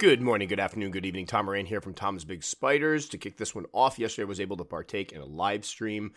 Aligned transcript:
Good 0.00 0.22
morning, 0.22 0.48
good 0.48 0.60
afternoon, 0.60 0.92
good 0.92 1.04
evening. 1.04 1.26
Tom 1.26 1.44
Moran 1.44 1.66
here 1.66 1.82
from 1.82 1.92
Tom's 1.92 2.24
Big 2.24 2.42
Spiders. 2.42 3.06
To 3.10 3.18
kick 3.18 3.36
this 3.36 3.54
one 3.54 3.66
off, 3.74 3.98
yesterday 3.98 4.24
I 4.24 4.28
was 4.30 4.40
able 4.40 4.56
to 4.56 4.64
partake 4.64 5.12
in 5.12 5.20
a 5.20 5.26
live 5.26 5.66
stream 5.66 6.12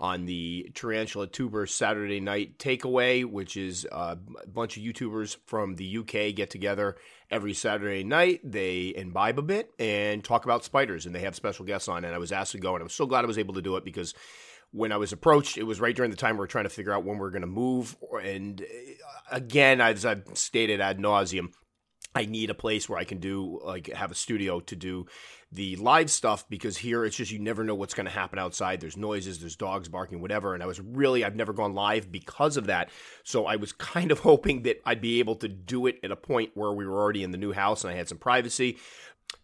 on 0.00 0.26
the 0.26 0.72
Tarantula 0.74 1.28
Tuber 1.28 1.64
Saturday 1.68 2.18
Night 2.18 2.58
Takeaway, 2.58 3.24
which 3.24 3.56
is 3.56 3.86
uh, 3.92 4.16
a 4.42 4.48
bunch 4.48 4.76
of 4.76 4.82
YouTubers 4.82 5.36
from 5.46 5.76
the 5.76 5.98
UK 5.98 6.34
get 6.34 6.50
together 6.50 6.96
every 7.30 7.54
Saturday 7.54 8.02
night. 8.02 8.40
They 8.42 8.92
imbibe 8.96 9.38
a 9.38 9.42
bit 9.42 9.70
and 9.78 10.24
talk 10.24 10.44
about 10.44 10.64
spiders, 10.64 11.06
and 11.06 11.14
they 11.14 11.20
have 11.20 11.36
special 11.36 11.64
guests 11.64 11.86
on. 11.86 12.04
And 12.04 12.12
I 12.12 12.18
was 12.18 12.32
asked 12.32 12.50
to 12.52 12.58
go, 12.58 12.74
and 12.74 12.82
I'm 12.82 12.88
so 12.88 13.06
glad 13.06 13.22
I 13.22 13.28
was 13.28 13.38
able 13.38 13.54
to 13.54 13.62
do 13.62 13.76
it 13.76 13.84
because 13.84 14.14
when 14.72 14.90
I 14.90 14.96
was 14.96 15.12
approached, 15.12 15.58
it 15.58 15.62
was 15.62 15.80
right 15.80 15.94
during 15.94 16.10
the 16.10 16.16
time 16.16 16.34
we 16.34 16.40
were 16.40 16.48
trying 16.48 16.64
to 16.64 16.70
figure 16.70 16.92
out 16.92 17.04
when 17.04 17.18
we 17.18 17.24
are 17.24 17.30
going 17.30 17.42
to 17.42 17.46
move. 17.46 17.94
And 18.20 18.60
uh, 18.62 18.66
again, 19.30 19.80
as 19.80 20.04
I've 20.04 20.24
stated 20.34 20.80
ad 20.80 20.98
nauseum, 20.98 21.50
I 22.18 22.24
need 22.24 22.50
a 22.50 22.54
place 22.54 22.88
where 22.88 22.98
I 22.98 23.04
can 23.04 23.18
do 23.18 23.60
like 23.64 23.92
have 23.92 24.10
a 24.10 24.14
studio 24.16 24.58
to 24.58 24.74
do 24.74 25.06
the 25.52 25.76
live 25.76 26.10
stuff 26.10 26.48
because 26.48 26.76
here 26.76 27.04
it's 27.04 27.14
just 27.14 27.30
you 27.30 27.38
never 27.38 27.62
know 27.62 27.76
what's 27.76 27.94
going 27.94 28.06
to 28.06 28.12
happen 28.12 28.40
outside. 28.40 28.80
There's 28.80 28.96
noises, 28.96 29.38
there's 29.38 29.54
dogs 29.54 29.88
barking, 29.88 30.20
whatever. 30.20 30.52
And 30.52 30.60
I 30.60 30.66
was 30.66 30.80
really 30.80 31.24
I've 31.24 31.36
never 31.36 31.52
gone 31.52 31.74
live 31.74 32.10
because 32.10 32.56
of 32.56 32.66
that. 32.66 32.90
So 33.22 33.46
I 33.46 33.54
was 33.54 33.72
kind 33.94 34.10
of 34.10 34.18
hoping 34.18 34.62
that 34.62 34.82
I'd 34.84 35.00
be 35.00 35.20
able 35.20 35.36
to 35.36 35.46
do 35.46 35.86
it 35.86 36.00
at 36.02 36.10
a 36.10 36.16
point 36.16 36.50
where 36.54 36.72
we 36.72 36.88
were 36.88 37.00
already 37.00 37.22
in 37.22 37.30
the 37.30 37.38
new 37.38 37.52
house 37.52 37.84
and 37.84 37.92
I 37.92 37.96
had 37.96 38.08
some 38.08 38.18
privacy. 38.18 38.78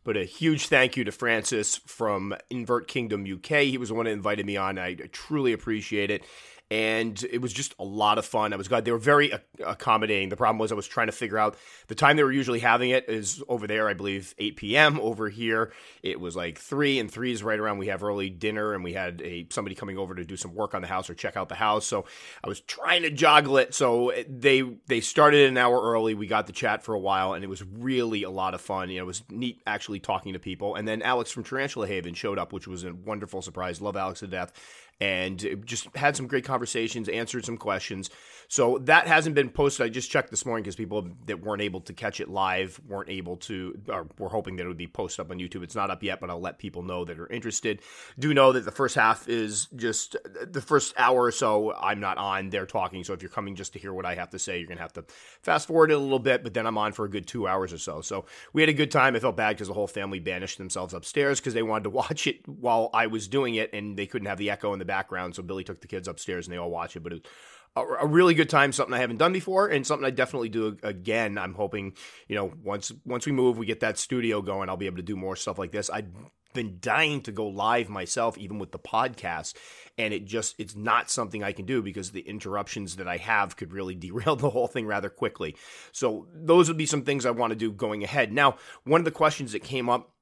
But 0.02 0.16
a 0.16 0.24
huge 0.24 0.66
thank 0.66 0.96
you 0.96 1.04
to 1.04 1.12
Francis 1.12 1.76
from 1.76 2.34
Invert 2.50 2.88
Kingdom 2.88 3.24
UK. 3.24 3.60
He 3.60 3.78
was 3.78 3.90
the 3.90 3.94
one 3.94 4.06
that 4.06 4.12
invited 4.12 4.46
me 4.46 4.56
on. 4.56 4.78
I 4.80 4.94
truly 4.94 5.52
appreciate 5.52 6.10
it 6.10 6.24
and 6.74 7.24
it 7.30 7.40
was 7.40 7.52
just 7.52 7.72
a 7.78 7.84
lot 7.84 8.18
of 8.18 8.26
fun. 8.26 8.52
I 8.52 8.56
was 8.56 8.66
glad 8.66 8.84
they 8.84 8.90
were 8.90 8.98
very 8.98 9.32
accommodating. 9.64 10.28
The 10.28 10.36
problem 10.36 10.58
was 10.58 10.72
I 10.72 10.74
was 10.74 10.88
trying 10.88 11.06
to 11.06 11.12
figure 11.12 11.38
out 11.38 11.56
the 11.86 11.94
time 11.94 12.16
they 12.16 12.24
were 12.24 12.32
usually 12.32 12.58
having 12.58 12.90
it 12.90 13.08
is 13.08 13.40
over 13.48 13.68
there, 13.68 13.88
I 13.88 13.94
believe 13.94 14.34
8 14.38 14.56
p.m. 14.56 14.98
Over 14.98 15.28
here, 15.28 15.72
it 16.02 16.18
was 16.18 16.34
like 16.34 16.58
three, 16.58 16.98
and 16.98 17.08
three 17.08 17.30
is 17.30 17.44
right 17.44 17.60
around. 17.60 17.78
We 17.78 17.86
have 17.86 18.02
early 18.02 18.28
dinner, 18.28 18.74
and 18.74 18.82
we 18.82 18.92
had 18.92 19.22
a 19.22 19.46
somebody 19.50 19.76
coming 19.76 19.98
over 19.98 20.16
to 20.16 20.24
do 20.24 20.36
some 20.36 20.52
work 20.52 20.74
on 20.74 20.82
the 20.82 20.88
house 20.88 21.08
or 21.08 21.14
check 21.14 21.36
out 21.36 21.48
the 21.48 21.54
house. 21.54 21.86
So 21.86 22.06
I 22.42 22.48
was 22.48 22.58
trying 22.58 23.02
to 23.02 23.10
joggle 23.12 23.62
it. 23.62 23.72
So 23.72 24.12
they 24.28 24.62
they 24.88 25.00
started 25.00 25.48
an 25.48 25.56
hour 25.56 25.80
early. 25.80 26.14
We 26.14 26.26
got 26.26 26.48
the 26.48 26.52
chat 26.52 26.82
for 26.82 26.92
a 26.92 26.98
while, 26.98 27.34
and 27.34 27.44
it 27.44 27.48
was 27.48 27.62
really 27.62 28.24
a 28.24 28.30
lot 28.30 28.52
of 28.52 28.60
fun. 28.60 28.90
You 28.90 28.96
know, 28.96 29.04
it 29.04 29.06
was 29.06 29.22
neat 29.30 29.62
actually 29.64 30.00
talking 30.00 30.32
to 30.32 30.40
people. 30.40 30.74
And 30.74 30.88
then 30.88 31.02
Alex 31.02 31.30
from 31.30 31.44
Tarantula 31.44 31.86
Haven 31.86 32.14
showed 32.14 32.36
up, 32.36 32.52
which 32.52 32.66
was 32.66 32.82
a 32.82 32.92
wonderful 32.92 33.42
surprise. 33.42 33.80
Love 33.80 33.96
Alex 33.96 34.18
to 34.20 34.26
death 34.26 34.52
and 35.00 35.62
just 35.64 35.94
had 35.96 36.16
some 36.16 36.26
great 36.26 36.44
conversations, 36.44 37.08
answered 37.08 37.44
some 37.44 37.56
questions. 37.56 38.10
So 38.48 38.78
that 38.78 39.06
hasn't 39.06 39.34
been 39.34 39.50
posted. 39.50 39.86
I 39.86 39.88
just 39.88 40.10
checked 40.10 40.30
this 40.30 40.44
morning 40.44 40.62
because 40.62 40.76
people 40.76 41.08
that 41.26 41.42
weren't 41.42 41.62
able 41.62 41.80
to 41.82 41.92
catch 41.92 42.20
it 42.20 42.28
live 42.28 42.80
weren't 42.86 43.08
able 43.08 43.36
to, 43.38 43.80
or 43.88 44.06
were 44.18 44.28
hoping 44.28 44.56
that 44.56 44.64
it 44.64 44.68
would 44.68 44.76
be 44.76 44.86
posted 44.86 45.24
up 45.24 45.30
on 45.30 45.38
YouTube. 45.38 45.62
It's 45.62 45.74
not 45.74 45.90
up 45.90 46.02
yet, 46.02 46.20
but 46.20 46.30
I'll 46.30 46.40
let 46.40 46.58
people 46.58 46.82
know 46.82 47.04
that 47.04 47.18
are 47.18 47.26
interested. 47.28 47.80
Do 48.18 48.32
know 48.34 48.52
that 48.52 48.64
the 48.64 48.70
first 48.70 48.94
half 48.94 49.28
is 49.28 49.66
just 49.74 50.16
the 50.46 50.60
first 50.60 50.94
hour 50.96 51.22
or 51.22 51.32
so. 51.32 51.74
I'm 51.74 52.00
not 52.00 52.18
on. 52.18 52.50
They're 52.50 52.66
talking. 52.66 53.02
So 53.04 53.12
if 53.12 53.22
you're 53.22 53.30
coming 53.30 53.56
just 53.56 53.72
to 53.74 53.78
hear 53.78 53.92
what 53.92 54.06
I 54.06 54.14
have 54.14 54.30
to 54.30 54.38
say, 54.38 54.58
you're 54.58 54.68
gonna 54.68 54.80
have 54.80 54.92
to 54.94 55.04
fast 55.42 55.68
forward 55.68 55.90
it 55.90 55.94
a 55.94 55.98
little 55.98 56.18
bit. 56.18 56.42
But 56.42 56.54
then 56.54 56.66
I'm 56.66 56.78
on 56.78 56.92
for 56.92 57.04
a 57.04 57.10
good 57.10 57.26
two 57.26 57.48
hours 57.48 57.72
or 57.72 57.78
so. 57.78 58.00
So 58.00 58.26
we 58.52 58.62
had 58.62 58.68
a 58.68 58.74
good 58.74 58.90
time. 58.90 59.16
I 59.16 59.20
felt 59.20 59.36
bad 59.36 59.56
because 59.56 59.68
the 59.68 59.74
whole 59.74 59.86
family 59.86 60.20
banished 60.20 60.58
themselves 60.58 60.94
upstairs 60.94 61.40
because 61.40 61.54
they 61.54 61.62
wanted 61.62 61.84
to 61.84 61.90
watch 62.04 62.26
it 62.26 62.46
while 62.48 62.90
I 62.92 63.06
was 63.06 63.28
doing 63.28 63.54
it, 63.54 63.70
and 63.72 63.96
they 63.96 64.06
couldn't 64.06 64.26
have 64.28 64.38
the 64.38 64.50
echo 64.50 64.72
in 64.72 64.78
the 64.78 64.83
background. 64.84 65.34
So 65.34 65.42
Billy 65.42 65.64
took 65.64 65.80
the 65.80 65.88
kids 65.88 66.08
upstairs 66.08 66.46
and 66.46 66.52
they 66.52 66.58
all 66.58 66.70
watch 66.70 66.96
it. 66.96 67.00
But 67.00 67.14
it 67.14 67.28
a, 67.76 67.82
a, 67.82 68.06
really 68.06 68.34
good 68.34 68.48
time, 68.48 68.72
something 68.72 68.94
I 68.94 68.98
haven't 68.98 69.16
done 69.16 69.32
before, 69.32 69.68
and 69.68 69.86
something 69.86 70.06
I 70.06 70.10
definitely 70.10 70.48
do 70.48 70.76
again. 70.82 71.38
I'm 71.38 71.54
hoping, 71.54 71.94
you 72.28 72.36
know, 72.36 72.52
once 72.62 72.92
once 73.04 73.26
we 73.26 73.32
move, 73.32 73.58
we 73.58 73.66
get 73.66 73.80
that 73.80 73.98
studio 73.98 74.42
going, 74.42 74.68
I'll 74.68 74.76
be 74.76 74.86
able 74.86 74.98
to 74.98 75.02
do 75.02 75.16
more 75.16 75.36
stuff 75.36 75.58
like 75.58 75.72
this. 75.72 75.90
I've 75.90 76.08
been 76.52 76.78
dying 76.80 77.20
to 77.22 77.32
go 77.32 77.48
live 77.48 77.88
myself, 77.88 78.38
even 78.38 78.60
with 78.60 78.70
the 78.70 78.78
podcast, 78.78 79.54
and 79.98 80.14
it 80.14 80.24
just 80.24 80.54
it's 80.58 80.76
not 80.76 81.10
something 81.10 81.42
I 81.42 81.52
can 81.52 81.66
do 81.66 81.82
because 81.82 82.12
the 82.12 82.20
interruptions 82.20 82.96
that 82.96 83.08
I 83.08 83.16
have 83.16 83.56
could 83.56 83.72
really 83.72 83.94
derail 83.96 84.36
the 84.36 84.50
whole 84.50 84.68
thing 84.68 84.86
rather 84.86 85.10
quickly. 85.10 85.56
So 85.92 86.28
those 86.32 86.68
would 86.68 86.78
be 86.78 86.86
some 86.86 87.02
things 87.02 87.26
I 87.26 87.32
want 87.32 87.50
to 87.50 87.56
do 87.56 87.72
going 87.72 88.04
ahead. 88.04 88.32
Now, 88.32 88.56
one 88.84 89.00
of 89.00 89.04
the 89.04 89.10
questions 89.10 89.52
that 89.52 89.64
came 89.64 89.88
up 89.88 90.13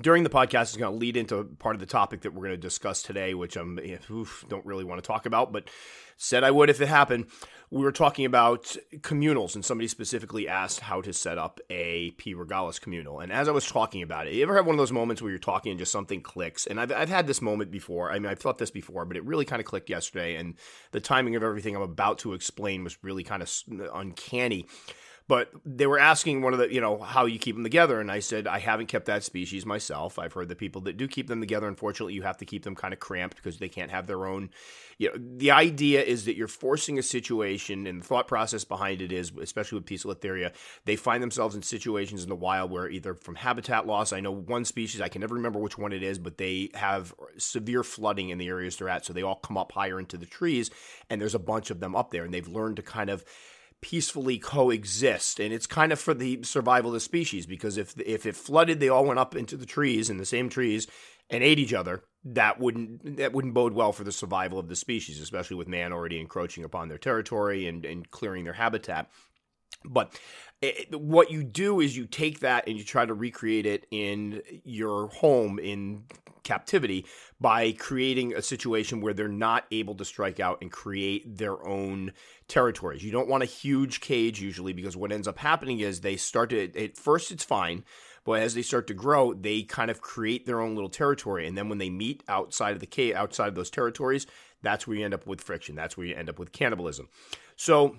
during 0.00 0.24
the 0.24 0.30
podcast 0.30 0.70
is 0.70 0.76
going 0.76 0.92
to 0.92 0.98
lead 0.98 1.16
into 1.16 1.44
part 1.58 1.76
of 1.76 1.80
the 1.80 1.86
topic 1.86 2.22
that 2.22 2.34
we're 2.34 2.46
going 2.46 2.50
to 2.50 2.56
discuss 2.56 3.02
today, 3.02 3.34
which 3.34 3.56
I'm 3.56 3.78
eh, 3.78 3.98
oof, 4.10 4.44
don't 4.48 4.66
really 4.66 4.84
want 4.84 5.02
to 5.02 5.06
talk 5.06 5.24
about, 5.24 5.52
but 5.52 5.68
said 6.16 6.44
I 6.44 6.50
would 6.50 6.70
if 6.70 6.80
it 6.80 6.88
happened. 6.88 7.26
We 7.70 7.82
were 7.82 7.92
talking 7.92 8.24
about 8.24 8.76
communals, 8.98 9.54
and 9.54 9.64
somebody 9.64 9.88
specifically 9.88 10.48
asked 10.48 10.80
how 10.80 11.00
to 11.00 11.12
set 11.12 11.38
up 11.38 11.60
a 11.70 12.12
P. 12.12 12.34
regalis 12.34 12.80
communal. 12.80 13.20
And 13.20 13.32
as 13.32 13.48
I 13.48 13.52
was 13.52 13.66
talking 13.66 14.02
about 14.02 14.26
it, 14.26 14.34
you 14.34 14.42
ever 14.42 14.54
have 14.54 14.66
one 14.66 14.74
of 14.74 14.78
those 14.78 14.92
moments 14.92 15.20
where 15.20 15.30
you're 15.30 15.38
talking 15.38 15.70
and 15.70 15.78
just 15.78 15.90
something 15.90 16.20
clicks? 16.20 16.66
And 16.66 16.80
I've, 16.80 16.92
I've 16.92 17.08
had 17.08 17.26
this 17.26 17.42
moment 17.42 17.70
before. 17.70 18.12
I 18.12 18.18
mean, 18.18 18.30
I've 18.30 18.38
thought 18.38 18.58
this 18.58 18.70
before, 18.70 19.04
but 19.04 19.16
it 19.16 19.24
really 19.24 19.44
kind 19.44 19.60
of 19.60 19.66
clicked 19.66 19.90
yesterday. 19.90 20.36
And 20.36 20.54
the 20.92 21.00
timing 21.00 21.34
of 21.34 21.42
everything 21.42 21.74
I'm 21.74 21.82
about 21.82 22.18
to 22.18 22.32
explain 22.32 22.84
was 22.84 23.02
really 23.02 23.24
kind 23.24 23.42
of 23.42 23.50
uncanny. 23.92 24.66
But 25.26 25.50
they 25.64 25.86
were 25.86 25.98
asking 25.98 26.42
one 26.42 26.52
of 26.52 26.58
the, 26.58 26.70
you 26.70 26.82
know, 26.82 26.98
how 26.98 27.24
you 27.24 27.38
keep 27.38 27.56
them 27.56 27.64
together. 27.64 27.98
And 27.98 28.12
I 28.12 28.18
said, 28.18 28.46
I 28.46 28.58
haven't 28.58 28.88
kept 28.88 29.06
that 29.06 29.24
species 29.24 29.64
myself. 29.64 30.18
I've 30.18 30.34
heard 30.34 30.50
the 30.50 30.54
people 30.54 30.82
that 30.82 30.98
do 30.98 31.08
keep 31.08 31.28
them 31.28 31.40
together, 31.40 31.66
unfortunately, 31.66 32.12
you 32.12 32.22
have 32.22 32.36
to 32.38 32.44
keep 32.44 32.62
them 32.62 32.74
kind 32.74 32.92
of 32.92 33.00
cramped 33.00 33.36
because 33.36 33.58
they 33.58 33.70
can't 33.70 33.90
have 33.90 34.06
their 34.06 34.26
own. 34.26 34.50
You 34.98 35.08
know, 35.08 35.14
the 35.38 35.50
idea 35.50 36.02
is 36.02 36.26
that 36.26 36.36
you're 36.36 36.46
forcing 36.46 36.98
a 36.98 37.02
situation, 37.02 37.86
and 37.86 38.02
the 38.02 38.06
thought 38.06 38.28
process 38.28 38.64
behind 38.64 39.00
it 39.00 39.12
is, 39.12 39.32
especially 39.40 39.78
with 39.78 39.86
Poecilotheria, 39.86 40.52
they 40.84 40.94
find 40.94 41.22
themselves 41.22 41.54
in 41.54 41.62
situations 41.62 42.22
in 42.22 42.28
the 42.28 42.36
wild 42.36 42.70
where 42.70 42.90
either 42.90 43.14
from 43.14 43.36
habitat 43.36 43.86
loss, 43.86 44.12
I 44.12 44.20
know 44.20 44.30
one 44.30 44.66
species, 44.66 45.00
I 45.00 45.08
can 45.08 45.22
never 45.22 45.36
remember 45.36 45.58
which 45.58 45.78
one 45.78 45.92
it 45.94 46.02
is, 46.02 46.18
but 46.18 46.36
they 46.36 46.68
have 46.74 47.14
severe 47.38 47.82
flooding 47.82 48.28
in 48.28 48.36
the 48.36 48.48
areas 48.48 48.76
they're 48.76 48.90
at. 48.90 49.06
So 49.06 49.14
they 49.14 49.22
all 49.22 49.36
come 49.36 49.56
up 49.56 49.72
higher 49.72 49.98
into 49.98 50.18
the 50.18 50.26
trees, 50.26 50.70
and 51.08 51.18
there's 51.18 51.34
a 51.34 51.38
bunch 51.38 51.70
of 51.70 51.80
them 51.80 51.96
up 51.96 52.10
there, 52.10 52.24
and 52.24 52.34
they've 52.34 52.46
learned 52.46 52.76
to 52.76 52.82
kind 52.82 53.08
of 53.08 53.24
peacefully 53.84 54.38
coexist. 54.38 55.38
And 55.38 55.52
it's 55.52 55.66
kind 55.66 55.92
of 55.92 56.00
for 56.00 56.14
the 56.14 56.42
survival 56.42 56.90
of 56.90 56.94
the 56.94 57.00
species 57.00 57.44
because 57.44 57.76
if 57.76 57.94
if 58.00 58.24
it 58.24 58.34
flooded 58.34 58.80
they 58.80 58.88
all 58.88 59.04
went 59.04 59.18
up 59.18 59.36
into 59.36 59.58
the 59.58 59.66
trees 59.66 60.08
in 60.08 60.16
the 60.16 60.24
same 60.24 60.48
trees 60.48 60.86
and 61.28 61.44
ate 61.44 61.58
each 61.58 61.74
other 61.74 62.02
that 62.24 62.58
wouldn't 62.58 63.18
that 63.18 63.34
wouldn't 63.34 63.52
bode 63.52 63.74
well 63.74 63.92
for 63.92 64.02
the 64.02 64.10
survival 64.10 64.58
of 64.58 64.68
the 64.68 64.76
species 64.76 65.20
especially 65.20 65.56
with 65.56 65.68
man 65.68 65.92
already 65.92 66.18
encroaching 66.18 66.64
upon 66.64 66.88
their 66.88 66.96
territory 66.96 67.66
and, 67.66 67.84
and 67.84 68.10
clearing 68.10 68.44
their 68.44 68.54
habitat. 68.54 69.10
But 69.84 70.18
it, 70.62 71.00
what 71.00 71.30
you 71.30 71.44
do 71.44 71.80
is 71.80 71.96
you 71.96 72.06
take 72.06 72.40
that 72.40 72.66
and 72.66 72.78
you 72.78 72.84
try 72.84 73.04
to 73.04 73.14
recreate 73.14 73.66
it 73.66 73.86
in 73.90 74.42
your 74.64 75.08
home 75.08 75.58
in 75.58 76.04
captivity 76.42 77.06
by 77.40 77.72
creating 77.72 78.34
a 78.34 78.42
situation 78.42 79.00
where 79.00 79.14
they're 79.14 79.28
not 79.28 79.64
able 79.72 79.94
to 79.96 80.04
strike 80.04 80.38
out 80.38 80.58
and 80.60 80.70
create 80.70 81.36
their 81.38 81.66
own 81.66 82.12
territories. 82.46 83.02
You 83.02 83.10
don't 83.10 83.28
want 83.28 83.42
a 83.42 83.46
huge 83.46 84.00
cage 84.00 84.40
usually 84.40 84.72
because 84.72 84.96
what 84.96 85.10
ends 85.10 85.26
up 85.26 85.38
happening 85.38 85.80
is 85.80 86.00
they 86.00 86.16
start 86.16 86.50
to 86.50 86.84
at 86.84 86.96
first 86.96 87.32
it's 87.32 87.44
fine, 87.44 87.84
but 88.24 88.40
as 88.40 88.54
they 88.54 88.62
start 88.62 88.86
to 88.86 88.94
grow, 88.94 89.34
they 89.34 89.62
kind 89.62 89.90
of 89.90 90.00
create 90.00 90.46
their 90.46 90.60
own 90.60 90.74
little 90.74 90.90
territory 90.90 91.48
and 91.48 91.58
then 91.58 91.68
when 91.68 91.78
they 91.78 91.90
meet 91.90 92.22
outside 92.28 92.72
of 92.72 92.80
the 92.80 92.86
cage 92.86 93.14
outside 93.14 93.48
of 93.48 93.54
those 93.54 93.70
territories, 93.70 94.26
that's 94.62 94.86
where 94.86 94.96
you 94.96 95.04
end 95.04 95.14
up 95.14 95.26
with 95.26 95.40
friction. 95.40 95.74
That's 95.74 95.96
where 95.96 96.06
you 96.06 96.14
end 96.14 96.28
up 96.28 96.38
with 96.38 96.52
cannibalism. 96.52 97.08
So 97.56 97.96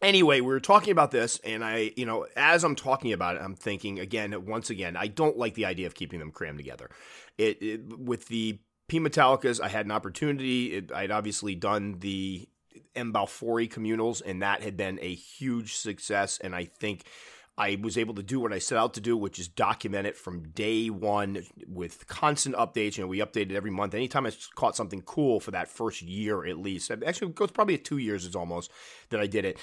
Anyway, 0.00 0.40
we 0.40 0.46
were 0.46 0.60
talking 0.60 0.92
about 0.92 1.10
this, 1.10 1.40
and 1.42 1.64
I, 1.64 1.90
you 1.96 2.06
know, 2.06 2.26
as 2.36 2.62
I'm 2.62 2.76
talking 2.76 3.12
about 3.12 3.34
it, 3.34 3.42
I'm 3.42 3.56
thinking 3.56 3.98
again, 3.98 4.46
once 4.46 4.70
again, 4.70 4.96
I 4.96 5.08
don't 5.08 5.36
like 5.36 5.54
the 5.54 5.64
idea 5.64 5.88
of 5.88 5.94
keeping 5.94 6.20
them 6.20 6.30
crammed 6.30 6.58
together. 6.58 6.88
It, 7.36 7.60
it 7.60 7.98
with 7.98 8.28
the 8.28 8.60
P 8.86 9.00
Metallicas, 9.00 9.60
I 9.60 9.68
had 9.68 9.86
an 9.86 9.92
opportunity. 9.92 10.76
It, 10.76 10.92
I'd 10.92 11.10
obviously 11.10 11.56
done 11.56 11.98
the 11.98 12.48
M. 12.94 13.12
balfouri 13.12 13.68
communals, 13.68 14.22
and 14.24 14.40
that 14.40 14.62
had 14.62 14.76
been 14.76 14.98
a 15.02 15.14
huge 15.14 15.74
success. 15.74 16.38
And 16.42 16.54
I 16.54 16.64
think 16.64 17.02
I 17.58 17.76
was 17.82 17.98
able 17.98 18.14
to 18.14 18.22
do 18.22 18.38
what 18.38 18.52
I 18.52 18.60
set 18.60 18.78
out 18.78 18.94
to 18.94 19.00
do, 19.00 19.16
which 19.16 19.40
is 19.40 19.48
document 19.48 20.06
it 20.06 20.16
from 20.16 20.50
day 20.50 20.90
one 20.90 21.42
with 21.66 22.06
constant 22.06 22.54
updates. 22.54 22.96
You 22.96 23.02
know, 23.02 23.08
we 23.08 23.18
updated 23.18 23.52
every 23.52 23.72
month. 23.72 23.94
Anytime 23.94 24.26
I 24.26 24.32
caught 24.54 24.76
something 24.76 25.02
cool 25.02 25.40
for 25.40 25.50
that 25.50 25.68
first 25.68 26.00
year 26.00 26.46
at 26.46 26.58
least, 26.58 26.90
actually, 26.90 27.30
it 27.30 27.34
goes 27.34 27.50
probably 27.50 27.76
two 27.76 27.98
years. 27.98 28.24
It's 28.24 28.36
almost 28.36 28.70
that 29.10 29.18
I 29.18 29.26
did 29.26 29.44
it. 29.44 29.58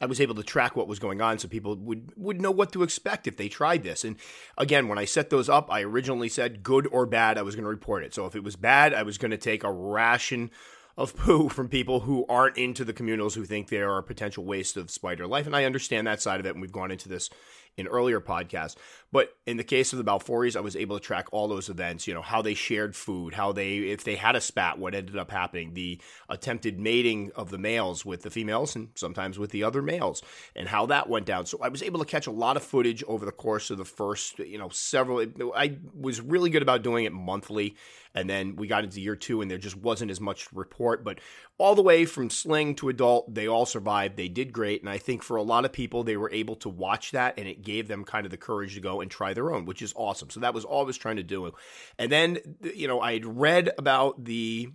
I 0.00 0.06
was 0.06 0.20
able 0.20 0.34
to 0.36 0.42
track 0.42 0.76
what 0.76 0.88
was 0.88 0.98
going 0.98 1.20
on 1.20 1.38
so 1.38 1.48
people 1.48 1.76
would, 1.76 2.12
would 2.16 2.40
know 2.40 2.50
what 2.50 2.72
to 2.72 2.82
expect 2.82 3.26
if 3.26 3.36
they 3.36 3.48
tried 3.48 3.82
this. 3.82 4.04
And 4.04 4.16
again, 4.56 4.88
when 4.88 4.98
I 4.98 5.04
set 5.04 5.30
those 5.30 5.48
up, 5.48 5.70
I 5.70 5.82
originally 5.82 6.28
said 6.28 6.62
good 6.62 6.86
or 6.90 7.04
bad, 7.04 7.36
I 7.36 7.42
was 7.42 7.54
going 7.54 7.64
to 7.64 7.70
report 7.70 8.04
it. 8.04 8.14
So 8.14 8.26
if 8.26 8.34
it 8.34 8.42
was 8.42 8.56
bad, 8.56 8.94
I 8.94 9.02
was 9.02 9.18
going 9.18 9.30
to 9.30 9.36
take 9.36 9.62
a 9.62 9.72
ration 9.72 10.50
of 10.96 11.16
poo 11.18 11.48
from 11.48 11.68
people 11.68 12.00
who 12.00 12.24
aren't 12.28 12.56
into 12.56 12.84
the 12.84 12.94
communals 12.94 13.34
who 13.34 13.44
think 13.44 13.68
they 13.68 13.80
are 13.80 13.98
a 13.98 14.02
potential 14.02 14.44
waste 14.44 14.76
of 14.76 14.90
spider 14.90 15.26
life. 15.26 15.46
And 15.46 15.54
I 15.54 15.64
understand 15.64 16.06
that 16.06 16.22
side 16.22 16.40
of 16.40 16.46
it. 16.46 16.50
And 16.50 16.60
we've 16.60 16.72
gone 16.72 16.90
into 16.90 17.08
this 17.08 17.30
in 17.76 17.86
earlier 17.86 18.20
podcasts. 18.20 18.76
But 19.12 19.30
in 19.44 19.56
the 19.56 19.64
case 19.64 19.92
of 19.92 19.98
the 19.98 20.04
Balfouries, 20.04 20.56
I 20.56 20.60
was 20.60 20.76
able 20.76 20.98
to 20.98 21.04
track 21.04 21.26
all 21.32 21.48
those 21.48 21.68
events, 21.68 22.06
you 22.06 22.14
know, 22.14 22.22
how 22.22 22.42
they 22.42 22.54
shared 22.54 22.94
food, 22.94 23.34
how 23.34 23.50
they, 23.50 23.78
if 23.78 24.04
they 24.04 24.14
had 24.14 24.36
a 24.36 24.40
spat, 24.40 24.78
what 24.78 24.94
ended 24.94 25.16
up 25.16 25.32
happening, 25.32 25.74
the 25.74 26.00
attempted 26.28 26.78
mating 26.78 27.32
of 27.34 27.50
the 27.50 27.58
males 27.58 28.04
with 28.04 28.22
the 28.22 28.30
females 28.30 28.76
and 28.76 28.90
sometimes 28.94 29.38
with 29.38 29.50
the 29.50 29.64
other 29.64 29.82
males, 29.82 30.22
and 30.54 30.68
how 30.68 30.86
that 30.86 31.08
went 31.08 31.26
down. 31.26 31.46
So 31.46 31.58
I 31.60 31.68
was 31.68 31.82
able 31.82 31.98
to 31.98 32.04
catch 32.04 32.28
a 32.28 32.32
lot 32.32 32.56
of 32.56 32.62
footage 32.62 33.02
over 33.04 33.26
the 33.26 33.32
course 33.32 33.70
of 33.70 33.78
the 33.78 33.84
first, 33.84 34.38
you 34.38 34.58
know, 34.58 34.68
several. 34.68 35.26
I 35.56 35.78
was 35.92 36.20
really 36.20 36.50
good 36.50 36.62
about 36.62 36.82
doing 36.82 37.04
it 37.04 37.12
monthly. 37.12 37.76
And 38.12 38.28
then 38.28 38.56
we 38.56 38.66
got 38.66 38.82
into 38.82 39.00
year 39.00 39.14
two, 39.14 39.40
and 39.40 39.48
there 39.48 39.56
just 39.56 39.76
wasn't 39.76 40.10
as 40.10 40.20
much 40.20 40.52
report. 40.52 41.04
But 41.04 41.20
all 41.58 41.76
the 41.76 41.82
way 41.82 42.04
from 42.04 42.28
sling 42.28 42.74
to 42.76 42.88
adult, 42.88 43.32
they 43.32 43.46
all 43.46 43.66
survived. 43.66 44.16
They 44.16 44.26
did 44.28 44.52
great. 44.52 44.80
And 44.80 44.90
I 44.90 44.98
think 44.98 45.22
for 45.22 45.36
a 45.36 45.44
lot 45.44 45.64
of 45.64 45.72
people, 45.72 46.02
they 46.02 46.16
were 46.16 46.32
able 46.32 46.56
to 46.56 46.68
watch 46.68 47.12
that, 47.12 47.34
and 47.38 47.46
it 47.46 47.62
gave 47.62 47.86
them 47.86 48.04
kind 48.04 48.26
of 48.26 48.32
the 48.32 48.36
courage 48.36 48.74
to 48.74 48.80
go 48.80 48.99
and 49.00 49.10
try 49.10 49.34
their 49.34 49.52
own, 49.52 49.64
which 49.64 49.82
is 49.82 49.92
awesome. 49.96 50.30
So 50.30 50.40
that 50.40 50.54
was 50.54 50.64
all 50.64 50.82
I 50.82 50.86
was 50.86 50.98
trying 50.98 51.16
to 51.16 51.22
do. 51.22 51.52
And 51.98 52.10
then, 52.10 52.38
you 52.74 52.88
know, 52.88 53.00
I 53.00 53.14
had 53.14 53.24
read 53.24 53.70
about 53.78 54.24
the 54.24 54.68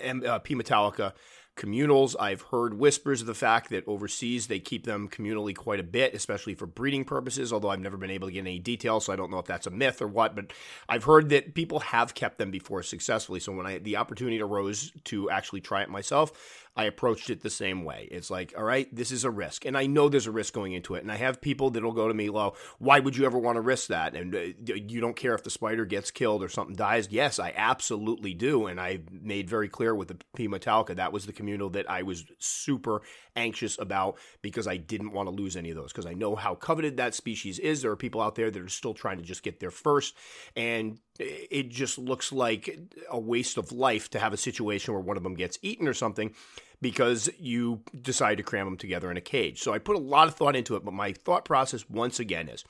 uh, 0.00 0.38
P 0.40 0.54
Metallica 0.54 1.12
communals. 1.56 2.16
I've 2.18 2.40
heard 2.42 2.78
whispers 2.78 3.20
of 3.20 3.26
the 3.26 3.34
fact 3.34 3.68
that 3.70 3.86
overseas 3.86 4.46
they 4.46 4.60
keep 4.60 4.86
them 4.86 5.08
communally 5.08 5.54
quite 5.54 5.80
a 5.80 5.82
bit, 5.82 6.14
especially 6.14 6.54
for 6.54 6.64
breeding 6.64 7.04
purposes, 7.04 7.52
although 7.52 7.68
I've 7.68 7.80
never 7.80 7.98
been 7.98 8.10
able 8.10 8.28
to 8.28 8.32
get 8.32 8.40
any 8.40 8.58
details, 8.58 9.04
so 9.04 9.12
I 9.12 9.16
don't 9.16 9.30
know 9.30 9.40
if 9.40 9.44
that's 9.46 9.66
a 9.66 9.70
myth 9.70 10.00
or 10.00 10.06
what, 10.06 10.34
but 10.34 10.52
I've 10.88 11.04
heard 11.04 11.28
that 11.30 11.54
people 11.54 11.80
have 11.80 12.14
kept 12.14 12.38
them 12.38 12.50
before 12.50 12.82
successfully. 12.82 13.40
So 13.40 13.52
when 13.52 13.66
I 13.66 13.78
the 13.78 13.96
opportunity 13.96 14.40
arose 14.40 14.92
to 15.04 15.28
actually 15.28 15.60
try 15.60 15.82
it 15.82 15.90
myself, 15.90 16.32
I 16.76 16.84
approached 16.84 17.30
it 17.30 17.42
the 17.42 17.50
same 17.50 17.84
way. 17.84 18.08
It's 18.10 18.30
like, 18.30 18.54
all 18.56 18.64
right, 18.64 18.88
this 18.94 19.10
is 19.10 19.24
a 19.24 19.30
risk. 19.30 19.64
And 19.66 19.76
I 19.76 19.86
know 19.86 20.08
there's 20.08 20.28
a 20.28 20.30
risk 20.30 20.54
going 20.54 20.72
into 20.72 20.94
it. 20.94 21.02
And 21.02 21.10
I 21.10 21.16
have 21.16 21.40
people 21.40 21.70
that'll 21.70 21.92
go 21.92 22.08
to 22.08 22.14
me, 22.14 22.30
well, 22.30 22.56
why 22.78 23.00
would 23.00 23.16
you 23.16 23.26
ever 23.26 23.38
want 23.38 23.56
to 23.56 23.60
risk 23.60 23.88
that? 23.88 24.14
And 24.14 24.34
uh, 24.34 24.38
you 24.64 25.00
don't 25.00 25.16
care 25.16 25.34
if 25.34 25.42
the 25.42 25.50
spider 25.50 25.84
gets 25.84 26.10
killed 26.10 26.42
or 26.42 26.48
something 26.48 26.76
dies. 26.76 27.08
Yes, 27.10 27.38
I 27.38 27.52
absolutely 27.56 28.34
do. 28.34 28.66
And 28.66 28.80
I 28.80 29.00
made 29.10 29.50
very 29.50 29.68
clear 29.68 29.94
with 29.94 30.08
the 30.08 30.18
P. 30.36 30.48
Metallica, 30.48 30.94
that 30.96 31.12
was 31.12 31.26
the 31.26 31.32
communal 31.32 31.70
that 31.70 31.90
I 31.90 32.02
was 32.02 32.24
super 32.38 33.02
anxious 33.36 33.78
about 33.78 34.18
because 34.42 34.66
I 34.66 34.76
didn't 34.76 35.12
want 35.12 35.28
to 35.28 35.34
lose 35.34 35.56
any 35.56 35.70
of 35.70 35.76
those 35.76 35.92
because 35.92 36.06
I 36.06 36.14
know 36.14 36.36
how 36.36 36.54
coveted 36.54 36.96
that 36.96 37.14
species 37.14 37.58
is. 37.58 37.82
There 37.82 37.90
are 37.90 37.96
people 37.96 38.20
out 38.20 38.34
there 38.34 38.50
that 38.50 38.62
are 38.62 38.68
still 38.68 38.94
trying 38.94 39.18
to 39.18 39.24
just 39.24 39.42
get 39.42 39.60
there 39.60 39.70
first. 39.70 40.14
And 40.56 40.98
it 41.18 41.68
just 41.68 41.98
looks 41.98 42.32
like 42.32 42.78
a 43.10 43.18
waste 43.18 43.58
of 43.58 43.72
life 43.72 44.10
to 44.10 44.18
have 44.18 44.32
a 44.32 44.38
situation 44.38 44.94
where 44.94 45.02
one 45.02 45.16
of 45.16 45.22
them 45.22 45.34
gets 45.34 45.58
eaten 45.62 45.86
or 45.86 45.94
something 45.94 46.34
because 46.80 47.28
you 47.38 47.82
decide 48.00 48.38
to 48.38 48.42
cram 48.42 48.66
them 48.66 48.76
together 48.76 49.10
in 49.10 49.16
a 49.16 49.22
cage. 49.22 49.60
So 49.60 49.72
I 49.72 49.78
put 49.78 49.96
a 49.96 50.00
lot 50.00 50.28
of 50.28 50.34
thought 50.34 50.56
into 50.56 50.76
it, 50.76 50.84
but 50.84 50.94
my 50.94 51.12
thought 51.12 51.44
process 51.44 51.88
once 51.90 52.18
again 52.18 52.48
is 52.48 52.64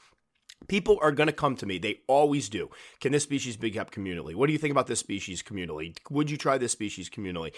people 0.69 0.99
are 1.01 1.12
going 1.12 1.29
to 1.29 1.33
come 1.33 1.57
to 1.57 1.67
me. 1.67 1.79
They 1.79 2.01
always 2.07 2.49
do. 2.49 2.71
Can 3.01 3.12
this 3.12 3.23
species 3.23 3.57
be 3.57 3.71
kept 3.71 3.95
communally? 3.95 4.35
What 4.35 4.47
do 4.47 4.53
you 4.53 4.59
think 4.59 4.73
about 4.73 4.89
this 4.89 5.01
species 5.01 5.43
communally? 5.43 5.97
Would 6.11 6.31
you 6.31 6.37
try 6.37 6.59
this 6.59 6.73
species 6.73 7.09
communally? 7.09 7.53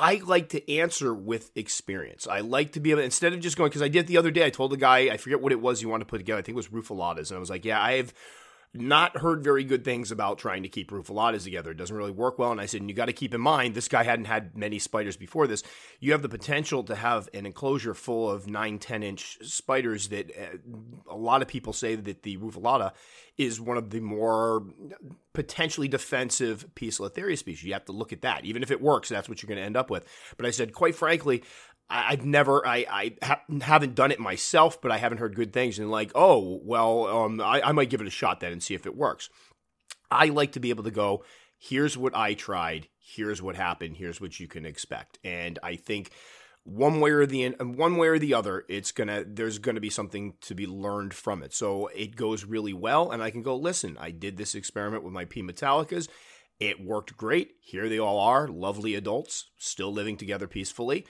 I 0.00 0.22
like 0.24 0.48
to 0.50 0.72
answer 0.72 1.12
with 1.12 1.50
experience. 1.54 2.26
I 2.26 2.40
like 2.40 2.72
to 2.72 2.80
be 2.80 2.90
able, 2.90 3.02
instead 3.02 3.34
of 3.34 3.40
just 3.40 3.56
going, 3.56 3.68
because 3.68 3.82
I 3.82 3.88
did 3.88 4.06
the 4.06 4.16
other 4.16 4.30
day, 4.30 4.46
I 4.46 4.50
told 4.50 4.72
the 4.72 4.78
guy, 4.78 5.10
I 5.10 5.18
forget 5.18 5.42
what 5.42 5.52
it 5.52 5.60
was 5.60 5.82
you 5.82 5.90
wanted 5.90 6.04
to 6.04 6.10
put 6.10 6.18
together. 6.18 6.38
I 6.38 6.42
think 6.42 6.54
it 6.54 6.56
was 6.56 6.68
Rufilatas. 6.68 7.30
And 7.30 7.36
I 7.36 7.40
was 7.40 7.50
like, 7.50 7.66
yeah, 7.66 7.80
I 7.80 7.92
have 7.98 8.14
not 8.72 9.16
heard 9.16 9.42
very 9.42 9.64
good 9.64 9.84
things 9.84 10.12
about 10.12 10.38
trying 10.38 10.62
to 10.62 10.68
keep 10.68 10.92
Rufilatas 10.92 11.42
together. 11.42 11.72
It 11.72 11.76
doesn't 11.76 11.96
really 11.96 12.12
work 12.12 12.38
well. 12.38 12.52
And 12.52 12.60
I 12.60 12.66
said, 12.66 12.80
and 12.80 12.88
you 12.88 12.94
got 12.94 13.06
to 13.06 13.12
keep 13.12 13.34
in 13.34 13.40
mind, 13.40 13.74
this 13.74 13.88
guy 13.88 14.04
hadn't 14.04 14.26
had 14.26 14.56
many 14.56 14.78
spiders 14.78 15.16
before 15.16 15.48
this. 15.48 15.64
You 15.98 16.12
have 16.12 16.22
the 16.22 16.28
potential 16.28 16.84
to 16.84 16.94
have 16.94 17.28
an 17.34 17.46
enclosure 17.46 17.94
full 17.94 18.30
of 18.30 18.46
9, 18.46 18.78
10 18.78 19.02
inch 19.02 19.38
spiders 19.42 20.08
that 20.08 20.30
uh, 20.30 21.12
a 21.12 21.16
lot 21.16 21.42
of 21.42 21.48
people 21.48 21.72
say 21.72 21.96
that 21.96 22.22
the 22.22 22.36
Rufilata 22.36 22.92
is 23.36 23.60
one 23.60 23.76
of 23.76 23.90
the 23.90 24.00
more 24.00 24.64
potentially 25.32 25.88
defensive 25.88 26.66
Poecilotheria 26.74 27.38
species. 27.38 27.64
You 27.64 27.72
have 27.72 27.86
to 27.86 27.92
look 27.92 28.12
at 28.12 28.22
that. 28.22 28.44
Even 28.44 28.62
if 28.62 28.70
it 28.70 28.80
works, 28.80 29.08
that's 29.08 29.28
what 29.28 29.42
you're 29.42 29.48
going 29.48 29.58
to 29.58 29.64
end 29.64 29.76
up 29.76 29.90
with. 29.90 30.06
But 30.36 30.46
I 30.46 30.50
said, 30.50 30.74
quite 30.74 30.94
frankly, 30.94 31.42
I, 31.90 32.10
have 32.10 32.24
never, 32.24 32.66
I, 32.66 32.86
I 32.88 33.16
ha- 33.22 33.42
haven't 33.60 33.96
done 33.96 34.12
it 34.12 34.20
myself, 34.20 34.80
but 34.80 34.92
I 34.92 34.98
haven't 34.98 35.18
heard 35.18 35.34
good 35.34 35.52
things. 35.52 35.78
And 35.78 35.90
like, 35.90 36.12
oh, 36.14 36.60
well, 36.62 37.06
um, 37.06 37.40
I, 37.40 37.60
I 37.62 37.72
might 37.72 37.90
give 37.90 38.00
it 38.00 38.06
a 38.06 38.10
shot 38.10 38.40
then 38.40 38.52
and 38.52 38.62
see 38.62 38.74
if 38.74 38.86
it 38.86 38.96
works. 38.96 39.28
I 40.10 40.26
like 40.26 40.52
to 40.52 40.60
be 40.60 40.70
able 40.70 40.84
to 40.84 40.90
go, 40.90 41.24
here's 41.58 41.98
what 41.98 42.16
I 42.16 42.34
tried, 42.34 42.88
here's 42.98 43.42
what 43.42 43.56
happened, 43.56 43.96
here's 43.96 44.20
what 44.20 44.38
you 44.38 44.46
can 44.46 44.64
expect. 44.64 45.18
And 45.24 45.58
I 45.62 45.76
think 45.76 46.10
one 46.64 47.00
way 47.00 47.10
or 47.10 47.26
the 47.26 47.48
one 47.58 47.96
way 47.96 48.08
or 48.08 48.18
the 48.18 48.34
other, 48.34 48.64
it's 48.68 48.92
gonna 48.92 49.24
there's 49.26 49.58
gonna 49.58 49.80
be 49.80 49.90
something 49.90 50.34
to 50.42 50.54
be 50.54 50.66
learned 50.66 51.14
from 51.14 51.42
it. 51.42 51.52
So 51.54 51.88
it 51.88 52.16
goes 52.16 52.44
really 52.44 52.74
well, 52.74 53.10
and 53.10 53.22
I 53.22 53.30
can 53.30 53.42
go 53.42 53.56
listen. 53.56 53.96
I 54.00 54.10
did 54.10 54.36
this 54.36 54.54
experiment 54.54 55.02
with 55.02 55.12
my 55.12 55.24
P 55.24 55.42
Metallicas. 55.42 56.08
It 56.58 56.84
worked 56.84 57.16
great. 57.16 57.52
Here 57.60 57.88
they 57.88 57.98
all 57.98 58.18
are, 58.18 58.46
lovely 58.46 58.94
adults, 58.94 59.46
still 59.56 59.92
living 59.92 60.16
together 60.18 60.46
peacefully 60.46 61.06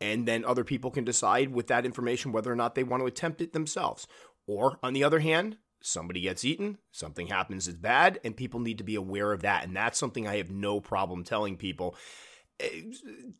and 0.00 0.26
then 0.26 0.44
other 0.44 0.64
people 0.64 0.90
can 0.90 1.04
decide 1.04 1.52
with 1.52 1.66
that 1.66 1.84
information 1.84 2.32
whether 2.32 2.50
or 2.50 2.56
not 2.56 2.74
they 2.74 2.84
want 2.84 3.02
to 3.02 3.06
attempt 3.06 3.40
it 3.40 3.52
themselves. 3.52 4.06
Or 4.46 4.78
on 4.82 4.94
the 4.94 5.04
other 5.04 5.20
hand, 5.20 5.58
somebody 5.82 6.22
gets 6.22 6.44
eaten, 6.44 6.78
something 6.92 7.28
happens 7.28 7.66
that's 7.66 7.78
bad, 7.78 8.18
and 8.24 8.36
people 8.36 8.60
need 8.60 8.78
to 8.78 8.84
be 8.84 8.94
aware 8.94 9.32
of 9.32 9.42
that. 9.42 9.64
And 9.64 9.76
that's 9.76 9.98
something 9.98 10.26
I 10.26 10.36
have 10.36 10.50
no 10.50 10.80
problem 10.80 11.24
telling 11.24 11.56
people 11.56 11.96
eh, 12.58 12.82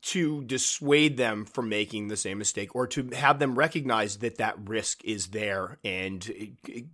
to 0.03 0.45
dissuade 0.45 1.17
them 1.17 1.45
from 1.45 1.69
making 1.69 2.09
the 2.09 2.17
same 2.17 2.39
mistake 2.39 2.75
or 2.75 2.87
to 2.89 3.09
have 3.15 3.39
them 3.39 3.59
recognize 3.59 4.19
that 4.19 4.39
that 4.39 4.57
risk 4.69 5.05
is 5.05 5.29
there 5.29 5.79
and 5.85 6.27
it, 6.29 6.53
it 6.69 6.85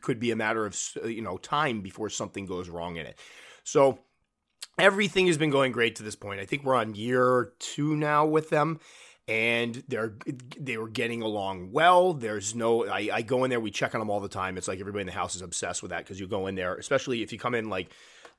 could 0.00 0.20
be 0.20 0.30
a 0.30 0.36
matter 0.36 0.66
of 0.66 0.78
you 1.04 1.22
know 1.22 1.38
time 1.38 1.80
before 1.80 2.08
something 2.08 2.46
goes 2.46 2.68
wrong 2.68 2.96
in 2.96 3.06
it. 3.06 3.18
So 3.64 4.00
everything 4.78 5.26
has 5.26 5.38
been 5.38 5.50
going 5.50 5.72
great 5.72 5.96
to 5.96 6.02
this 6.02 6.16
point. 6.16 6.40
I 6.40 6.46
think 6.46 6.64
we're 6.64 6.74
on 6.74 6.94
year 6.94 7.52
2 7.58 7.96
now 7.96 8.26
with 8.26 8.50
them 8.50 8.80
and 9.28 9.82
they're 9.88 10.14
they 10.58 10.76
were 10.76 10.88
getting 10.88 11.22
along 11.22 11.70
well. 11.72 12.12
There's 12.12 12.54
no 12.54 12.86
I, 12.86 13.08
I 13.12 13.22
go 13.22 13.44
in 13.44 13.50
there, 13.50 13.60
we 13.60 13.70
check 13.70 13.94
on 13.94 14.00
them 14.00 14.10
all 14.10 14.20
the 14.20 14.28
time. 14.28 14.56
It's 14.56 14.68
like 14.68 14.80
everybody 14.80 15.02
in 15.02 15.06
the 15.06 15.12
house 15.12 15.36
is 15.36 15.42
obsessed 15.42 15.82
with 15.82 15.90
that 15.90 15.98
because 15.98 16.18
you 16.18 16.26
go 16.26 16.46
in 16.46 16.54
there, 16.54 16.74
especially 16.74 17.22
if 17.22 17.32
you 17.32 17.38
come 17.38 17.54
in 17.54 17.68
like 17.68 17.90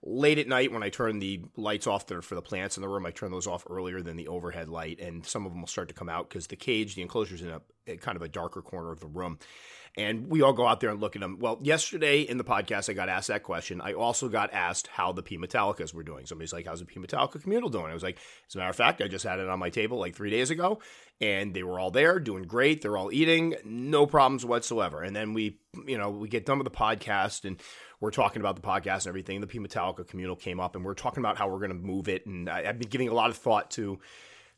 late 0.06 0.38
at 0.38 0.47
night 0.47 0.71
when 0.71 0.83
I 0.83 0.89
turn 0.89 1.19
the 1.19 1.41
lights 1.56 1.88
off 1.88 2.07
there 2.07 2.21
for 2.21 2.35
the 2.35 2.41
plants 2.41 2.77
in 2.77 2.81
the 2.81 2.89
room. 2.89 3.06
I 3.06 3.12
turn 3.12 3.31
those 3.31 3.47
off 3.47 3.65
earlier 3.69 4.01
than 4.01 4.18
the 4.18 4.27
overhead 4.27 4.68
light, 4.68 5.00
and 5.00 5.25
some 5.25 5.45
of 5.45 5.53
them 5.53 5.62
will 5.62 5.68
start 5.68 5.88
to 5.88 5.94
come 5.94 6.09
out 6.09 6.30
because 6.30 6.47
the 6.47 6.57
cage, 6.57 6.95
the 6.95 7.01
enclosure's 7.01 7.41
in 7.41 7.50
a, 7.50 7.62
a 7.88 7.97
kind 7.97 8.18
of 8.18 8.21
a 8.21 8.27
darker 8.27 8.62
corner 8.62 8.91
of 8.91 9.00
the 9.00 9.07
room 9.07 9.39
and 9.95 10.28
we 10.28 10.42
all 10.42 10.54
go 10.54 10.68
out 10.68 10.80
there 10.80 10.90
and 10.90 11.00
look 11.00 11.16
at 11.16 11.22
them. 11.22 11.38
Well, 11.40 11.60
yesterday 11.62 12.22
in 12.22 12.38
the 12.38 12.44
podcast, 12.44 12.90
I 12.90 12.94
got 12.94 13.10
asked 13.10 13.28
that 13.28 13.44
question. 13.44 13.80
I 13.80 13.94
also 13.94 14.28
got 14.28 14.51
asked 14.54 14.88
how 14.88 15.12
the 15.12 15.22
P 15.22 15.38
Metallicas 15.38 15.94
were 15.94 16.04
doing. 16.04 16.25
Somebody's 16.25 16.54
like, 16.54 16.66
"How's 16.66 16.80
the 16.80 16.86
P 16.86 17.00
Metallica 17.00 17.42
communal 17.42 17.69
doing?" 17.69 17.86
I 17.86 17.94
was 17.94 18.04
like, 18.04 18.18
"As 18.48 18.56
a 18.56 18.57
matter 18.57 18.69
of 18.69 18.75
fact, 18.75 19.01
I 19.01 19.07
just 19.07 19.25
had 19.25 19.40
it 19.40 19.48
on 19.48 19.60
my 19.60 19.69
table 19.69 20.00
like 20.00 20.16
three 20.16 20.31
days 20.31 20.50
ago, 20.50 20.80
and 21.22 21.54
they 21.54 21.64
were 21.64 21.80
all 21.80 21.92
there, 21.92 22.19
doing 22.19 22.44
great. 22.44 22.81
They're 22.81 22.97
all 22.97 23.12
eating, 23.12 23.56
no 23.64 24.06
problems 24.07 24.45
whatsoever." 24.45 25.04
And 25.04 25.16
then 25.16 25.33
we, 25.33 25.59
you 25.85 25.97
know, 25.97 26.09
we 26.09 26.28
get 26.28 26.45
done 26.45 26.57
with 26.57 26.66
the 26.66 26.78
podcast 26.78 27.45
and 27.45 27.59
we're 28.00 28.12
talking 28.12 28.42
about 28.42 28.56
the 28.56 28.62
podcast 28.62 29.06
and 29.06 29.07
everything. 29.07 29.42
The 29.42 29.47
P 29.47 29.59
Metallica 29.59 30.07
communal 30.07 30.35
came 30.35 30.59
up, 30.59 30.76
and 30.76 30.83
we're 30.83 30.95
talking 30.95 31.21
about 31.21 31.38
how 31.38 31.47
we're 31.47 31.59
going 31.59 31.69
to 31.69 31.76
move 31.76 32.07
it. 32.09 32.26
And 32.26 32.50
I, 32.50 32.66
I've 32.68 32.80
been 32.80 32.90
giving 32.90 33.09
a 33.09 33.14
lot 33.14 33.30
of 33.30 33.38
thought 33.38 33.71
to 33.71 34.00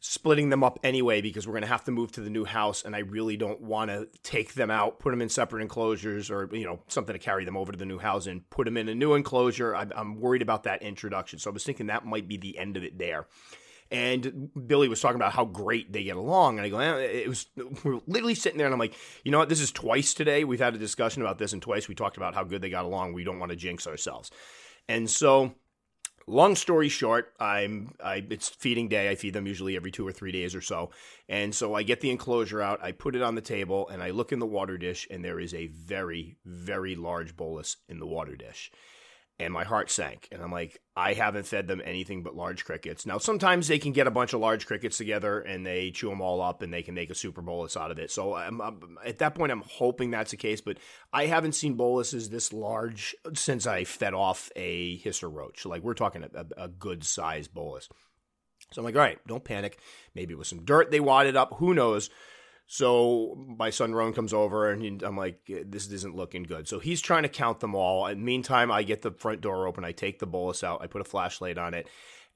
splitting 0.08 0.50
them 0.50 0.64
up 0.64 0.80
anyway 0.84 1.20
because 1.20 1.48
we're 1.48 1.54
going 1.54 1.64
to 1.64 1.68
have 1.68 1.84
to 1.84 1.92
move 1.92 2.12
to 2.12 2.22
the 2.22 2.30
new 2.30 2.46
house 2.46 2.84
and 2.84 2.96
I 2.96 3.00
really 3.00 3.38
don't 3.38 3.60
want 3.60 3.90
to 3.90 4.08
take 4.22 4.54
them 4.54 4.70
out, 4.70 5.00
put 5.00 5.10
them 5.10 5.22
in 5.22 5.30
separate 5.30 5.64
enclosures 5.64 6.30
or, 6.30 6.48
you 6.54 6.64
know, 6.64 6.80
something 6.88 7.14
to 7.14 7.20
carry 7.20 7.44
them 7.44 7.58
over 7.58 7.72
to 7.72 7.78
the 7.78 7.88
new 7.88 7.98
house 7.98 8.28
and 8.28 8.48
put 8.52 8.66
them 8.66 8.78
in 8.78 8.88
a 8.88 8.94
new 8.94 9.16
enclosure. 9.16 9.76
I'm, 9.76 10.22
worried 10.22 10.44
about 10.44 10.64
that 10.64 10.84
introduction. 10.84 11.40
So 11.40 11.50
I 11.50 11.54
was 11.54 11.64
thinking 11.64 11.88
that 11.88 12.06
might 12.06 12.28
be 12.28 12.38
the 12.38 12.58
end 12.58 12.78
of 12.78 12.84
it 12.84 13.00
there. 13.00 13.26
And 13.92 14.50
Billy 14.68 14.88
was 14.88 15.02
talking 15.02 15.16
about 15.16 15.34
how 15.34 15.46
great 15.46 15.92
they 15.92 16.04
get 16.04 16.18
along. 16.18 16.58
And 16.58 16.66
I 16.66 16.70
go, 16.70 16.80
eh, 16.80 16.98
it 17.00 17.28
was, 17.28 17.48
we 17.84 17.96
are 17.96 18.02
literally 18.06 18.36
sitting 18.36 18.60
there 18.60 18.68
and 18.68 18.74
I'm 18.74 18.80
like, 18.80 18.96
you 19.24 19.32
know 19.32 19.40
what? 19.40 19.50
This 19.50 19.60
is 19.60 19.72
twice 19.72 20.14
today. 20.14 20.44
We've 20.44 20.60
had 20.60 20.76
a 20.76 20.80
discussion 20.80 21.24
about 21.24 21.40
this 21.40 21.52
and 21.52 21.62
twice 21.62 21.88
we 21.88 21.96
talked 21.96 22.18
about 22.18 22.36
how 22.36 22.44
good 22.44 22.62
they 22.62 22.70
got 22.70 22.86
along. 22.86 23.14
We 23.14 23.24
don't 23.24 23.40
want 23.40 23.52
to 23.52 23.56
jinx 23.56 23.88
ourselves. 23.88 24.30
And 24.88 25.10
so 25.10 25.56
long 26.27 26.55
story 26.55 26.89
short, 26.89 27.34
I'm 27.39 27.96
I 28.03 28.25
it's 28.29 28.50
feeding 28.50 28.88
day. 28.88 29.10
I 29.10 29.15
feed 29.15 29.34
them 29.34 29.48
usually 29.48 29.75
every 29.75 29.91
two 29.91 30.08
or 30.08 30.12
three 30.12 30.32
days 30.32 30.55
or 30.55 30.62
so, 30.62 30.91
and 31.29 31.53
so 31.53 31.74
I 31.74 31.84
get 31.84 32.01
the 32.01 32.12
enclosure 32.12 32.62
out. 32.62 32.84
I 32.84 32.91
put 32.91 33.15
it 33.15 33.22
on 33.22 33.36
the 33.36 33.41
table, 33.41 33.88
and 33.89 34.01
I 34.01 34.12
look 34.12 34.32
in 34.32 34.39
the 34.39 34.46
water 34.46 34.77
dish, 34.77 35.08
and 35.10 35.24
there 35.24 35.39
is 35.39 35.53
a 35.53 35.67
very 35.67 36.38
very 36.46 36.96
large 36.96 37.36
bolus 37.36 37.77
in 37.88 38.00
the 38.00 38.08
water 38.08 38.36
dish 38.36 38.72
and 39.38 39.54
my 39.54 39.65
heart 39.65 39.92
sank. 39.92 40.30
And 40.32 40.42
I'm 40.42 40.51
like, 40.51 40.80
I 40.96 41.13
haven't 41.13 41.46
fed 41.46 41.68
them 41.68 41.82
anything 41.84 42.24
but 42.24 42.36
large 42.36 42.63
crickets. 42.63 43.06
Now, 43.06 43.18
sometimes 43.18 43.68
they 43.68 43.80
can 43.80 43.92
get 43.92 44.08
a 44.08 44.12
bunch 44.12 44.34
of 44.34 44.39
large 44.39 44.65
crickets 44.65 44.98
together 44.98 45.42
and 45.42 45.65
they 45.65 45.92
chew 45.92 46.10
them 46.10 46.22
all 46.22 46.42
up 46.42 46.62
and 46.62 46.74
they 46.74 46.84
can 46.84 46.96
make 46.96 47.10
a 47.10 47.15
super 47.15 47.42
bolus 47.42 47.75
out 47.75 47.92
of 47.92 48.00
it. 48.00 48.12
So 48.12 48.34
I'm, 48.34 48.62
I'm, 48.62 48.98
at 49.06 49.20
that 49.20 49.36
point, 49.36 49.51
I'm 49.51 49.63
hoping 49.68 50.12
that's 50.12 50.32
the 50.32 50.38
case, 50.38 50.62
but 50.62 50.77
I 51.12 51.25
haven't 51.25 51.51
seen 51.51 51.74
boluses 51.74 52.30
this 52.30 52.54
large 52.54 53.13
since 53.34 53.68
I 53.68 53.84
fed 53.84 54.13
off 54.13 54.50
a 54.56 55.00
Hisser 55.00 55.32
roach. 55.32 55.65
Like 55.65 55.84
we're 55.84 55.96
talking 55.96 56.24
a, 56.24 56.46
a 56.58 56.68
good 56.70 57.04
size 57.04 57.50
bolus. 57.50 57.89
So 58.72 58.82
I'm 58.82 58.86
like, 58.86 58.96
all 58.96 59.01
right, 59.01 59.20
don't 59.27 59.44
panic. 59.44 59.80
Maybe 60.15 60.34
it 60.34 60.38
was 60.38 60.48
some 60.48 60.63
dirt 60.63 60.92
they 60.92 61.01
wadded 61.01 61.36
up. 61.36 61.56
Who 61.58 61.74
knows? 61.74 62.10
So 62.67 63.36
my 63.57 63.69
son 63.69 63.93
Ron 63.93 64.13
comes 64.13 64.34
over 64.34 64.72
and 64.72 65.03
I'm 65.03 65.17
like, 65.17 65.39
this 65.48 65.91
isn't 65.91 66.15
looking 66.15 66.43
good. 66.43 66.67
So 66.67 66.79
he's 66.79 67.01
trying 67.01 67.24
to 67.24 67.29
count 67.29 67.60
them 67.60 67.75
all. 67.75 68.05
And 68.07 68.24
meantime, 68.24 68.72
I 68.72 68.84
get 68.84 69.01
the 69.01 69.12
front 69.12 69.41
door 69.41 69.67
open. 69.67 69.86
I 69.86 69.91
take 69.91 70.19
the 70.19 70.25
bolus 70.25 70.63
out. 70.63 70.81
I 70.81 70.88
put 70.88 71.01
a 71.01 71.05
flashlight 71.05 71.57
on 71.57 71.74
it. 71.74 71.88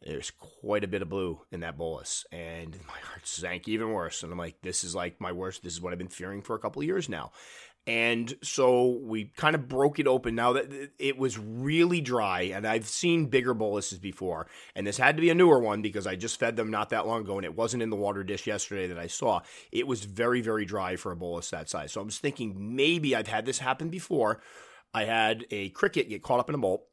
There's 0.02 0.32
quite 0.32 0.86
a 0.86 0.88
bit 0.88 1.02
of 1.02 1.10
blue 1.10 1.42
in 1.52 1.60
that 1.60 1.78
bolus, 1.78 2.26
and 2.32 2.74
my 2.88 2.98
heart 3.00 3.28
sank 3.28 3.68
even 3.68 3.92
worse. 3.92 4.24
And 4.24 4.32
I'm 4.32 4.38
like, 4.38 4.62
this 4.62 4.86
is 4.86 4.96
like 4.96 5.20
my 5.20 5.34
worst. 5.34 5.62
This 5.62 5.74
is 5.74 5.82
what 5.82 5.92
I've 5.92 6.00
been 6.00 6.08
fearing 6.08 6.42
for 6.42 6.56
a 6.56 6.60
couple 6.60 6.82
years 6.82 7.10
now. 7.10 7.34
And 7.88 8.36
so 8.44 9.00
we 9.02 9.32
kind 9.36 9.56
of 9.56 9.68
broke 9.68 9.98
it 9.98 10.06
open. 10.06 10.36
Now 10.36 10.54
that 10.54 10.92
it 11.00 11.18
was 11.18 11.40
really 11.40 12.02
dry, 12.02 12.42
and 12.42 12.68
I've 12.68 12.88
seen 12.88 13.26
bigger 13.26 13.56
boluses 13.56 13.98
before, 13.98 14.46
and 14.76 14.86
this 14.86 14.98
had 14.98 15.16
to 15.16 15.22
be 15.22 15.32
a 15.32 15.36
newer 15.36 15.60
one 15.60 15.82
because 15.82 16.06
I 16.06 16.16
just 16.16 16.40
fed 16.40 16.56
them 16.56 16.70
not 16.70 16.90
that 16.90 17.08
long 17.08 17.22
ago, 17.22 17.38
and 17.38 17.46
it 17.46 17.56
wasn't 17.56 17.82
in 17.82 17.90
the 17.90 17.96
water 17.96 18.24
dish 18.24 18.46
yesterday 18.46 18.88
that 18.88 19.00
I 19.00 19.08
saw. 19.08 19.42
It 19.72 19.88
was 19.88 20.06
very, 20.06 20.42
very 20.42 20.66
dry 20.66 20.98
for 20.98 21.12
a 21.12 21.16
bolus 21.16 21.50
that 21.50 21.70
size. 21.70 21.92
So 21.92 22.02
I 22.02 22.04
was 22.04 22.20
thinking 22.20 22.76
maybe 22.76 23.16
I've 23.16 23.28
had 23.28 23.48
this 23.48 23.60
happen 23.60 23.90
before. 23.90 24.42
I 24.94 25.06
had 25.06 25.46
a 25.50 25.70
cricket 25.70 26.10
get 26.10 26.22
caught 26.22 26.40
up 26.40 26.50
in 26.50 26.56
a 26.56 26.60
molt 26.60 26.84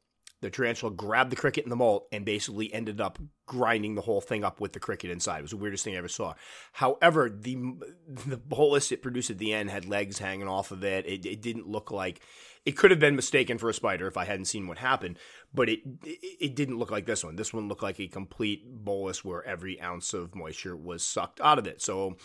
the 0.41 0.49
tarantula 0.49 0.93
grabbed 0.93 1.31
the 1.31 1.35
cricket 1.35 1.63
in 1.63 1.69
the 1.69 1.75
molt 1.75 2.07
and 2.11 2.23
basically 2.23 2.71
ended 2.71 3.01
up 3.01 3.17
grinding 3.47 3.95
the 3.95 4.01
whole 4.01 4.21
thing 4.21 4.43
up 4.43 4.59
with 4.59 4.73
the 4.73 4.79
cricket 4.79 5.09
inside. 5.09 5.39
It 5.39 5.43
was 5.43 5.51
the 5.51 5.57
weirdest 5.57 5.83
thing 5.83 5.95
I 5.95 5.97
ever 5.97 6.07
saw. 6.07 6.35
However, 6.73 7.29
the 7.29 7.55
the 8.07 8.37
bolus 8.37 8.91
it 8.91 9.01
produced 9.01 9.29
at 9.29 9.39
the 9.39 9.53
end 9.53 9.69
had 9.69 9.85
legs 9.85 10.19
hanging 10.19 10.47
off 10.47 10.71
of 10.71 10.83
it. 10.83 11.05
It, 11.05 11.25
it 11.25 11.41
didn't 11.41 11.67
look 11.67 11.91
like 11.91 12.21
it 12.65 12.77
could 12.77 12.91
have 12.91 12.99
been 12.99 13.15
mistaken 13.15 13.57
for 13.57 13.69
a 13.69 13.73
spider 13.73 14.07
if 14.07 14.17
I 14.17 14.25
hadn't 14.25 14.45
seen 14.45 14.67
what 14.67 14.77
happened, 14.77 15.17
but 15.53 15.69
it, 15.69 15.79
it 16.03 16.19
it 16.39 16.55
didn't 16.55 16.77
look 16.77 16.91
like 16.91 17.05
this 17.05 17.23
one. 17.23 17.35
This 17.35 17.53
one 17.53 17.67
looked 17.67 17.83
like 17.83 17.99
a 17.99 18.07
complete 18.07 18.63
bolus 18.67 19.25
where 19.25 19.43
every 19.43 19.81
ounce 19.81 20.13
of 20.13 20.35
moisture 20.35 20.75
was 20.75 21.03
sucked 21.03 21.41
out 21.41 21.57
of 21.57 21.65
it. 21.65 21.81
So 21.81 22.15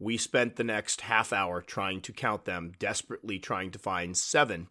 we 0.00 0.16
spent 0.16 0.56
the 0.56 0.64
next 0.64 1.02
half 1.02 1.32
hour 1.32 1.60
trying 1.60 2.00
to 2.00 2.12
count 2.12 2.46
them, 2.46 2.72
desperately 2.78 3.38
trying 3.38 3.70
to 3.70 3.78
find 3.78 4.16
seven 4.16 4.68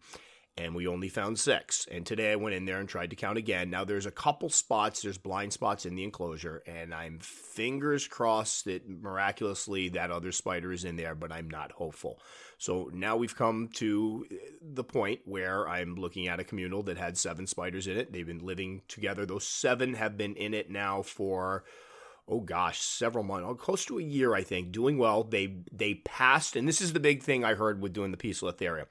and 0.64 0.74
we 0.74 0.86
only 0.86 1.08
found 1.08 1.38
six. 1.38 1.86
And 1.90 2.04
today 2.04 2.32
I 2.32 2.36
went 2.36 2.54
in 2.54 2.66
there 2.66 2.78
and 2.78 2.88
tried 2.88 3.10
to 3.10 3.16
count 3.16 3.38
again. 3.38 3.70
Now 3.70 3.84
there's 3.84 4.06
a 4.06 4.10
couple 4.10 4.50
spots, 4.50 5.02
there's 5.02 5.18
blind 5.18 5.52
spots 5.52 5.86
in 5.86 5.94
the 5.94 6.04
enclosure, 6.04 6.62
and 6.66 6.94
I'm 6.94 7.18
fingers 7.20 8.06
crossed 8.06 8.66
that 8.66 8.88
miraculously 8.88 9.88
that 9.90 10.10
other 10.10 10.32
spider 10.32 10.72
is 10.72 10.84
in 10.84 10.96
there, 10.96 11.14
but 11.14 11.32
I'm 11.32 11.48
not 11.48 11.72
hopeful. 11.72 12.20
So 12.58 12.90
now 12.92 13.16
we've 13.16 13.36
come 13.36 13.68
to 13.74 14.26
the 14.60 14.84
point 14.84 15.20
where 15.24 15.68
I'm 15.68 15.94
looking 15.94 16.28
at 16.28 16.40
a 16.40 16.44
communal 16.44 16.82
that 16.84 16.98
had 16.98 17.16
seven 17.16 17.46
spiders 17.46 17.86
in 17.86 17.96
it. 17.96 18.12
They've 18.12 18.26
been 18.26 18.44
living 18.44 18.82
together. 18.86 19.24
Those 19.24 19.46
seven 19.46 19.94
have 19.94 20.18
been 20.18 20.34
in 20.36 20.52
it 20.52 20.70
now 20.70 21.02
for 21.02 21.64
oh 22.28 22.40
gosh, 22.40 22.80
several 22.80 23.24
months, 23.24 23.44
oh, 23.48 23.54
close 23.56 23.84
to 23.86 23.98
a 23.98 24.02
year, 24.02 24.34
I 24.34 24.42
think, 24.42 24.70
doing 24.70 24.98
well. 24.98 25.24
They 25.24 25.56
they 25.72 25.94
passed, 25.94 26.54
and 26.54 26.68
this 26.68 26.80
is 26.80 26.92
the 26.92 27.00
big 27.00 27.22
thing 27.22 27.44
I 27.44 27.54
heard 27.54 27.80
with 27.80 27.92
doing 27.92 28.12
the 28.12 28.16
Poecilotheria 28.16 28.86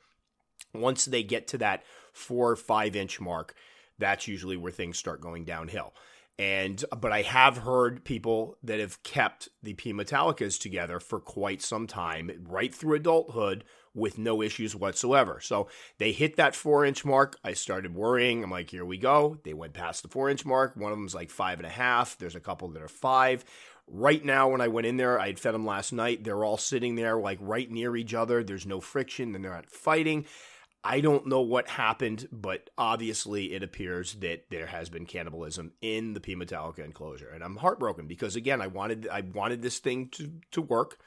once 0.73 1.05
they 1.05 1.23
get 1.23 1.47
to 1.47 1.57
that 1.59 1.83
four 2.13 2.51
or 2.51 2.55
five 2.55 2.95
inch 2.95 3.19
mark, 3.19 3.53
that's 3.97 4.27
usually 4.27 4.57
where 4.57 4.71
things 4.71 4.97
start 4.97 5.21
going 5.21 5.45
downhill. 5.45 5.93
And 6.37 6.83
but 7.01 7.11
I 7.11 7.21
have 7.23 7.57
heard 7.57 8.05
people 8.05 8.57
that 8.63 8.79
have 8.79 9.03
kept 9.03 9.49
the 9.61 9.73
P 9.73 9.91
Metallicas 9.91 10.57
together 10.57 11.01
for 11.01 11.19
quite 11.19 11.61
some 11.61 11.85
time, 11.85 12.31
right 12.47 12.73
through 12.73 12.95
adulthood, 12.95 13.65
with 13.93 14.17
no 14.17 14.41
issues 14.41 14.75
whatsoever. 14.75 15.39
So 15.41 15.67
they 15.97 16.11
hit 16.11 16.37
that 16.37 16.55
four 16.55 16.85
inch 16.85 17.03
mark. 17.03 17.37
I 17.43 17.53
started 17.53 17.93
worrying. 17.93 18.43
I'm 18.43 18.51
like, 18.51 18.69
here 18.69 18.85
we 18.85 18.97
go. 18.97 19.37
They 19.43 19.53
went 19.53 19.73
past 19.73 20.01
the 20.01 20.07
four 20.07 20.29
inch 20.29 20.45
mark. 20.45 20.75
One 20.75 20.91
of 20.91 20.97
them's 20.97 21.15
like 21.15 21.29
five 21.29 21.59
and 21.59 21.67
a 21.67 21.71
half. 21.71 22.17
There's 22.17 22.35
a 22.35 22.39
couple 22.39 22.69
that 22.69 22.81
are 22.81 22.87
five. 22.87 23.43
Right 23.91 24.23
now, 24.23 24.49
when 24.49 24.61
I 24.61 24.67
went 24.67 24.87
in 24.87 24.97
there, 24.97 25.19
I 25.19 25.27
had 25.27 25.39
fed 25.39 25.53
them 25.53 25.65
last 25.65 25.91
night. 25.91 26.23
They're 26.23 26.43
all 26.43 26.57
sitting 26.57 26.95
there 26.95 27.17
like 27.17 27.39
right 27.41 27.69
near 27.69 27.97
each 27.97 28.13
other. 28.13 28.43
There's 28.43 28.67
no 28.67 28.79
friction, 28.79 29.33
and 29.33 29.43
they're 29.43 29.51
not 29.51 29.69
fighting. 29.69 30.25
I 30.83 31.01
don't 31.01 31.27
know 31.27 31.41
what 31.41 31.67
happened, 31.67 32.29
but 32.31 32.69
obviously 32.77 33.53
it 33.53 33.63
appears 33.63 34.13
that 34.15 34.45
there 34.49 34.67
has 34.67 34.89
been 34.89 35.05
cannibalism 35.05 35.73
in 35.81 36.13
the 36.13 36.21
P 36.21 36.35
Metallica 36.35 36.79
enclosure, 36.79 37.29
and 37.29 37.43
I'm 37.43 37.57
heartbroken 37.57 38.07
because 38.07 38.35
again, 38.35 38.61
I 38.61 38.67
wanted 38.67 39.07
I 39.07 39.21
wanted 39.21 39.61
this 39.61 39.79
thing 39.79 40.09
to 40.13 40.31
to 40.51 40.61
work. 40.61 40.97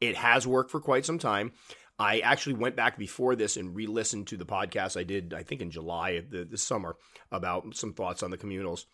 It 0.00 0.16
has 0.16 0.46
worked 0.46 0.70
for 0.70 0.80
quite 0.80 1.04
some 1.04 1.18
time. 1.18 1.52
I 1.98 2.20
actually 2.20 2.54
went 2.54 2.76
back 2.76 2.96
before 2.96 3.34
this 3.34 3.56
and 3.56 3.74
re-listened 3.74 4.28
to 4.28 4.36
the 4.36 4.46
podcast 4.46 4.98
I 4.98 5.02
did, 5.02 5.34
I 5.34 5.42
think 5.42 5.60
in 5.60 5.72
July 5.72 6.10
of 6.10 6.30
the, 6.30 6.44
the 6.44 6.56
summer, 6.56 6.96
about 7.32 7.74
some 7.74 7.92
thoughts 7.92 8.22
on 8.22 8.30
the 8.30 8.38
communals 8.38 8.84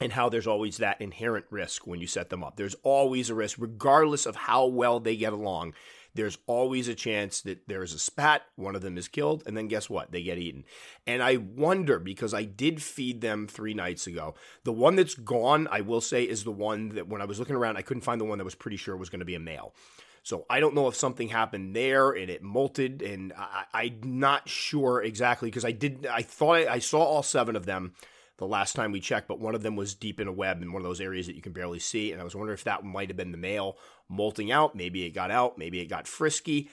and 0.00 0.12
how 0.12 0.28
there's 0.28 0.46
always 0.46 0.78
that 0.78 1.00
inherent 1.00 1.46
risk 1.50 1.86
when 1.86 2.00
you 2.00 2.06
set 2.06 2.28
them 2.28 2.44
up. 2.44 2.56
There's 2.56 2.76
always 2.82 3.30
a 3.30 3.34
risk, 3.34 3.56
regardless 3.58 4.26
of 4.26 4.36
how 4.36 4.66
well 4.66 5.00
they 5.00 5.16
get 5.16 5.32
along 5.32 5.74
there's 6.14 6.38
always 6.46 6.88
a 6.88 6.94
chance 6.94 7.40
that 7.42 7.66
there's 7.66 7.92
a 7.92 7.98
spat, 7.98 8.42
one 8.56 8.76
of 8.76 8.82
them 8.82 8.96
is 8.96 9.08
killed, 9.08 9.42
and 9.46 9.56
then 9.56 9.68
guess 9.68 9.90
what? 9.90 10.12
They 10.12 10.22
get 10.22 10.38
eaten. 10.38 10.64
And 11.06 11.22
I 11.22 11.36
wonder 11.36 11.98
because 11.98 12.32
I 12.32 12.44
did 12.44 12.82
feed 12.82 13.20
them 13.20 13.46
three 13.46 13.74
nights 13.74 14.06
ago. 14.06 14.34
The 14.62 14.72
one 14.72 14.96
that's 14.96 15.14
gone, 15.14 15.68
I 15.70 15.80
will 15.80 16.00
say, 16.00 16.22
is 16.24 16.44
the 16.44 16.52
one 16.52 16.90
that 16.90 17.08
when 17.08 17.20
I 17.20 17.24
was 17.24 17.38
looking 17.38 17.56
around, 17.56 17.76
I 17.76 17.82
couldn't 17.82 18.02
find 18.02 18.20
the 18.20 18.24
one 18.24 18.38
that 18.38 18.44
was 18.44 18.54
pretty 18.54 18.76
sure 18.76 18.96
was 18.96 19.10
going 19.10 19.20
to 19.20 19.26
be 19.26 19.34
a 19.34 19.40
male. 19.40 19.74
So 20.22 20.46
I 20.48 20.60
don't 20.60 20.74
know 20.74 20.88
if 20.88 20.96
something 20.96 21.28
happened 21.28 21.76
there 21.76 22.10
and 22.10 22.30
it 22.30 22.42
molted, 22.42 23.02
and 23.02 23.32
I, 23.36 23.92
am 24.02 24.18
not 24.20 24.48
sure 24.48 25.02
exactly 25.02 25.50
because 25.50 25.66
I 25.66 25.72
did. 25.72 26.06
I 26.06 26.22
thought 26.22 26.56
I, 26.56 26.74
I 26.74 26.78
saw 26.78 27.02
all 27.02 27.22
seven 27.22 27.56
of 27.56 27.66
them 27.66 27.92
the 28.38 28.46
last 28.46 28.74
time 28.74 28.92
we 28.92 29.00
checked, 29.00 29.28
but 29.28 29.40
one 29.40 29.54
of 29.54 29.62
them 29.62 29.76
was 29.76 29.94
deep 29.94 30.20
in 30.20 30.28
a 30.28 30.32
web 30.32 30.60
in 30.60 30.72
one 30.72 30.82
of 30.82 30.86
those 30.86 31.00
areas 31.00 31.26
that 31.26 31.36
you 31.36 31.42
can 31.42 31.52
barely 31.52 31.78
see. 31.78 32.10
And 32.12 32.20
I 32.20 32.24
was 32.24 32.34
wondering 32.34 32.54
if 32.54 32.64
that 32.64 32.84
might 32.84 33.08
have 33.08 33.16
been 33.16 33.32
the 33.32 33.38
male 33.38 33.78
molting 34.08 34.50
out. 34.50 34.74
Maybe 34.74 35.04
it 35.04 35.10
got 35.10 35.30
out. 35.30 35.56
Maybe 35.56 35.80
it 35.80 35.86
got 35.86 36.08
frisky. 36.08 36.68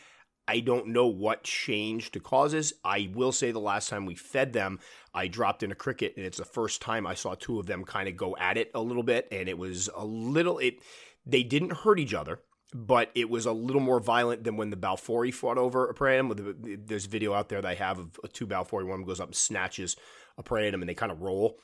I 0.48 0.60
don't 0.60 0.88
know 0.88 1.06
what 1.06 1.44
changed 1.44 2.13
to 2.13 2.20
causes. 2.20 2.74
I 2.84 3.12
will 3.13 3.32
say 3.32 3.51
the 3.51 3.60
last 3.60 3.89
time 3.89 4.06
we 4.06 4.15
fed 4.15 4.53
them, 4.53 4.80
I 5.13 5.27
dropped 5.27 5.63
in 5.63 5.72
a 5.72 5.75
cricket, 5.75 6.15
and 6.18 6.25
it's 6.25 6.39
the 6.39 6.46
first 6.46 6.82
time 6.82 7.06
I 7.06 7.13
saw 7.13 7.36
two 7.36 7.60
of 7.60 7.68
them 7.68 7.84
kind 7.86 8.10
of 8.10 8.18
go 8.18 8.36
at 8.38 8.58
it 8.58 8.72
a 8.74 8.82
little 8.82 9.03
bit, 9.03 9.27
and 9.32 9.48
it 9.48 9.58
was 9.58 9.89
a 9.96 10.03
little. 10.03 10.58
It 10.58 10.80
they 11.25 11.44
didn't 11.44 11.72
hurt 11.72 12.00
each 12.00 12.13
other, 12.15 12.39
but 12.74 13.12
it 13.13 13.30
was 13.30 13.46
a 13.46 13.51
little 13.51 13.82
more 13.82 14.00
violent 14.00 14.44
than 14.44 14.58
when 14.58 14.72
the 14.72 14.77
Balfouri 14.77 15.34
fought 15.34 15.60
over 15.60 15.88
a 15.88 15.94
Pram. 15.94 16.34
There's 16.60 17.06
a 17.06 17.10
video 17.10 17.34
out 17.34 17.50
there 17.50 17.62
that 17.62 17.70
I 17.70 17.75
have 17.75 18.00
of 18.00 18.34
two 18.34 18.48
Balfouri. 18.48 18.86
One 18.86 19.03
goes 19.03 19.20
up 19.20 19.30
and 19.30 19.36
snatches 19.36 19.96
a 20.38 20.43
prey 20.43 20.67
item, 20.67 20.81
and 20.81 20.89
they 20.89 20.95
kind 20.95 21.11
of 21.11 21.21
roll. 21.21 21.57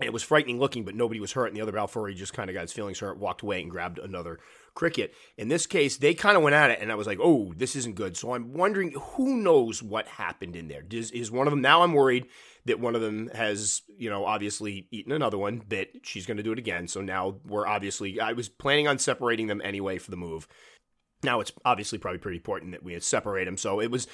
And 0.00 0.08
it 0.08 0.12
was 0.12 0.24
frightening 0.24 0.58
looking, 0.58 0.84
but 0.84 0.96
nobody 0.96 1.20
was 1.20 1.32
hurt. 1.32 1.46
And 1.46 1.56
the 1.56 1.60
other 1.60 1.70
Balfouri 1.70 2.16
just 2.16 2.32
kind 2.32 2.50
of 2.50 2.54
got 2.54 2.62
his 2.62 2.72
feelings 2.72 2.98
hurt, 2.98 3.18
walked 3.18 3.42
away, 3.42 3.62
and 3.62 3.70
grabbed 3.70 4.00
another 4.00 4.40
cricket. 4.74 5.14
In 5.36 5.46
this 5.46 5.66
case, 5.66 5.98
they 5.98 6.14
kind 6.14 6.36
of 6.36 6.42
went 6.42 6.56
at 6.56 6.72
it, 6.72 6.80
and 6.80 6.90
I 6.90 6.96
was 6.96 7.06
like, 7.06 7.20
"Oh, 7.22 7.52
this 7.56 7.76
isn't 7.76 7.94
good." 7.94 8.16
So 8.16 8.34
I'm 8.34 8.54
wondering, 8.54 8.92
who 8.92 9.36
knows 9.36 9.84
what 9.84 10.08
happened 10.08 10.56
in 10.56 10.66
there? 10.66 10.82
Does, 10.82 11.12
is 11.12 11.30
one 11.30 11.46
of 11.46 11.52
them 11.52 11.60
now? 11.60 11.82
I'm 11.82 11.92
worried 11.92 12.26
that 12.64 12.80
one 12.80 12.96
of 12.96 13.02
them 13.02 13.28
has, 13.34 13.82
you 13.96 14.10
know, 14.10 14.24
obviously 14.24 14.88
eaten 14.90 15.12
another 15.12 15.38
one. 15.38 15.62
That 15.68 15.90
she's 16.02 16.26
going 16.26 16.38
to 16.38 16.42
do 16.42 16.52
it 16.52 16.58
again. 16.58 16.88
So 16.88 17.00
now 17.00 17.36
we're 17.46 17.66
obviously. 17.66 18.18
I 18.18 18.32
was 18.32 18.48
planning 18.48 18.88
on 18.88 18.98
separating 18.98 19.46
them 19.46 19.62
anyway 19.62 19.98
for 19.98 20.10
the 20.10 20.16
move. 20.16 20.48
Now 21.22 21.38
it's 21.38 21.52
obviously 21.64 21.98
probably 21.98 22.18
pretty 22.18 22.38
important 22.38 22.72
that 22.72 22.82
we 22.82 22.98
separate 22.98 23.44
them. 23.44 23.56
So 23.56 23.80
it 23.80 23.92
was 23.92 24.08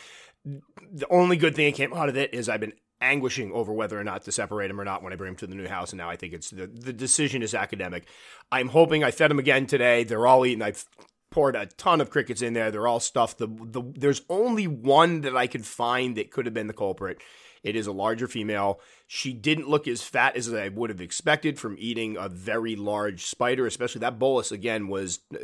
the 0.45 1.09
only 1.11 1.37
good 1.37 1.55
thing 1.55 1.71
that 1.71 1.77
came 1.77 1.95
out 1.95 2.09
of 2.09 2.17
it 2.17 2.35
is 2.35 2.49
I've 2.49 2.61
been 2.61 2.75
anguishing 3.01 3.53
over 3.53 3.73
whether 3.73 3.99
or 3.99 4.05
not 4.05 4.23
to 4.23 4.33
separate 4.33 4.69
them 4.69 4.81
or 4.81 4.85
not 4.85 5.03
when 5.03 5.13
I 5.13 5.17
bring 5.17 5.31
them 5.31 5.37
to 5.39 5.47
the 5.47 5.55
new 5.55 5.69
house. 5.69 5.93
And 5.93 5.99
now 5.99 6.11
I 6.11 6.17
think 6.17 6.33
it's 6.33 6.51
the, 6.51 6.67
the 6.67 6.93
decision 6.93 7.43
is 7.43 7.55
academic. 7.55 8.07
I'm 8.53 8.69
hoping 8.69 9.03
I 9.03 9.11
fed 9.11 9.31
them 9.31 9.39
again 9.39 9.67
today. 9.67 10.05
They're 10.05 10.27
all 10.27 10.45
eating. 10.45 10.63
I've 10.63 10.85
poured 11.31 11.57
a 11.57 11.67
ton 11.67 12.01
of 12.01 12.11
crickets 12.11 12.43
in 12.43 12.53
there. 12.53 12.71
They're 12.71 12.89
all 12.89 13.01
stuffed. 13.01 13.39
The, 13.39 13.47
the, 13.47 13.83
there's 13.95 14.23
only 14.29 14.67
one 14.67 15.23
that 15.23 15.37
I 15.37 15.47
could 15.47 15.65
find 15.65 16.17
that 16.17 16.31
could 16.31 16.47
have 16.47 16.55
been 16.55 16.67
the 16.67 16.73
culprit. 16.73 17.21
It 17.63 17.77
is 17.77 17.87
a 17.87 17.93
larger 17.93 18.27
female. 18.27 18.81
She 19.07 19.33
didn't 19.33 19.69
look 19.69 19.87
as 19.87 20.03
fat 20.03 20.35
as 20.35 20.53
I 20.53 20.69
would 20.69 20.91
have 20.91 21.01
expected 21.01 21.59
from 21.59 21.77
eating 21.79 22.17
a 22.17 22.29
very 22.29 22.75
large 22.75 23.27
spider, 23.27 23.67
especially 23.67 24.01
that 24.01 24.19
bolus 24.19 24.51
again 24.51 24.89
was 24.89 25.21
uh, 25.35 25.39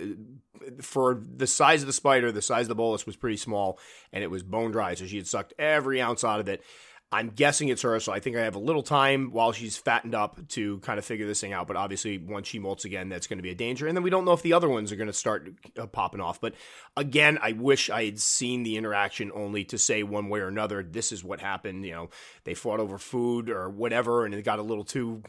for 0.81 1.15
the 1.15 1.47
size 1.47 1.83
of 1.83 1.87
the 1.87 1.93
spider, 1.93 2.33
the 2.33 2.43
size 2.43 2.63
of 2.63 2.69
the 2.69 2.75
bolus 2.75 3.07
was 3.07 3.17
pretty 3.17 3.37
small 3.37 3.79
and 4.13 4.25
it 4.25 4.31
was 4.31 4.43
bone 4.43 4.71
dry. 4.71 4.95
So 4.95 5.07
she 5.07 5.17
had 5.17 5.27
sucked 5.27 5.53
every 5.59 6.01
ounce 6.01 6.25
out 6.25 6.41
of 6.41 6.49
it. 6.49 6.63
I'm 7.13 7.31
guessing 7.31 7.69
it's 7.69 7.83
her, 7.83 8.01
so 8.01 8.13
I 8.13 8.19
think 8.19 8.37
I 8.37 8.41
have 8.41 8.57
a 8.57 8.61
little 8.61 8.83
time 8.83 9.31
while 9.31 9.53
she's 9.53 9.77
fattened 9.77 10.15
up 10.15 10.49
to 10.49 10.81
kind 10.81 10.99
of 10.99 11.05
figure 11.05 11.25
this 11.27 11.41
thing 11.41 11.53
out. 11.53 11.69
But 11.69 11.77
obviously, 11.77 12.19
once 12.19 12.49
she 12.49 12.59
molts 12.59 12.85
again, 12.85 13.09
that's 13.09 13.29
going 13.29 13.39
to 13.39 13.45
be 13.45 13.51
a 13.51 13.55
danger. 13.55 13.87
And 13.87 13.97
then 13.97 14.03
we 14.03 14.11
don't 14.11 14.25
know 14.25 14.33
if 14.33 14.43
the 14.43 14.55
other 14.55 14.69
ones 14.69 14.91
are 14.91 14.97
going 14.97 15.07
to 15.07 15.13
start 15.13 15.49
uh, 15.79 15.87
popping 15.87 16.21
off. 16.21 16.41
But 16.41 16.55
again, 16.97 17.39
I 17.41 17.53
wish 17.53 17.91
I 17.91 18.07
had 18.07 18.19
seen 18.19 18.65
the 18.65 18.77
interaction 18.77 19.31
only 19.35 19.63
to 19.67 19.79
say 19.79 20.03
one 20.03 20.29
way 20.29 20.41
or 20.41 20.49
another, 20.49 20.83
this 20.83 21.13
is 21.13 21.23
what 21.23 21.41
happened. 21.41 21.87
You 21.87 21.93
know, 21.93 22.11
they 22.43 22.55
fought 22.55 22.81
over 22.81 22.99
food 22.99 23.51
or 23.51 23.71
whatever, 23.71 24.25
and 24.25 24.35
it 24.35 24.45
got 24.45 24.59
a 24.59 24.63
little 24.63 24.85
too, 24.85 25.23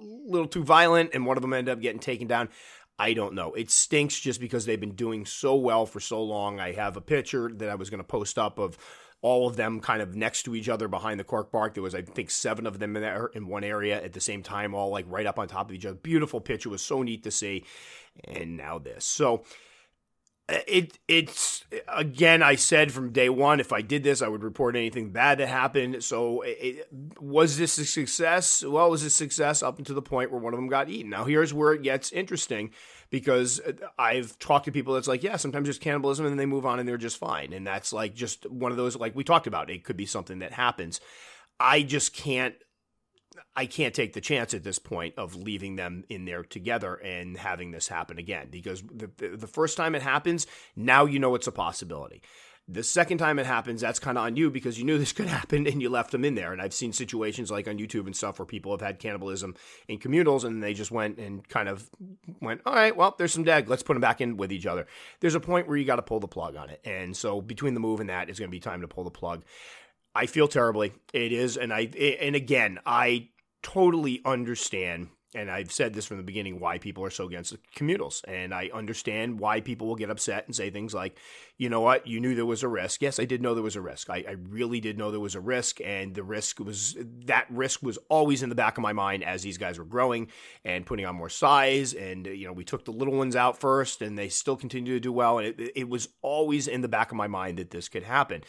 little 0.00 0.48
too 0.48 0.64
violent, 0.64 1.10
and 1.14 1.24
one 1.24 1.36
of 1.36 1.42
them 1.42 1.52
ended 1.52 1.72
up 1.72 1.80
getting 1.80 2.00
taken 2.00 2.26
down. 2.26 2.48
I 2.98 3.12
don't 3.12 3.34
know. 3.34 3.52
It 3.52 3.70
stinks 3.70 4.18
just 4.18 4.40
because 4.40 4.64
they've 4.64 4.80
been 4.80 4.94
doing 4.94 5.24
so 5.26 5.54
well 5.54 5.86
for 5.86 6.00
so 6.00 6.22
long. 6.22 6.58
I 6.58 6.72
have 6.72 6.96
a 6.96 7.02
picture 7.02 7.50
that 7.56 7.68
I 7.68 7.74
was 7.74 7.90
going 7.90 7.98
to 7.98 8.04
post 8.04 8.38
up 8.38 8.58
of 8.58 8.76
all 9.26 9.48
of 9.48 9.56
them 9.56 9.80
kind 9.80 10.00
of 10.00 10.14
next 10.14 10.44
to 10.44 10.54
each 10.54 10.68
other 10.68 10.86
behind 10.86 11.18
the 11.18 11.24
cork 11.24 11.50
bark. 11.50 11.74
There 11.74 11.82
was, 11.82 11.96
I 11.96 12.02
think, 12.02 12.30
seven 12.30 12.64
of 12.64 12.78
them 12.78 12.94
in 12.94 13.02
there 13.02 13.26
in 13.34 13.48
one 13.48 13.64
area 13.64 14.00
at 14.00 14.12
the 14.12 14.20
same 14.20 14.40
time, 14.40 14.72
all 14.72 14.90
like 14.90 15.04
right 15.08 15.26
up 15.26 15.36
on 15.36 15.48
top 15.48 15.68
of 15.68 15.74
each 15.74 15.84
other. 15.84 15.96
Beautiful 15.96 16.40
picture. 16.40 16.68
It 16.68 16.70
was 16.70 16.82
so 16.82 17.02
neat 17.02 17.24
to 17.24 17.32
see. 17.32 17.64
And 18.22 18.56
now 18.56 18.78
this. 18.78 19.04
So 19.04 19.42
uh, 20.48 20.58
it 20.68 20.96
it's 21.08 21.64
again 21.88 22.40
i 22.40 22.54
said 22.54 22.92
from 22.92 23.10
day 23.10 23.28
one 23.28 23.58
if 23.58 23.72
i 23.72 23.82
did 23.82 24.04
this 24.04 24.22
i 24.22 24.28
would 24.28 24.44
report 24.44 24.76
anything 24.76 25.10
bad 25.10 25.38
that 25.38 25.48
happened 25.48 26.04
so 26.04 26.40
it, 26.42 26.88
was 27.18 27.58
this 27.58 27.76
a 27.78 27.84
success 27.84 28.62
well 28.64 28.86
it 28.86 28.90
was 28.90 29.02
a 29.02 29.10
success 29.10 29.60
up 29.60 29.78
until 29.78 29.96
the 29.96 30.02
point 30.02 30.30
where 30.30 30.40
one 30.40 30.54
of 30.54 30.58
them 30.58 30.68
got 30.68 30.88
eaten 30.88 31.10
now 31.10 31.24
here's 31.24 31.52
where 31.52 31.72
it 31.72 31.82
gets 31.82 32.12
interesting 32.12 32.70
because 33.10 33.60
uh, 33.60 33.72
i've 33.98 34.38
talked 34.38 34.64
to 34.64 34.72
people 34.72 34.94
that's 34.94 35.08
like 35.08 35.22
yeah 35.22 35.36
sometimes 35.36 35.66
there's 35.66 35.78
cannibalism 35.78 36.26
and 36.26 36.32
then 36.32 36.38
they 36.38 36.46
move 36.46 36.66
on 36.66 36.78
and 36.78 36.88
they're 36.88 36.96
just 36.96 37.18
fine 37.18 37.52
and 37.52 37.66
that's 37.66 37.92
like 37.92 38.14
just 38.14 38.48
one 38.50 38.70
of 38.70 38.76
those 38.76 38.96
like 38.96 39.14
we 39.14 39.24
talked 39.24 39.46
about 39.46 39.70
it 39.70 39.84
could 39.84 39.96
be 39.96 40.06
something 40.06 40.40
that 40.40 40.52
happens 40.52 41.00
i 41.60 41.82
just 41.82 42.12
can't 42.12 42.54
I 43.54 43.66
can't 43.66 43.94
take 43.94 44.12
the 44.12 44.20
chance 44.20 44.54
at 44.54 44.64
this 44.64 44.78
point 44.78 45.14
of 45.16 45.34
leaving 45.34 45.76
them 45.76 46.04
in 46.08 46.24
there 46.24 46.42
together 46.42 46.94
and 46.94 47.36
having 47.36 47.70
this 47.70 47.88
happen 47.88 48.18
again 48.18 48.48
because 48.50 48.82
the, 48.82 49.10
the 49.36 49.46
first 49.46 49.76
time 49.76 49.94
it 49.94 50.02
happens, 50.02 50.46
now 50.74 51.04
you 51.04 51.18
know 51.18 51.34
it's 51.34 51.46
a 51.46 51.52
possibility. 51.52 52.22
The 52.68 52.82
second 52.82 53.18
time 53.18 53.38
it 53.38 53.46
happens, 53.46 53.80
that's 53.80 54.00
kind 54.00 54.18
of 54.18 54.24
on 54.24 54.36
you 54.36 54.50
because 54.50 54.78
you 54.78 54.84
knew 54.84 54.98
this 54.98 55.12
could 55.12 55.28
happen 55.28 55.66
and 55.66 55.80
you 55.80 55.88
left 55.88 56.10
them 56.10 56.24
in 56.24 56.34
there. 56.34 56.52
And 56.52 56.60
I've 56.60 56.74
seen 56.74 56.92
situations 56.92 57.50
like 57.50 57.68
on 57.68 57.78
YouTube 57.78 58.06
and 58.06 58.16
stuff 58.16 58.38
where 58.38 58.46
people 58.46 58.72
have 58.72 58.80
had 58.80 58.98
cannibalism 58.98 59.54
in 59.88 59.98
communals 59.98 60.44
and 60.44 60.62
they 60.62 60.74
just 60.74 60.90
went 60.90 61.18
and 61.18 61.46
kind 61.48 61.68
of 61.68 61.88
went, 62.40 62.60
all 62.66 62.74
right, 62.74 62.96
well, 62.96 63.14
there's 63.18 63.32
some 63.32 63.44
dead. 63.44 63.68
Let's 63.68 63.82
put 63.82 63.94
them 63.94 64.00
back 64.00 64.20
in 64.20 64.36
with 64.36 64.52
each 64.52 64.66
other. 64.66 64.86
There's 65.20 65.34
a 65.34 65.40
point 65.40 65.68
where 65.68 65.76
you 65.76 65.84
got 65.84 65.96
to 65.96 66.02
pull 66.02 66.20
the 66.20 66.28
plug 66.28 66.56
on 66.56 66.70
it. 66.70 66.80
And 66.84 67.16
so 67.16 67.40
between 67.40 67.74
the 67.74 67.80
move 67.80 68.00
and 68.00 68.10
that, 68.10 68.28
it's 68.28 68.38
going 68.38 68.50
to 68.50 68.56
be 68.56 68.60
time 68.60 68.80
to 68.80 68.88
pull 68.88 69.04
the 69.04 69.10
plug. 69.10 69.44
I 70.16 70.26
feel 70.26 70.48
terribly. 70.48 70.94
It 71.12 71.30
is, 71.32 71.58
and 71.58 71.74
I 71.74 71.90
and 72.20 72.34
again, 72.34 72.78
I 72.86 73.28
totally 73.62 74.22
understand 74.24 75.08
and 75.36 75.50
I've 75.50 75.70
said 75.70 75.92
this 75.92 76.06
from 76.06 76.16
the 76.16 76.22
beginning 76.22 76.58
why 76.58 76.78
people 76.78 77.04
are 77.04 77.10
so 77.10 77.26
against 77.26 77.52
the 77.52 77.58
communals. 77.76 78.24
And 78.26 78.54
I 78.54 78.70
understand 78.72 79.38
why 79.38 79.60
people 79.60 79.86
will 79.86 79.94
get 79.94 80.10
upset 80.10 80.46
and 80.46 80.56
say 80.56 80.70
things 80.70 80.94
like, 80.94 81.18
you 81.58 81.68
know 81.68 81.82
what, 81.82 82.06
you 82.06 82.20
knew 82.20 82.34
there 82.34 82.46
was 82.46 82.62
a 82.62 82.68
risk. 82.68 83.02
Yes, 83.02 83.20
I 83.20 83.26
did 83.26 83.42
know 83.42 83.54
there 83.54 83.62
was 83.62 83.76
a 83.76 83.80
risk. 83.80 84.08
I, 84.08 84.24
I, 84.26 84.36
really 84.48 84.80
did 84.80 84.96
know 84.96 85.10
there 85.10 85.20
was 85.20 85.34
a 85.34 85.40
risk. 85.40 85.80
And 85.84 86.14
the 86.14 86.22
risk 86.22 86.58
was 86.58 86.96
that 87.26 87.46
risk 87.50 87.82
was 87.82 87.98
always 88.08 88.42
in 88.42 88.48
the 88.48 88.54
back 88.54 88.78
of 88.78 88.82
my 88.82 88.94
mind 88.94 89.24
as 89.24 89.42
these 89.42 89.58
guys 89.58 89.78
were 89.78 89.84
growing 89.84 90.28
and 90.64 90.86
putting 90.86 91.04
on 91.04 91.16
more 91.16 91.28
size. 91.28 91.92
And, 91.92 92.26
you 92.26 92.46
know, 92.46 92.52
we 92.52 92.64
took 92.64 92.86
the 92.86 92.92
little 92.92 93.14
ones 93.14 93.36
out 93.36 93.60
first 93.60 94.00
and 94.00 94.18
they 94.18 94.30
still 94.30 94.56
continue 94.56 94.94
to 94.94 95.00
do 95.00 95.12
well. 95.12 95.38
And 95.38 95.48
it, 95.48 95.72
it 95.76 95.88
was 95.88 96.08
always 96.22 96.66
in 96.66 96.80
the 96.80 96.88
back 96.88 97.10
of 97.10 97.16
my 97.16 97.28
mind 97.28 97.58
that 97.58 97.70
this 97.70 97.88
could 97.88 98.04
happen. 98.04 98.42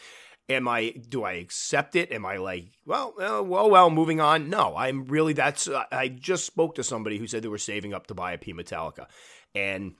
Am 0.50 0.66
I? 0.66 0.94
Do 1.08 1.24
I 1.24 1.32
accept 1.32 1.94
it? 1.94 2.10
Am 2.10 2.24
I 2.24 2.38
like, 2.38 2.68
well, 2.86 3.14
uh, 3.20 3.42
well, 3.42 3.68
well, 3.68 3.90
moving 3.90 4.20
on? 4.20 4.48
No, 4.48 4.74
I'm 4.76 5.04
really. 5.04 5.34
That's. 5.34 5.68
Uh, 5.68 5.84
I 5.92 6.08
just 6.08 6.46
spoke 6.46 6.74
to 6.76 6.84
somebody 6.84 7.18
who 7.18 7.26
said 7.26 7.42
they 7.42 7.48
were 7.48 7.58
saving 7.58 7.92
up 7.92 8.06
to 8.06 8.14
buy 8.14 8.32
a 8.32 8.38
P 8.38 8.54
Metallica, 8.54 9.06
and 9.54 9.94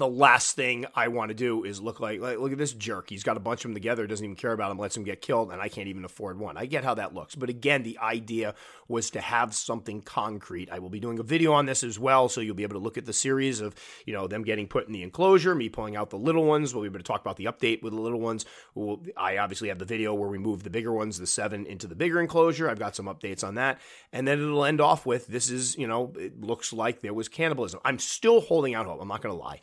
the 0.00 0.08
last 0.08 0.56
thing 0.56 0.86
I 0.94 1.08
want 1.08 1.28
to 1.28 1.34
do 1.34 1.64
is 1.64 1.80
look 1.80 2.00
like, 2.00 2.20
like, 2.20 2.38
look 2.38 2.52
at 2.52 2.58
this 2.58 2.72
jerk. 2.72 3.08
He's 3.08 3.22
got 3.22 3.36
a 3.36 3.40
bunch 3.40 3.60
of 3.60 3.70
them 3.70 3.74
together, 3.74 4.06
doesn't 4.06 4.24
even 4.24 4.36
care 4.36 4.52
about 4.52 4.68
them, 4.68 4.78
lets 4.78 4.94
them 4.94 5.04
get 5.04 5.20
killed, 5.20 5.52
and 5.52 5.60
I 5.60 5.68
can't 5.68 5.88
even 5.88 6.04
afford 6.04 6.38
one. 6.38 6.56
I 6.56 6.66
get 6.66 6.84
how 6.84 6.94
that 6.94 7.14
looks. 7.14 7.34
But 7.34 7.48
again, 7.48 7.82
the 7.82 7.98
idea 7.98 8.54
was 8.88 9.10
to 9.10 9.20
have 9.20 9.54
something 9.54 10.02
concrete. 10.02 10.70
I 10.70 10.80
will 10.80 10.90
be 10.90 11.00
doing 11.00 11.18
a 11.18 11.22
video 11.22 11.52
on 11.52 11.66
this 11.66 11.84
as 11.84 11.98
well, 11.98 12.28
so 12.28 12.40
you'll 12.40 12.54
be 12.56 12.64
able 12.64 12.74
to 12.74 12.82
look 12.82 12.98
at 12.98 13.06
the 13.06 13.12
series 13.12 13.60
of, 13.60 13.74
you 14.04 14.12
know, 14.12 14.26
them 14.26 14.42
getting 14.42 14.66
put 14.66 14.86
in 14.86 14.92
the 14.92 15.02
enclosure, 15.02 15.54
me 15.54 15.68
pulling 15.68 15.96
out 15.96 16.10
the 16.10 16.18
little 16.18 16.44
ones. 16.44 16.74
We'll 16.74 16.82
be 16.82 16.88
able 16.88 16.98
to 16.98 17.04
talk 17.04 17.20
about 17.20 17.36
the 17.36 17.44
update 17.44 17.82
with 17.82 17.92
the 17.92 18.00
little 18.00 18.20
ones. 18.20 18.44
We'll, 18.74 19.00
I 19.16 19.38
obviously 19.38 19.68
have 19.68 19.78
the 19.78 19.84
video 19.84 20.14
where 20.14 20.28
we 20.28 20.38
move 20.38 20.64
the 20.64 20.70
bigger 20.70 20.92
ones, 20.92 21.18
the 21.18 21.26
seven, 21.26 21.66
into 21.66 21.86
the 21.86 21.94
bigger 21.94 22.20
enclosure. 22.20 22.68
I've 22.68 22.78
got 22.78 22.96
some 22.96 23.06
updates 23.06 23.44
on 23.44 23.54
that. 23.54 23.80
And 24.12 24.26
then 24.26 24.40
it'll 24.40 24.64
end 24.64 24.80
off 24.80 25.06
with 25.06 25.26
this 25.26 25.50
is, 25.50 25.76
you 25.76 25.86
know, 25.86 26.12
it 26.18 26.40
looks 26.40 26.72
like 26.72 27.00
there 27.00 27.14
was 27.14 27.28
cannibalism. 27.28 27.80
I'm 27.84 27.98
still 27.98 28.40
holding 28.40 28.74
out 28.74 28.86
hope. 28.86 29.00
I'm 29.00 29.08
not 29.08 29.22
going 29.22 29.36
to 29.36 29.40
lie. 29.40 29.60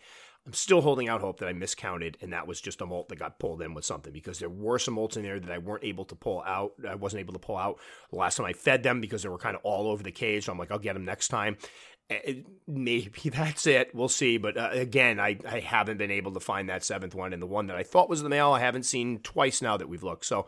I'm 0.47 0.53
still 0.53 0.79
holding 0.79 1.09
out 1.09 1.19
hope 1.19 1.39
that 1.39 1.49
I 1.49 1.53
miscounted 1.53 2.15
and 2.21 2.31
that 2.31 2.47
was 2.47 2.61
just 2.61 2.79
a 2.79 2.85
molt 2.85 3.09
that 3.09 3.19
got 3.19 3.37
pulled 3.37 3.61
in 3.61 3.73
with 3.73 3.83
something 3.83 4.13
because 4.13 4.39
there 4.39 4.47
were 4.47 4.79
some 4.79 4.95
molts 4.95 5.17
in 5.17 5.23
there 5.23 5.41
that 5.41 5.51
I 5.51 5.57
weren't 5.57 5.83
able 5.83 6.05
to 6.05 6.15
pull 6.15 6.41
out. 6.43 6.71
I 6.87 6.95
wasn't 6.95 7.19
able 7.19 7.33
to 7.33 7.39
pull 7.39 7.57
out 7.57 7.79
the 8.11 8.17
last 8.17 8.37
time 8.37 8.45
I 8.45 8.53
fed 8.53 8.81
them 8.81 9.01
because 9.01 9.23
they 9.23 9.29
were 9.29 9.37
kind 9.37 9.57
of 9.57 9.61
all 9.63 9.89
over 9.89 10.01
the 10.01 10.11
cage. 10.11 10.45
So 10.45 10.53
I'm 10.53 10.57
like, 10.57 10.71
I'll 10.71 10.79
get 10.79 10.93
them 10.93 11.03
next 11.03 11.27
time. 11.27 11.57
Maybe 12.65 13.11
that's 13.29 13.67
it. 13.67 13.93
We'll 13.93 14.07
see. 14.07 14.37
But 14.37 14.55
uh, 14.55 14.69
again, 14.71 15.19
I, 15.19 15.37
I 15.45 15.59
haven't 15.59 15.97
been 15.97 16.11
able 16.11 16.31
to 16.31 16.39
find 16.39 16.69
that 16.69 16.85
seventh 16.85 17.13
one. 17.13 17.33
And 17.33 17.41
the 17.41 17.47
one 17.47 17.67
that 17.67 17.75
I 17.75 17.83
thought 17.83 18.07
was 18.07 18.23
the 18.23 18.29
male, 18.29 18.53
I 18.53 18.61
haven't 18.61 18.83
seen 18.83 19.19
twice 19.19 19.61
now 19.61 19.75
that 19.75 19.89
we've 19.89 20.03
looked. 20.03 20.25
So 20.25 20.47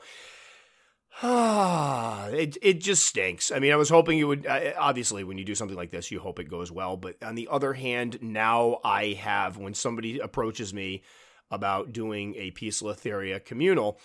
it 1.24 2.58
it 2.62 2.80
just 2.80 3.06
stinks. 3.06 3.52
I 3.52 3.60
mean, 3.60 3.74
I 3.74 3.76
was 3.76 3.90
hoping 3.90 4.18
you 4.18 4.28
would. 4.28 4.48
Obviously, 4.48 5.26
when 5.26 5.38
you 5.38 5.44
do 5.44 5.56
something 5.56 5.76
like 5.76 5.92
this, 5.92 6.12
you 6.12 6.20
hope 6.20 6.40
it 6.40 6.50
goes 6.50 6.72
well. 6.72 6.96
But 6.96 7.22
on 7.22 7.36
the 7.36 7.50
other 7.52 7.74
hand, 7.74 8.20
now 8.22 8.80
I 8.86 9.18
have 9.20 9.58
when 9.58 9.74
somebody 9.74 10.20
approaches 10.20 10.74
me 10.74 11.04
about 11.52 11.92
doing 11.92 12.36
a 12.36 12.52
Poecilotheria 12.52 13.44
communal, 13.44 14.00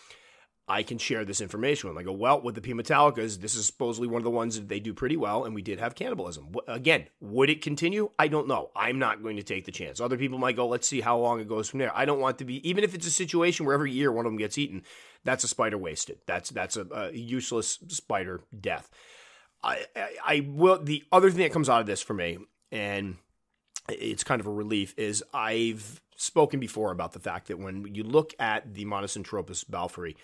I 0.66 0.82
can 0.82 0.96
share 0.96 1.26
this 1.26 1.42
information 1.42 1.88
with 1.88 1.94
them. 1.94 2.00
I 2.00 2.04
go, 2.04 2.12
well, 2.12 2.40
with 2.40 2.54
the 2.54 2.62
P. 2.62 2.72
Metallicas, 2.72 3.38
this 3.40 3.54
is 3.54 3.66
supposedly 3.66 4.08
one 4.08 4.20
of 4.20 4.24
the 4.24 4.30
ones 4.30 4.54
that 4.54 4.68
they 4.68 4.80
do 4.80 4.94
pretty 4.94 5.16
well, 5.16 5.44
and 5.44 5.54
we 5.54 5.60
did 5.60 5.78
have 5.78 5.94
cannibalism. 5.94 6.54
Again, 6.66 7.06
would 7.20 7.50
it 7.50 7.60
continue? 7.60 8.10
I 8.18 8.28
don't 8.28 8.48
know. 8.48 8.70
I'm 8.74 8.98
not 8.98 9.22
going 9.22 9.36
to 9.36 9.42
take 9.42 9.66
the 9.66 9.72
chance. 9.72 10.00
Other 10.00 10.16
people 10.16 10.38
might 10.38 10.56
go, 10.56 10.66
let's 10.66 10.88
see 10.88 11.02
how 11.02 11.18
long 11.18 11.38
it 11.38 11.48
goes 11.48 11.68
from 11.68 11.80
there. 11.80 11.94
I 11.94 12.06
don't 12.06 12.20
want 12.20 12.38
to 12.38 12.46
be, 12.46 12.66
even 12.68 12.82
if 12.82 12.94
it's 12.94 13.06
a 13.06 13.10
situation 13.10 13.66
where 13.66 13.74
every 13.74 13.92
year 13.92 14.10
one 14.10 14.24
of 14.24 14.32
them 14.32 14.38
gets 14.38 14.56
eaten, 14.56 14.84
that's 15.24 15.44
a 15.44 15.48
spider 15.48 15.78
wasted. 15.78 16.18
That's 16.26 16.50
that's 16.50 16.76
a, 16.76 16.86
a 16.92 17.12
useless 17.12 17.78
spider 17.88 18.42
death. 18.58 18.90
I, 19.62 19.86
I, 19.96 20.08
I 20.26 20.46
will. 20.46 20.82
The 20.82 21.04
other 21.10 21.30
thing 21.30 21.42
that 21.42 21.52
comes 21.52 21.68
out 21.68 21.80
of 21.80 21.86
this 21.86 22.02
for 22.02 22.14
me, 22.14 22.38
and 22.70 23.16
it's 23.88 24.24
kind 24.24 24.40
of 24.40 24.46
a 24.46 24.52
relief, 24.52 24.94
is 24.96 25.24
I've 25.32 26.00
spoken 26.16 26.60
before 26.60 26.92
about 26.92 27.12
the 27.12 27.18
fact 27.18 27.48
that 27.48 27.58
when 27.58 27.94
you 27.94 28.04
look 28.04 28.34
at 28.38 28.74
the 28.74 28.84
Monocentropus 28.84 29.64
balfouri, 29.64 30.14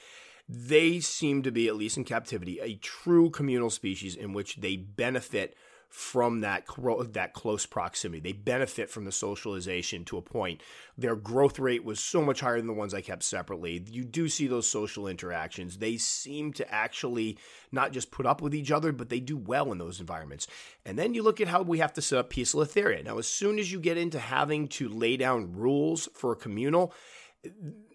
they 0.49 1.01
seem 1.01 1.43
to 1.43 1.51
be, 1.51 1.69
at 1.69 1.77
least 1.77 1.97
in 1.97 2.05
captivity, 2.05 2.59
a 2.61 2.75
true 2.75 3.31
communal 3.31 3.71
species 3.71 4.15
in 4.15 4.33
which 4.33 4.57
they 4.57 4.77
benefit 4.77 5.57
from 5.91 6.41
that 6.41 6.65
that 7.13 7.33
close 7.35 7.67
proximity. 7.67 8.21
They 8.21 8.33
benefit 8.33 8.89
from 8.89 9.05
the 9.05 9.13
socialization 9.13 10.05
to 10.07 10.19
a 10.19 10.23
point. 10.23 10.63
Their 10.97 11.17
growth 11.17 11.59
rate 11.59 11.85
was 11.85 11.99
so 11.99 12.23
much 12.23 12.41
higher 12.41 12.59
than 12.59 12.69
the 12.69 12.73
ones 12.73 12.95
I 12.95 13.01
kept 13.01 13.25
separately. 13.25 13.85
You 13.91 14.05
do 14.05 14.29
see 14.29 14.47
those 14.47 14.69
social 14.69 15.09
interactions. 15.09 15.79
They 15.79 15.97
seem 15.97 16.53
to 16.55 16.73
actually 16.73 17.39
not 17.73 17.93
just 17.93 18.13
put 18.13 18.25
up 18.25 18.41
with 18.41 18.55
each 18.55 18.71
other, 18.71 18.93
but 18.93 19.09
they 19.09 19.19
do 19.19 19.37
well 19.37 19.73
in 19.73 19.79
those 19.79 19.99
environments. 19.99 20.47
And 20.87 20.97
then 20.97 21.13
you 21.13 21.25
look 21.25 21.41
at 21.41 21.49
how 21.49 21.63
we 21.63 21.81
have 21.81 21.93
to 21.95 22.03
set 22.03 22.21
up 22.21 22.31
Poecilotheria. 22.31 23.05
Now, 23.05 23.19
as 23.19 23.27
soon 23.27 23.59
as 23.59 23.73
you 23.73 23.81
get 23.81 23.99
into 23.99 24.21
having 24.21 24.69
to 24.69 24.89
lay 24.89 25.17
down 25.17 25.53
rules 25.53 26.09
for 26.15 26.33
a 26.33 26.37
communal, 26.37 26.95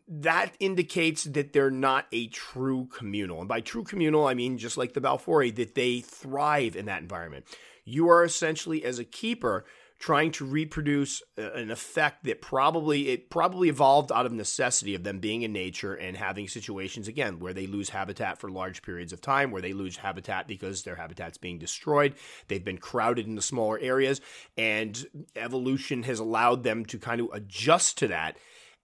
that 0.08 0.52
indicates 0.60 1.24
that 1.24 1.54
they're 1.54 1.72
not 1.72 2.08
a 2.12 2.28
true 2.28 2.88
communal. 2.92 3.40
And 3.40 3.48
by 3.48 3.62
true 3.62 3.84
communal, 3.84 4.28
I 4.28 4.34
mean 4.34 4.58
just 4.58 4.78
like 4.78 4.94
the 4.94 5.02
Balfouri, 5.02 5.56
that 5.56 5.76
they 5.76 6.02
thrive 6.02 6.76
in 6.76 6.86
that 6.86 7.02
environment. 7.02 7.46
You 7.86 8.10
are 8.10 8.24
essentially, 8.24 8.84
as 8.84 9.00
a 9.00 9.06
keeper, 9.06 9.66
trying 10.00 10.32
to 10.32 10.46
reproduce 10.46 11.22
uh, 11.38 11.52
an 11.54 11.72
effect 11.72 12.26
that 12.26 12.42
probably 12.42 13.10
it 13.10 13.30
probably 13.30 13.70
evolved 13.70 14.12
out 14.12 14.26
of 14.26 14.34
necessity 14.34 14.94
of 14.94 15.04
them 15.04 15.20
being 15.20 15.42
in 15.42 15.54
nature 15.54 15.94
and 15.94 16.18
having 16.18 16.48
situations 16.48 17.08
again 17.08 17.40
where 17.40 17.54
they 17.54 17.66
lose 17.66 17.90
habitat 17.90 18.38
for 18.38 18.50
large 18.50 18.82
periods 18.82 19.14
of 19.14 19.22
time 19.22 19.52
where 19.52 19.62
they 19.62 19.74
lose 19.74 19.98
habitat 19.98 20.48
because 20.48 20.84
their 20.84 20.96
habitat's 20.96 21.38
being 21.38 21.58
destroyed. 21.58 22.14
They've 22.48 22.64
been 22.64 22.78
crowded 22.78 23.26
into 23.26 23.42
smaller 23.42 23.80
areas 23.80 24.20
and 24.58 25.06
evolution 25.36 26.04
has 26.04 26.20
allowed 26.20 26.64
them 26.64 26.86
to 26.88 27.00
kind 27.00 27.22
of 27.22 27.30
adjust 27.32 27.98
to 28.00 28.10
that 28.10 28.38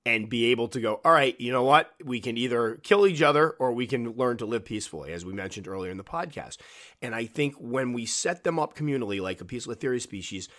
and 0.06 0.30
be 0.30 0.46
able 0.46 0.68
to 0.70 0.82
go, 0.82 1.00
all 1.06 1.12
right, 1.12 1.40
you 1.40 1.52
know 1.52 1.64
what? 1.64 1.92
We 2.04 2.20
can 2.20 2.38
either 2.38 2.80
kill 2.84 3.06
each 3.06 3.22
other 3.22 3.52
or 3.52 3.72
we 3.72 3.86
can 3.86 4.14
learn 4.14 4.38
to 4.38 4.46
live 4.46 4.66
peacefully, 4.66 5.14
as 5.14 5.26
we 5.26 5.34
mentioned 5.34 5.68
earlier 5.68 5.92
in 5.92 5.98
the 5.98 6.04
podcast. 6.04 6.58
And 7.02 7.14
I 7.14 7.26
think 7.26 7.56
when 7.60 7.94
we 7.94 8.06
set 8.06 8.44
them 8.44 8.58
up 8.58 8.76
communally, 8.76 9.22
like 9.22 9.42
a 9.42 9.46
Poecilotheria 9.46 10.02
species, 10.02 10.50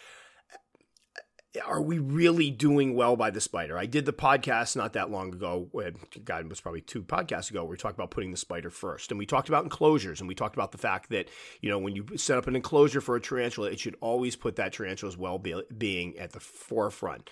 are 1.66 1.82
we 1.82 1.98
really 1.98 2.50
doing 2.50 2.94
well 2.94 3.16
by 3.16 3.30
the 3.30 3.40
spider? 3.40 3.76
I 3.76 3.86
did 3.86 4.06
the 4.06 4.12
podcast 4.12 4.74
not 4.76 4.94
that 4.94 5.10
long 5.10 5.34
ago. 5.34 5.68
Uh, 5.74 5.90
God, 6.24 6.44
it 6.44 6.48
was 6.48 6.60
probably 6.60 6.80
two 6.80 7.02
podcasts 7.02 7.50
ago. 7.50 7.64
We 7.64 7.76
talked 7.76 7.96
about 7.96 8.10
putting 8.10 8.30
the 8.30 8.38
spider 8.38 8.70
first, 8.70 9.10
and 9.10 9.18
we 9.18 9.26
talked 9.26 9.48
about 9.48 9.64
enclosures, 9.64 10.20
and 10.20 10.28
we 10.28 10.34
talked 10.34 10.56
about 10.56 10.72
the 10.72 10.78
fact 10.78 11.10
that 11.10 11.28
you 11.60 11.68
know 11.68 11.78
when 11.78 11.94
you 11.94 12.06
set 12.16 12.38
up 12.38 12.46
an 12.46 12.56
enclosure 12.56 13.02
for 13.02 13.16
a 13.16 13.20
tarantula, 13.20 13.70
it 13.70 13.80
should 13.80 13.96
always 14.00 14.34
put 14.34 14.56
that 14.56 14.72
tarantula's 14.72 15.18
well-being 15.18 16.18
at 16.18 16.32
the 16.32 16.40
forefront 16.40 17.28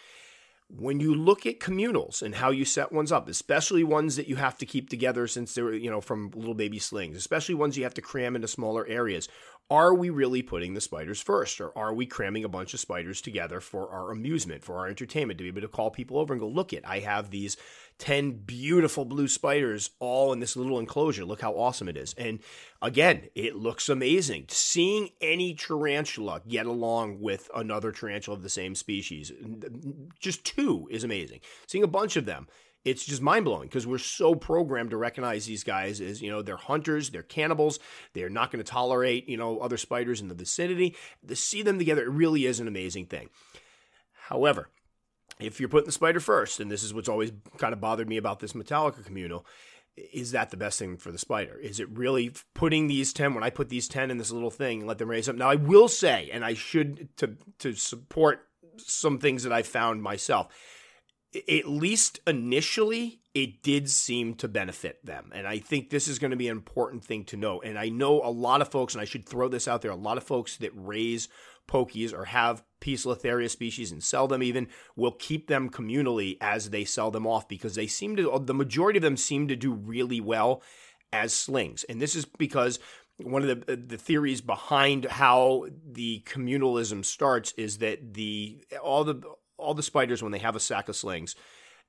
when 0.78 1.00
you 1.00 1.14
look 1.14 1.46
at 1.46 1.58
communals 1.58 2.22
and 2.22 2.34
how 2.34 2.50
you 2.50 2.64
set 2.64 2.92
ones 2.92 3.10
up, 3.10 3.28
especially 3.28 3.82
ones 3.84 4.16
that 4.16 4.28
you 4.28 4.36
have 4.36 4.56
to 4.58 4.66
keep 4.66 4.88
together 4.88 5.26
since 5.26 5.54
they're, 5.54 5.72
you 5.74 5.90
know, 5.90 6.00
from 6.00 6.30
little 6.34 6.54
baby 6.54 6.78
slings, 6.78 7.16
especially 7.16 7.54
ones 7.54 7.76
you 7.76 7.84
have 7.84 7.94
to 7.94 8.02
cram 8.02 8.36
into 8.36 8.48
smaller 8.48 8.86
areas, 8.86 9.28
are 9.70 9.94
we 9.94 10.10
really 10.10 10.42
putting 10.42 10.74
the 10.74 10.80
spiders 10.80 11.20
first? 11.20 11.60
Or 11.60 11.76
are 11.78 11.94
we 11.94 12.04
cramming 12.06 12.44
a 12.44 12.48
bunch 12.48 12.74
of 12.74 12.80
spiders 12.80 13.20
together 13.20 13.60
for 13.60 13.88
our 13.90 14.10
amusement 14.10 14.64
for 14.64 14.76
our 14.78 14.88
entertainment 14.88 15.38
to 15.38 15.44
be 15.44 15.48
able 15.48 15.60
to 15.60 15.68
call 15.68 15.90
people 15.90 16.18
over 16.18 16.32
and 16.32 16.40
go 16.40 16.48
look 16.48 16.72
it 16.72 16.82
i 16.86 16.98
have 16.98 17.30
these 17.30 17.56
10 18.00 18.32
beautiful 18.46 19.04
blue 19.04 19.28
spiders 19.28 19.90
all 20.00 20.32
in 20.32 20.40
this 20.40 20.56
little 20.56 20.78
enclosure. 20.78 21.24
Look 21.24 21.42
how 21.42 21.52
awesome 21.52 21.88
it 21.88 21.96
is. 21.96 22.14
And 22.14 22.40
again 22.82 23.28
it 23.34 23.54
looks 23.54 23.88
amazing. 23.88 24.46
Seeing 24.48 25.10
any 25.20 25.54
tarantula 25.54 26.40
get 26.48 26.66
along 26.66 27.20
with 27.20 27.50
another 27.54 27.92
tarantula 27.92 28.36
of 28.38 28.42
the 28.42 28.48
same 28.48 28.74
species 28.74 29.30
just 30.18 30.44
two 30.44 30.88
is 30.90 31.04
amazing. 31.04 31.40
Seeing 31.66 31.84
a 31.84 31.88
bunch 31.88 32.16
of 32.16 32.24
them 32.24 32.48
it's 32.84 33.04
just 33.04 33.20
mind 33.20 33.44
blowing 33.44 33.68
because 33.68 33.86
we're 33.86 33.98
so 33.98 34.34
programmed 34.34 34.90
to 34.90 34.96
recognize 34.96 35.46
these 35.46 35.64
guys 35.64 36.00
as 36.00 36.22
you 36.22 36.30
know 36.30 36.42
they're 36.42 36.56
hunters, 36.56 37.10
they're 37.10 37.22
cannibals, 37.22 37.78
they're 38.14 38.30
not 38.30 38.50
going 38.50 38.64
to 38.64 38.70
tolerate 38.70 39.28
you 39.28 39.36
know 39.36 39.58
other 39.58 39.76
spiders 39.76 40.20
in 40.20 40.28
the 40.28 40.34
vicinity. 40.34 40.96
To 41.26 41.36
see 41.36 41.62
them 41.62 41.78
together, 41.78 42.02
it 42.02 42.10
really 42.10 42.46
is 42.46 42.60
an 42.60 42.68
amazing 42.68 43.06
thing. 43.06 43.28
However, 44.28 44.68
if 45.38 45.60
you're 45.60 45.68
putting 45.68 45.86
the 45.86 45.92
spider 45.92 46.20
first, 46.20 46.60
and 46.60 46.70
this 46.70 46.82
is 46.82 46.94
what's 46.94 47.08
always 47.08 47.32
kind 47.58 47.72
of 47.72 47.80
bothered 47.80 48.08
me 48.08 48.16
about 48.16 48.40
this 48.40 48.52
Metallica 48.52 49.04
communal, 49.04 49.44
is 49.96 50.32
that 50.32 50.50
the 50.50 50.56
best 50.56 50.78
thing 50.78 50.96
for 50.96 51.12
the 51.12 51.18
spider? 51.18 51.58
Is 51.58 51.80
it 51.80 51.88
really 51.90 52.32
putting 52.54 52.86
these 52.86 53.12
10 53.12 53.34
when 53.34 53.44
I 53.44 53.50
put 53.50 53.68
these 53.68 53.88
10 53.88 54.10
in 54.10 54.18
this 54.18 54.30
little 54.30 54.50
thing 54.50 54.80
and 54.80 54.88
let 54.88 54.98
them 54.98 55.10
raise 55.10 55.28
up? 55.28 55.36
Now 55.36 55.50
I 55.50 55.56
will 55.56 55.88
say, 55.88 56.30
and 56.32 56.44
I 56.44 56.54
should 56.54 57.08
to 57.18 57.36
to 57.58 57.74
support 57.74 58.46
some 58.78 59.18
things 59.18 59.42
that 59.42 59.52
I 59.52 59.62
found 59.62 60.02
myself 60.02 60.48
at 61.34 61.68
least 61.68 62.20
initially, 62.26 63.20
it 63.34 63.62
did 63.62 63.88
seem 63.88 64.34
to 64.34 64.48
benefit 64.48 65.04
them. 65.04 65.30
And 65.32 65.46
I 65.46 65.58
think 65.58 65.90
this 65.90 66.08
is 66.08 66.18
going 66.18 66.32
to 66.32 66.36
be 66.36 66.48
an 66.48 66.56
important 66.56 67.04
thing 67.04 67.24
to 67.26 67.36
know. 67.36 67.60
And 67.60 67.78
I 67.78 67.88
know 67.88 68.20
a 68.22 68.30
lot 68.30 68.60
of 68.60 68.68
folks, 68.68 68.94
and 68.94 69.00
I 69.00 69.04
should 69.04 69.28
throw 69.28 69.48
this 69.48 69.68
out 69.68 69.82
there, 69.82 69.92
a 69.92 69.96
lot 69.96 70.16
of 70.16 70.24
folks 70.24 70.56
that 70.56 70.72
raise 70.74 71.28
pokies 71.68 72.12
or 72.12 72.24
have 72.24 72.64
Poecilotheria 72.80 73.48
species 73.48 73.92
and 73.92 74.02
sell 74.02 74.26
them 74.26 74.42
even 74.42 74.66
will 74.96 75.12
keep 75.12 75.46
them 75.46 75.70
communally 75.70 76.36
as 76.40 76.70
they 76.70 76.84
sell 76.84 77.12
them 77.12 77.26
off 77.26 77.46
because 77.46 77.76
they 77.76 77.86
seem 77.86 78.16
to, 78.16 78.42
the 78.44 78.54
majority 78.54 78.98
of 78.98 79.02
them 79.02 79.16
seem 79.16 79.46
to 79.46 79.56
do 79.56 79.72
really 79.72 80.20
well 80.20 80.62
as 81.12 81.32
slings. 81.32 81.84
And 81.84 82.00
this 82.00 82.16
is 82.16 82.24
because 82.24 82.80
one 83.22 83.42
of 83.42 83.66
the 83.66 83.76
the 83.76 83.98
theories 83.98 84.40
behind 84.40 85.04
how 85.04 85.66
the 85.86 86.22
communalism 86.26 87.04
starts 87.04 87.52
is 87.58 87.78
that 87.78 88.14
the 88.14 88.64
all 88.82 89.04
the 89.04 89.20
all 89.60 89.74
the 89.74 89.82
spiders 89.82 90.22
when 90.22 90.32
they 90.32 90.38
have 90.38 90.56
a 90.56 90.60
sack 90.60 90.88
of 90.88 90.96
slings 90.96 91.36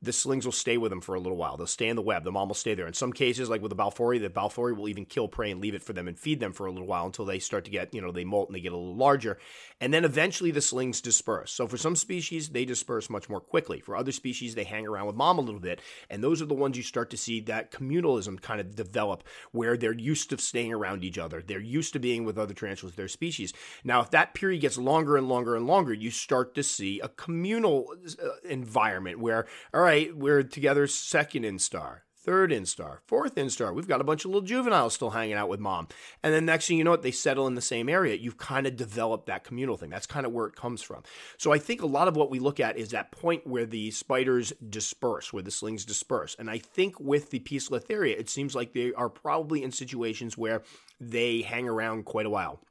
the 0.04 0.12
slings 0.14 0.46
will 0.46 0.52
stay 0.52 0.78
with 0.78 0.90
them 0.90 1.02
for 1.02 1.14
a 1.14 1.20
little 1.20 1.38
while. 1.38 1.58
They'll 1.58 1.68
stay 1.68 1.88
in 1.88 1.96
the 1.96 2.02
web. 2.02 2.24
The 2.24 2.32
mom 2.32 2.50
will 2.50 2.56
stay 2.56 2.74
there. 2.74 2.88
In 2.88 2.94
some 2.94 3.14
cases, 3.14 3.50
like 3.50 3.62
with 3.62 3.70
the 3.70 3.76
Balfouri, 3.76 4.20
the 4.20 4.30
Balfouri 4.30 4.76
will 4.76 4.90
even 4.90 5.06
kill 5.06 5.28
prey 5.28 5.52
and 5.52 5.62
leave 5.62 5.76
it 5.76 5.84
for 5.84 5.94
them 5.94 6.08
and 6.08 6.18
feed 6.18 6.40
them 6.40 6.54
for 6.54 6.66
a 6.66 6.72
little 6.72 6.88
while 6.88 7.06
until 7.06 7.26
they 7.26 7.38
start 7.38 7.66
to 7.66 7.72
get, 7.72 7.94
you 7.94 8.02
know, 8.02 8.12
they 8.12 8.24
molt 8.24 8.50
and 8.50 8.56
they 8.56 8.62
get 8.62 8.72
a 8.72 8.78
little 8.78 8.96
larger. 8.96 9.38
And 9.80 9.94
then 9.94 10.04
eventually 10.04 10.50
the 10.50 10.62
slings 10.62 11.02
disperse. 11.02 11.52
So 11.52 11.68
for 11.68 11.78
some 11.78 11.96
species, 11.96 12.50
they 12.50 12.66
disperse 12.66 13.10
much 13.12 13.30
more 13.30 13.40
quickly. 13.40 13.80
For 13.80 13.96
other 13.96 14.12
species, 14.12 14.56
they 14.56 14.64
hang 14.64 14.88
around 14.88 15.06
with 15.06 15.16
mom 15.16 15.38
a 15.38 15.42
little 15.42 15.60
bit. 15.60 15.82
And 16.10 16.24
those 16.24 16.42
are 16.42 16.46
the 16.46 16.56
ones 16.56 16.78
you 16.78 16.84
start 16.84 17.12
to 17.12 17.18
see 17.18 17.40
that 17.42 17.72
communalism 17.72 18.42
kind 18.42 18.60
of 18.60 18.76
develop 18.76 19.24
where 19.52 19.78
they're 19.78 19.94
used 19.94 20.32
to 20.32 20.38
staying 20.40 20.74
around 20.74 21.04
each 21.04 21.20
other. 21.20 21.44
They're 21.44 21.60
used 21.60 21.94
to 21.94 22.00
being 22.00 22.26
with 22.26 22.40
other 22.40 22.56
tarantulas, 22.56 22.96
their 22.96 23.08
species. 23.08 23.54
Now, 23.84 24.02
if 24.02 24.10
that 24.12 24.34
period 24.34 24.62
gets 24.62 24.80
longer 24.80 25.16
and 25.16 25.30
longer 25.30 25.56
and 25.56 25.68
longer, 25.68 25.94
you 25.94 26.10
start 26.10 26.56
to 26.56 26.64
see 26.64 27.00
a 27.00 27.10
communal 27.10 27.86
uh, 28.24 28.30
environment 28.44 29.20
where, 29.20 29.46
all 29.74 29.82
right, 29.82 29.91
right, 29.92 30.16
we're 30.16 30.42
together 30.44 30.88
second 30.88 31.44
instar, 31.44 31.98
third 32.16 32.52
instar, 32.52 33.00
fourth 33.08 33.36
instar. 33.36 33.76
We've 33.76 33.90
got 33.90 34.00
a 34.00 34.06
bunch 34.06 34.24
of 34.24 34.32
little 34.32 34.48
juveniles 34.48 34.94
still 34.94 35.10
hanging 35.10 35.36
out 35.36 35.50
with 35.50 35.60
mom. 35.60 35.90
And 36.24 36.34
then 36.34 36.46
next 36.46 36.68
thing 36.68 36.78
you 36.78 36.86
know 36.86 36.92
what, 36.92 37.02
they 37.02 37.12
settle 37.12 37.46
in 37.46 37.56
the 37.56 37.62
same 37.62 37.90
area. 37.90 38.16
You've 38.16 38.38
kind 38.38 38.66
of 38.66 38.78
developed 38.78 39.26
that 39.26 39.44
communal 39.44 39.76
thing. 39.76 39.90
That's 39.90 40.06
kind 40.06 40.26
of 40.26 40.32
where 40.32 40.48
it 40.48 40.56
comes 40.56 40.82
from. 40.82 41.04
So 41.38 41.52
I 41.52 41.58
think 41.58 41.82
a 41.82 41.88
lot 41.88 42.08
of 42.08 42.16
what 42.16 42.32
we 42.32 42.40
look 42.40 42.62
at 42.62 42.78
is 42.78 42.92
that 42.92 43.12
point 43.12 43.46
where 43.46 43.66
the 43.66 43.92
spiders 43.92 44.54
disperse, 44.70 45.34
where 45.34 45.44
the 45.44 45.52
slings 45.52 45.84
disperse. 45.84 46.38
And 46.40 46.50
I 46.50 46.60
think 46.60 46.98
with 46.98 47.30
the 47.30 47.40
Poecilotheria, 47.40 48.18
it 48.18 48.30
seems 48.30 48.56
like 48.56 48.72
they 48.72 48.94
are 48.94 49.10
probably 49.10 49.62
in 49.62 49.74
situations 49.74 50.38
where 50.38 50.62
they 51.02 51.42
hang 51.42 51.68
around 51.68 52.06
quite 52.06 52.26
a 52.26 52.30
while 52.30 52.62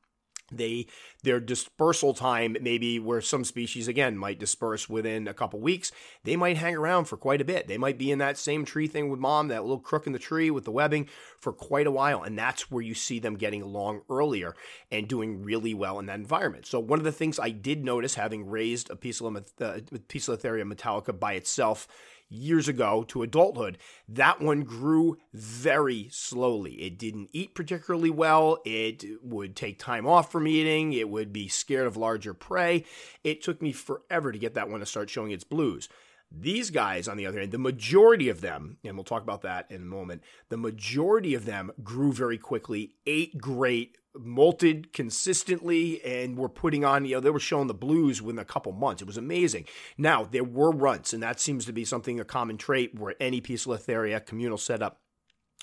they 0.51 0.87
their 1.23 1.41
dispersal 1.41 2.15
time 2.15 2.57
maybe 2.61 2.99
where 2.99 3.21
some 3.21 3.45
species 3.45 3.89
again 3.89 4.17
might 4.17 4.39
disperse 4.39 4.89
within 4.89 5.29
a 5.29 5.35
couple 5.35 5.61
weeks 5.61 5.93
they 6.25 6.37
might 6.37 6.57
hang 6.57 6.77
around 6.77 7.07
for 7.07 7.17
quite 7.17 7.41
a 7.41 7.45
bit. 7.45 7.67
They 7.67 7.79
might 7.79 7.99
be 7.99 8.11
in 8.11 8.19
that 8.19 8.39
same 8.39 8.65
tree 8.65 8.87
thing 8.87 9.09
with 9.09 9.21
mom 9.21 9.49
that 9.49 9.63
little 9.63 9.79
crook 9.79 10.07
in 10.07 10.13
the 10.13 10.19
tree 10.19 10.51
with 10.51 10.65
the 10.65 10.71
webbing 10.71 11.09
for 11.39 11.53
quite 11.53 11.87
a 11.87 11.91
while 11.91 12.23
and 12.23 12.39
that's 12.39 12.71
where 12.71 12.83
you 12.83 12.95
see 12.95 13.19
them 13.19 13.37
getting 13.37 13.63
along 13.63 14.03
earlier 14.11 14.55
and 14.91 15.09
doing 15.09 15.43
really 15.43 15.75
well 15.75 15.99
in 15.99 16.07
that 16.07 16.19
environment. 16.19 16.67
So 16.67 16.81
one 16.81 16.99
of 16.99 17.05
the 17.05 17.13
things 17.13 17.39
i 17.39 17.51
did 17.51 17.85
notice 17.85 18.15
having 18.15 18.49
raised 18.49 18.91
a 18.91 18.97
Poecilotheria 18.97 19.53
uh, 19.61 20.65
metallica 20.65 21.19
by 21.19 21.35
itself 21.35 21.89
years 22.31 22.69
ago 22.69 23.05
to 23.09 23.23
adulthood, 23.23 23.77
that 24.09 24.41
one 24.41 24.63
grew 24.63 25.19
very 25.35 26.09
slowly. 26.11 26.75
It 26.83 26.99
didn't 26.99 27.29
eat 27.33 27.55
particularly 27.55 28.11
well. 28.11 28.59
It 28.65 29.05
would 29.23 29.55
take 29.55 29.79
time 29.79 30.07
off 30.07 30.33
from 30.33 30.47
eating. 30.47 30.93
It 30.93 31.11
would 31.11 31.33
be 31.33 31.49
scared 31.49 31.87
of 31.87 31.97
larger 31.97 32.33
prey. 32.33 32.85
It 33.23 33.43
took 33.43 33.61
me 33.61 33.73
forever 33.73 34.33
to 34.33 34.39
get 34.39 34.55
that 34.55 34.71
one 34.71 34.81
to 34.81 34.87
start 34.87 35.11
showing 35.11 35.33
its 35.33 35.45
blues. 35.45 35.89
These 36.33 36.71
guys, 36.71 37.09
on 37.09 37.17
the 37.17 37.27
other 37.27 37.41
hand, 37.41 37.51
the 37.51 37.59
majority 37.59 38.29
of 38.29 38.41
them, 38.41 38.77
and 38.85 38.97
we'll 38.97 39.03
talk 39.03 39.25
about 39.25 39.43
that 39.43 39.67
in 39.69 39.83
a 39.83 39.85
moment, 39.85 40.23
the 40.49 40.57
majority 40.57 41.35
of 41.35 41.45
them 41.45 41.73
grew 41.83 42.13
very 42.13 42.39
quickly, 42.39 42.93
ate 43.05 43.37
great, 43.37 43.99
molted 44.17 44.93
consistently 44.93 46.03
and 46.05 46.37
were 46.37 46.49
putting 46.49 46.85
on, 46.85 47.05
you 47.05 47.15
know, 47.15 47.21
they 47.21 47.31
were 47.31 47.39
showing 47.39 47.69
the 47.69 47.75
blues 47.75 48.21
within 48.21 48.39
a 48.39 48.45
couple 48.45 48.73
months. 48.73 49.03
It 49.03 49.07
was 49.07 49.17
amazing. 49.17 49.67
Now, 49.97 50.25
there 50.25 50.45
were 50.45 50.71
runts, 50.71 51.13
and 51.13 51.23
that 51.23 51.41
seems 51.41 51.65
to 51.67 51.73
be 51.73 51.85
something, 51.85 52.19
a 52.19 52.25
common 52.25 52.57
trait 52.57 52.99
where 52.99 53.15
any 53.21 53.41
Poecilotheria 53.41 54.25
communal 54.25 54.59
setup 54.59 55.01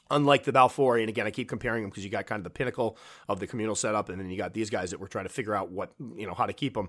unlike 0.10 0.46
the 0.46 0.54
Balfouri, 0.54 1.02
and 1.02 1.10
again, 1.10 1.28
I 1.28 1.32
keep 1.32 1.50
comparing 1.50 1.84
them 1.84 1.90
because 1.90 2.06
you 2.06 2.10
got 2.10 2.28
kind 2.28 2.40
of 2.40 2.46
the 2.46 2.50
pinnacle 2.50 2.98
of 3.28 3.42
the 3.42 3.48
communal 3.48 3.76
setup, 3.76 4.08
and 4.08 4.18
then 4.18 4.30
you 4.30 4.38
got 4.38 4.54
these 4.54 4.70
guys 4.70 4.92
that 4.92 5.02
were 5.02 5.08
trying 5.10 5.26
to 5.26 5.30
figure 5.30 5.54
out 5.54 5.70
what 5.70 5.92
you 6.16 6.26
know 6.26 6.34
how 6.34 6.46
to 6.46 6.54
keep 6.54 6.76
them 6.76 6.88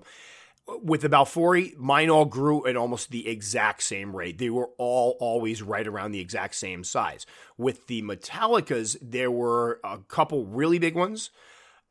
with 0.83 1.01
the 1.01 1.09
Balfouri, 1.09 1.75
mine 1.77 2.09
all 2.09 2.25
grew 2.25 2.65
at 2.67 2.75
almost 2.75 3.11
the 3.11 3.27
exact 3.27 3.83
same 3.83 4.15
rate. 4.15 4.37
They 4.37 4.49
were 4.49 4.69
all 4.77 5.17
always 5.19 5.61
right 5.61 5.87
around 5.87 6.11
the 6.11 6.19
exact 6.19 6.55
same 6.55 6.83
size. 6.83 7.25
With 7.57 7.87
the 7.87 8.01
Metallicas, 8.01 8.97
there 9.01 9.31
were 9.31 9.79
a 9.83 9.99
couple 9.99 10.45
really 10.45 10.79
big 10.79 10.95
ones, 10.95 11.31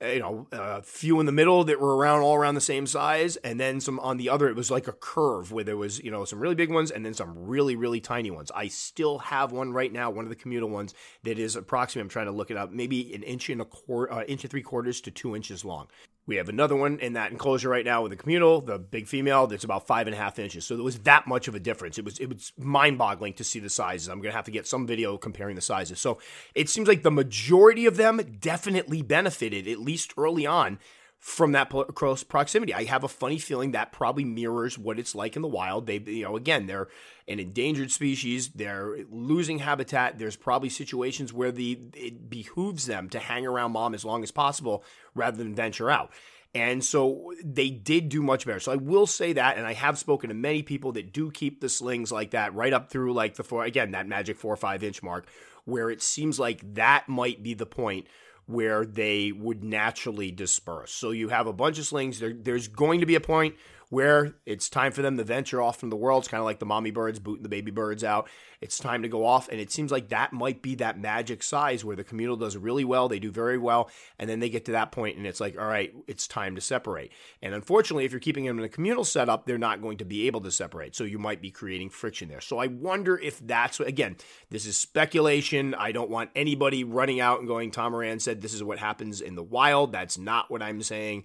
you 0.01 0.21
know, 0.21 0.47
a 0.53 0.83
few 0.83 1.19
in 1.19 1.27
the 1.27 1.33
middle 1.33 1.65
that 1.65 1.81
were 1.81 1.97
around 1.97 2.21
all 2.21 2.37
around 2.37 2.55
the 2.55 2.61
same 2.61 2.87
size, 2.87 3.37
and 3.39 3.59
then 3.59 3.81
some 3.81 3.99
on 4.01 4.17
the 4.17 4.29
other. 4.29 4.49
It 4.49 4.57
was 4.57 4.71
like 4.71 4.87
a 4.87 4.93
curve 4.93 5.51
where 5.51 5.65
there 5.65 5.77
was, 5.77 6.03
you 6.03 6.11
know, 6.11 6.25
some 6.25 6.39
really 6.39 6.55
big 6.55 6.71
ones 6.71 6.91
and 6.91 7.05
then 7.05 7.15
some 7.15 7.35
really, 7.37 7.75
really 7.75 8.01
tiny 8.01 8.31
ones. 8.31 8.53
I 8.55 8.69
still 8.69 9.19
have 9.19 9.51
one 9.51 9.73
right 9.73 9.93
now, 9.93 10.11
one 10.11 10.25
of 10.25 10.31
the 10.31 10.37
communal 10.37 10.69
ones 10.69 10.95
that 11.25 11.39
is 11.39 11.57
approximately. 11.57 12.03
I'm 12.03 12.09
trying 12.09 12.27
to 12.27 12.33
look 12.33 12.51
it 12.51 12.57
up, 12.57 12.71
maybe 12.71 13.13
an 13.15 13.23
inch 13.25 13.51
and 13.51 13.61
a 13.61 13.65
quarter, 13.65 14.13
uh, 14.13 14.25
inch 14.25 14.45
and 14.45 14.51
three 14.51 14.63
quarters 14.63 15.01
to 15.03 15.11
two 15.11 15.35
inches 15.35 15.65
long. 15.65 15.89
We 16.29 16.37
have 16.37 16.51
another 16.51 16.77
one 16.77 16.99
in 17.01 17.15
that 17.15 17.33
enclosure 17.33 17.71
right 17.71 17.87
now 17.87 18.03
with 18.03 18.11
the 18.11 18.17
communal, 18.17 18.61
the 18.61 18.79
big 18.79 19.07
female, 19.09 19.47
that's 19.47 19.65
about 19.65 19.87
five 19.87 20.07
and 20.07 20.15
a 20.15 20.19
half 20.19 20.39
inches. 20.39 20.67
So 20.67 20.77
there 20.77 20.85
was 20.85 20.99
that 21.01 21.27
much 21.27 21.49
of 21.49 21.55
a 21.55 21.59
difference. 21.59 21.97
It 21.97 22.05
was 22.05 22.19
it 22.19 22.29
was 22.29 22.53
mind 22.59 22.99
boggling 22.99 23.33
to 23.35 23.45
see 23.45 23.61
the 23.61 23.71
sizes. 23.71 24.09
I'm 24.09 24.21
gonna 24.21 24.35
have 24.35 24.45
to 24.45 24.51
get 24.51 24.67
some 24.67 24.87
video 24.87 25.17
comparing 25.17 25.57
the 25.57 25.63
sizes. 25.63 26.01
So 26.01 26.19
it 26.55 26.69
seems 26.69 26.87
like 26.87 27.03
the 27.03 27.11
majority 27.11 27.87
of 27.87 27.97
them 27.97 28.21
definitely 28.41 29.01
benefited, 29.01 29.67
at 29.67 29.79
least 29.79 30.13
early 30.19 30.47
on, 30.47 30.79
from 31.19 31.53
that 31.53 31.71
close 31.95 32.23
proximity. 32.23 32.73
I 32.73 32.85
have 32.85 33.05
a 33.05 33.09
funny 33.09 33.39
feeling 33.39 33.73
that 33.73 33.93
probably 33.93 34.25
mirrors 34.25 34.79
what 34.79 34.99
it's 34.99 35.15
like 35.15 35.35
in 35.37 35.43
the 35.43 35.49
wild. 35.49 35.87
They, 35.87 35.99
you 35.99 36.25
know, 36.25 36.37
again, 36.37 36.67
they're 36.67 36.89
an 37.27 37.41
endangered 37.41 37.91
species. 37.91 38.49
They're 38.51 38.99
losing 39.11 39.59
habitat. 39.59 40.19
There's 40.19 40.37
probably 40.37 40.69
situations 40.69 41.33
where 41.33 41.51
the 41.51 41.79
it 41.95 42.31
behooves 42.31 42.87
them 42.87 43.09
to 43.11 43.19
hang 43.19 43.47
around 43.47 43.73
mom 43.73 43.95
as 43.95 44.05
long 44.05 44.23
as 44.23 44.31
possible 44.31 44.85
rather 45.15 45.37
than 45.37 45.55
venture 45.55 45.91
out. 45.91 46.13
And 46.55 46.83
so 46.83 47.35
they 47.45 47.69
did 47.69 48.09
do 48.09 48.23
much 48.23 48.47
better. 48.47 48.61
So 48.61 48.73
I 48.73 48.77
will 48.77 49.07
say 49.07 49.35
that, 49.35 49.59
and 49.59 49.67
I 49.67 49.75
have 49.75 49.99
spoken 49.99 50.29
to 50.29 50.35
many 50.35 50.63
people 50.63 50.93
that 50.93 51.13
do 51.13 51.31
keep 51.31 51.61
the 51.61 51.69
slings 51.69 52.11
like 52.11 52.31
that 52.31 52.55
right 52.55 52.73
up 52.73 52.91
through 52.91 53.13
like 53.13 53.35
the 53.35 53.45
four, 53.45 53.65
again, 53.65 53.91
that 53.91 54.09
magic 54.09 54.39
four 54.39 54.55
or 54.55 54.57
five 54.57 54.83
inch 54.83 55.03
mark, 55.03 55.29
where 55.67 55.91
it 55.91 56.01
seems 56.01 56.39
like 56.39 56.75
that 56.75 57.09
might 57.09 57.43
be 57.43 57.53
the 57.53 57.67
point 57.67 58.07
where 58.49 58.87
they 58.87 59.31
would 59.31 59.63
naturally 59.63 60.31
disperse. 60.31 60.91
So 60.91 61.11
you 61.11 61.29
have 61.29 61.47
a 61.47 61.53
bunch 61.53 61.79
of 61.79 61.85
slings. 61.85 62.19
There, 62.19 62.33
there's 62.33 62.67
going 62.67 63.01
to 63.01 63.07
be 63.07 63.15
a 63.15 63.21
point 63.21 63.55
where 63.91 64.35
it's 64.45 64.69
time 64.69 64.93
for 64.93 65.03
them 65.03 65.17
to 65.17 65.25
venture 65.25 65.63
off 65.63 65.79
from 65.79 65.91
the 65.91 65.97
world. 65.97 66.23
It's 66.23 66.29
kind 66.29 66.41
of 66.41 66.45
like 66.45 66.59
the 66.59 66.67
mommy 66.67 66.91
birds 66.91 67.19
booting 67.19 67.43
the 67.43 67.49
baby 67.49 67.71
birds 67.71 68.05
out. 68.05 68.29
It's 68.61 68.79
time 68.79 69.03
to 69.03 69.09
go 69.09 69.25
off. 69.25 69.49
And 69.49 69.61
it 69.61 69.71
seems 69.71 69.91
like 69.91 70.09
that 70.09 70.33
might 70.33 70.63
be 70.63 70.75
that 70.77 70.99
magic 70.99 71.43
size 71.43 71.85
where 71.85 71.97
the 71.97 72.05
communal 72.05 72.37
does 72.37 72.57
really 72.57 72.85
well. 72.85 73.09
They 73.09 73.19
do 73.19 73.31
very 73.31 73.57
well. 73.57 73.89
And 74.19 74.29
then 74.29 74.41
they 74.41 74.51
get 74.51 74.65
to 74.67 74.73
that 74.73 74.93
point 74.93 75.17
and 75.17 75.27
it's 75.27 75.41
like, 75.41 75.59
all 75.59 75.67
right, 75.67 75.95
it's 76.07 76.27
time 76.27 76.55
to 76.57 76.61
separate. 76.61 77.13
And 77.41 77.55
unfortunately, 77.55 78.05
if 78.05 78.13
you're 78.13 78.21
keeping 78.21 78.45
them 78.45 78.59
in 78.59 78.65
a 78.65 78.69
communal 78.69 79.05
setup, 79.05 79.47
they're 79.47 79.59
not 79.59 79.81
going 79.81 79.99
to 79.99 80.05
be 80.05 80.27
able 80.27 80.41
to 80.43 80.51
separate. 80.51 80.95
So 80.95 81.05
you 81.05 81.19
might 81.19 81.41
be 81.41 81.51
creating 81.51 81.91
friction 81.91 82.29
there. 82.29 82.41
So 82.41 82.59
I 82.59 82.67
wonder 82.67 83.17
if 83.19 83.39
that's, 83.47 83.81
again, 83.81 84.17
this 84.51 84.67
is 84.67 84.77
speculation. 84.77 85.75
I 85.75 85.93
don't 85.93 86.11
want 86.11 86.31
anybody 86.35 86.85
running 86.85 87.21
out 87.21 87.39
and 87.39 87.49
going, 87.49 87.71
Tom 87.71 87.93
Moran 87.93 88.21
said 88.21 88.43
this 88.43 88.55
is 88.55 88.65
what 88.65 88.79
happens 88.79 89.21
in 89.21 89.35
the 89.35 89.43
wild. 89.43 89.93
That's 89.93 90.19
not 90.19 90.51
what 90.51 90.63
I'm 90.63 90.83
saying. 90.83 91.25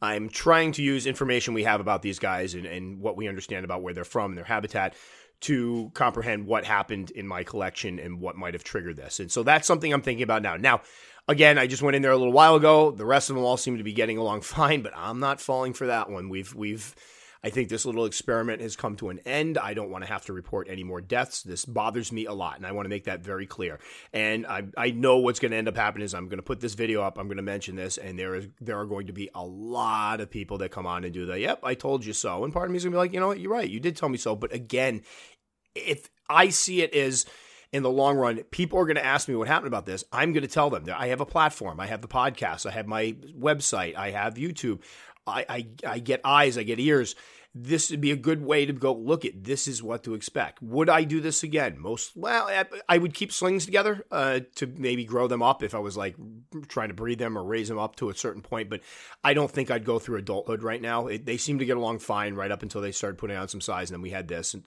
I'm 0.00 0.28
trying 0.28 0.72
to 0.72 0.82
use 0.82 1.06
information 1.06 1.54
we 1.54 1.64
have 1.64 1.80
about 1.80 2.02
these 2.02 2.18
guys 2.18 2.54
and, 2.54 2.66
and 2.66 3.00
what 3.00 3.16
we 3.16 3.28
understand 3.28 3.64
about 3.64 3.82
where 3.82 3.94
they're 3.94 4.04
from 4.04 4.32
and 4.32 4.38
their 4.38 4.44
habitat 4.44 4.94
to 5.42 5.90
comprehend 5.94 6.46
what 6.46 6.64
happened 6.64 7.10
in 7.10 7.26
my 7.26 7.42
collection 7.42 7.98
and 7.98 8.20
what 8.20 8.36
might 8.36 8.54
have 8.54 8.64
triggered 8.64 8.96
this. 8.96 9.20
And 9.20 9.30
so 9.30 9.42
that's 9.42 9.66
something 9.66 9.92
I'm 9.92 10.02
thinking 10.02 10.22
about 10.22 10.42
now. 10.42 10.56
Now, 10.56 10.80
again, 11.28 11.58
I 11.58 11.66
just 11.66 11.82
went 11.82 11.96
in 11.96 12.02
there 12.02 12.12
a 12.12 12.16
little 12.16 12.32
while 12.32 12.56
ago. 12.56 12.90
The 12.90 13.04
rest 13.04 13.30
of 13.30 13.36
them 13.36 13.44
all 13.44 13.56
seem 13.56 13.78
to 13.78 13.84
be 13.84 13.92
getting 13.92 14.18
along 14.18 14.40
fine, 14.42 14.82
but 14.82 14.92
I'm 14.96 15.20
not 15.20 15.40
falling 15.40 15.72
for 15.72 15.86
that 15.86 16.10
one. 16.10 16.28
We've 16.28 16.54
we've 16.54 16.94
I 17.44 17.50
think 17.50 17.68
this 17.68 17.86
little 17.86 18.04
experiment 18.04 18.62
has 18.62 18.76
come 18.76 18.96
to 18.96 19.10
an 19.10 19.20
end. 19.20 19.58
I 19.58 19.74
don't 19.74 19.90
want 19.90 20.04
to 20.04 20.10
have 20.10 20.24
to 20.26 20.32
report 20.32 20.68
any 20.70 20.84
more 20.84 21.00
deaths. 21.00 21.42
This 21.42 21.64
bothers 21.64 22.10
me 22.12 22.26
a 22.26 22.32
lot, 22.32 22.56
and 22.56 22.66
I 22.66 22.72
want 22.72 22.86
to 22.86 22.90
make 22.90 23.04
that 23.04 23.20
very 23.20 23.46
clear. 23.46 23.78
And 24.12 24.46
I, 24.46 24.64
I 24.76 24.90
know 24.90 25.18
what's 25.18 25.38
going 25.38 25.52
to 25.52 25.56
end 25.56 25.68
up 25.68 25.76
happening 25.76 26.04
is 26.04 26.14
I'm 26.14 26.28
going 26.28 26.38
to 26.38 26.42
put 26.42 26.60
this 26.60 26.74
video 26.74 27.02
up. 27.02 27.18
I'm 27.18 27.26
going 27.28 27.36
to 27.36 27.42
mention 27.42 27.76
this, 27.76 27.98
and 27.98 28.18
there 28.18 28.34
is 28.34 28.48
there 28.60 28.78
are 28.78 28.86
going 28.86 29.06
to 29.06 29.12
be 29.12 29.30
a 29.34 29.44
lot 29.44 30.20
of 30.20 30.30
people 30.30 30.58
that 30.58 30.70
come 30.70 30.86
on 30.86 31.04
and 31.04 31.12
do 31.12 31.26
the 31.26 31.38
"Yep, 31.38 31.60
I 31.62 31.74
told 31.74 32.04
you 32.04 32.12
so," 32.12 32.44
and 32.44 32.52
part 32.52 32.66
of 32.66 32.72
me 32.72 32.78
is 32.78 32.84
going 32.84 32.92
to 32.92 32.96
be 32.96 33.00
like, 33.00 33.12
you 33.12 33.20
know 33.20 33.28
what, 33.28 33.40
you're 33.40 33.52
right, 33.52 33.68
you 33.68 33.80
did 33.80 33.96
tell 33.96 34.08
me 34.08 34.18
so. 34.18 34.34
But 34.34 34.52
again, 34.52 35.02
if 35.74 36.08
I 36.28 36.48
see 36.48 36.82
it 36.82 36.94
as 36.94 37.26
in 37.72 37.82
the 37.82 37.90
long 37.90 38.16
run, 38.16 38.42
people 38.44 38.78
are 38.78 38.86
going 38.86 38.96
to 38.96 39.04
ask 39.04 39.28
me 39.28 39.34
what 39.34 39.48
happened 39.48 39.68
about 39.68 39.86
this. 39.86 40.04
I'm 40.12 40.32
going 40.32 40.42
to 40.42 40.48
tell 40.48 40.70
them 40.70 40.84
that 40.84 40.98
I 40.98 41.08
have 41.08 41.20
a 41.20 41.26
platform. 41.26 41.80
I 41.80 41.86
have 41.86 42.00
the 42.00 42.08
podcast. 42.08 42.64
I 42.64 42.70
have 42.70 42.86
my 42.86 43.16
website. 43.38 43.96
I 43.96 44.10
have 44.10 44.34
YouTube. 44.34 44.80
I, 45.26 45.44
I, 45.48 45.66
I 45.86 45.98
get 45.98 46.20
eyes, 46.24 46.56
I 46.56 46.62
get 46.62 46.78
ears. 46.78 47.14
This 47.58 47.90
would 47.90 48.02
be 48.02 48.10
a 48.10 48.16
good 48.16 48.42
way 48.42 48.66
to 48.66 48.72
go 48.74 48.92
look 48.92 49.24
at 49.24 49.44
this 49.44 49.66
is 49.66 49.82
what 49.82 50.04
to 50.04 50.12
expect. 50.12 50.60
Would 50.60 50.90
I 50.90 51.04
do 51.04 51.22
this 51.22 51.42
again? 51.42 51.78
Most 51.78 52.14
well, 52.14 52.50
I 52.86 52.98
would 52.98 53.14
keep 53.14 53.32
slings 53.32 53.64
together 53.64 54.04
uh, 54.10 54.40
to 54.56 54.66
maybe 54.66 55.06
grow 55.06 55.26
them 55.26 55.42
up 55.42 55.62
if 55.62 55.74
I 55.74 55.78
was 55.78 55.96
like 55.96 56.16
trying 56.68 56.88
to 56.88 56.94
breed 56.94 57.18
them 57.18 57.38
or 57.38 57.42
raise 57.42 57.68
them 57.68 57.78
up 57.78 57.96
to 57.96 58.10
a 58.10 58.14
certain 58.14 58.42
point. 58.42 58.68
But 58.68 58.82
I 59.24 59.32
don't 59.32 59.50
think 59.50 59.70
I'd 59.70 59.86
go 59.86 59.98
through 59.98 60.18
adulthood 60.18 60.62
right 60.62 60.82
now. 60.82 61.06
It, 61.06 61.24
they 61.24 61.38
seem 61.38 61.58
to 61.60 61.64
get 61.64 61.78
along 61.78 62.00
fine 62.00 62.34
right 62.34 62.50
up 62.50 62.62
until 62.62 62.82
they 62.82 62.92
started 62.92 63.16
putting 63.16 63.38
on 63.38 63.48
some 63.48 63.62
size, 63.62 63.90
and 63.90 63.94
then 63.94 64.02
we 64.02 64.10
had 64.10 64.28
this. 64.28 64.52
And 64.52 64.64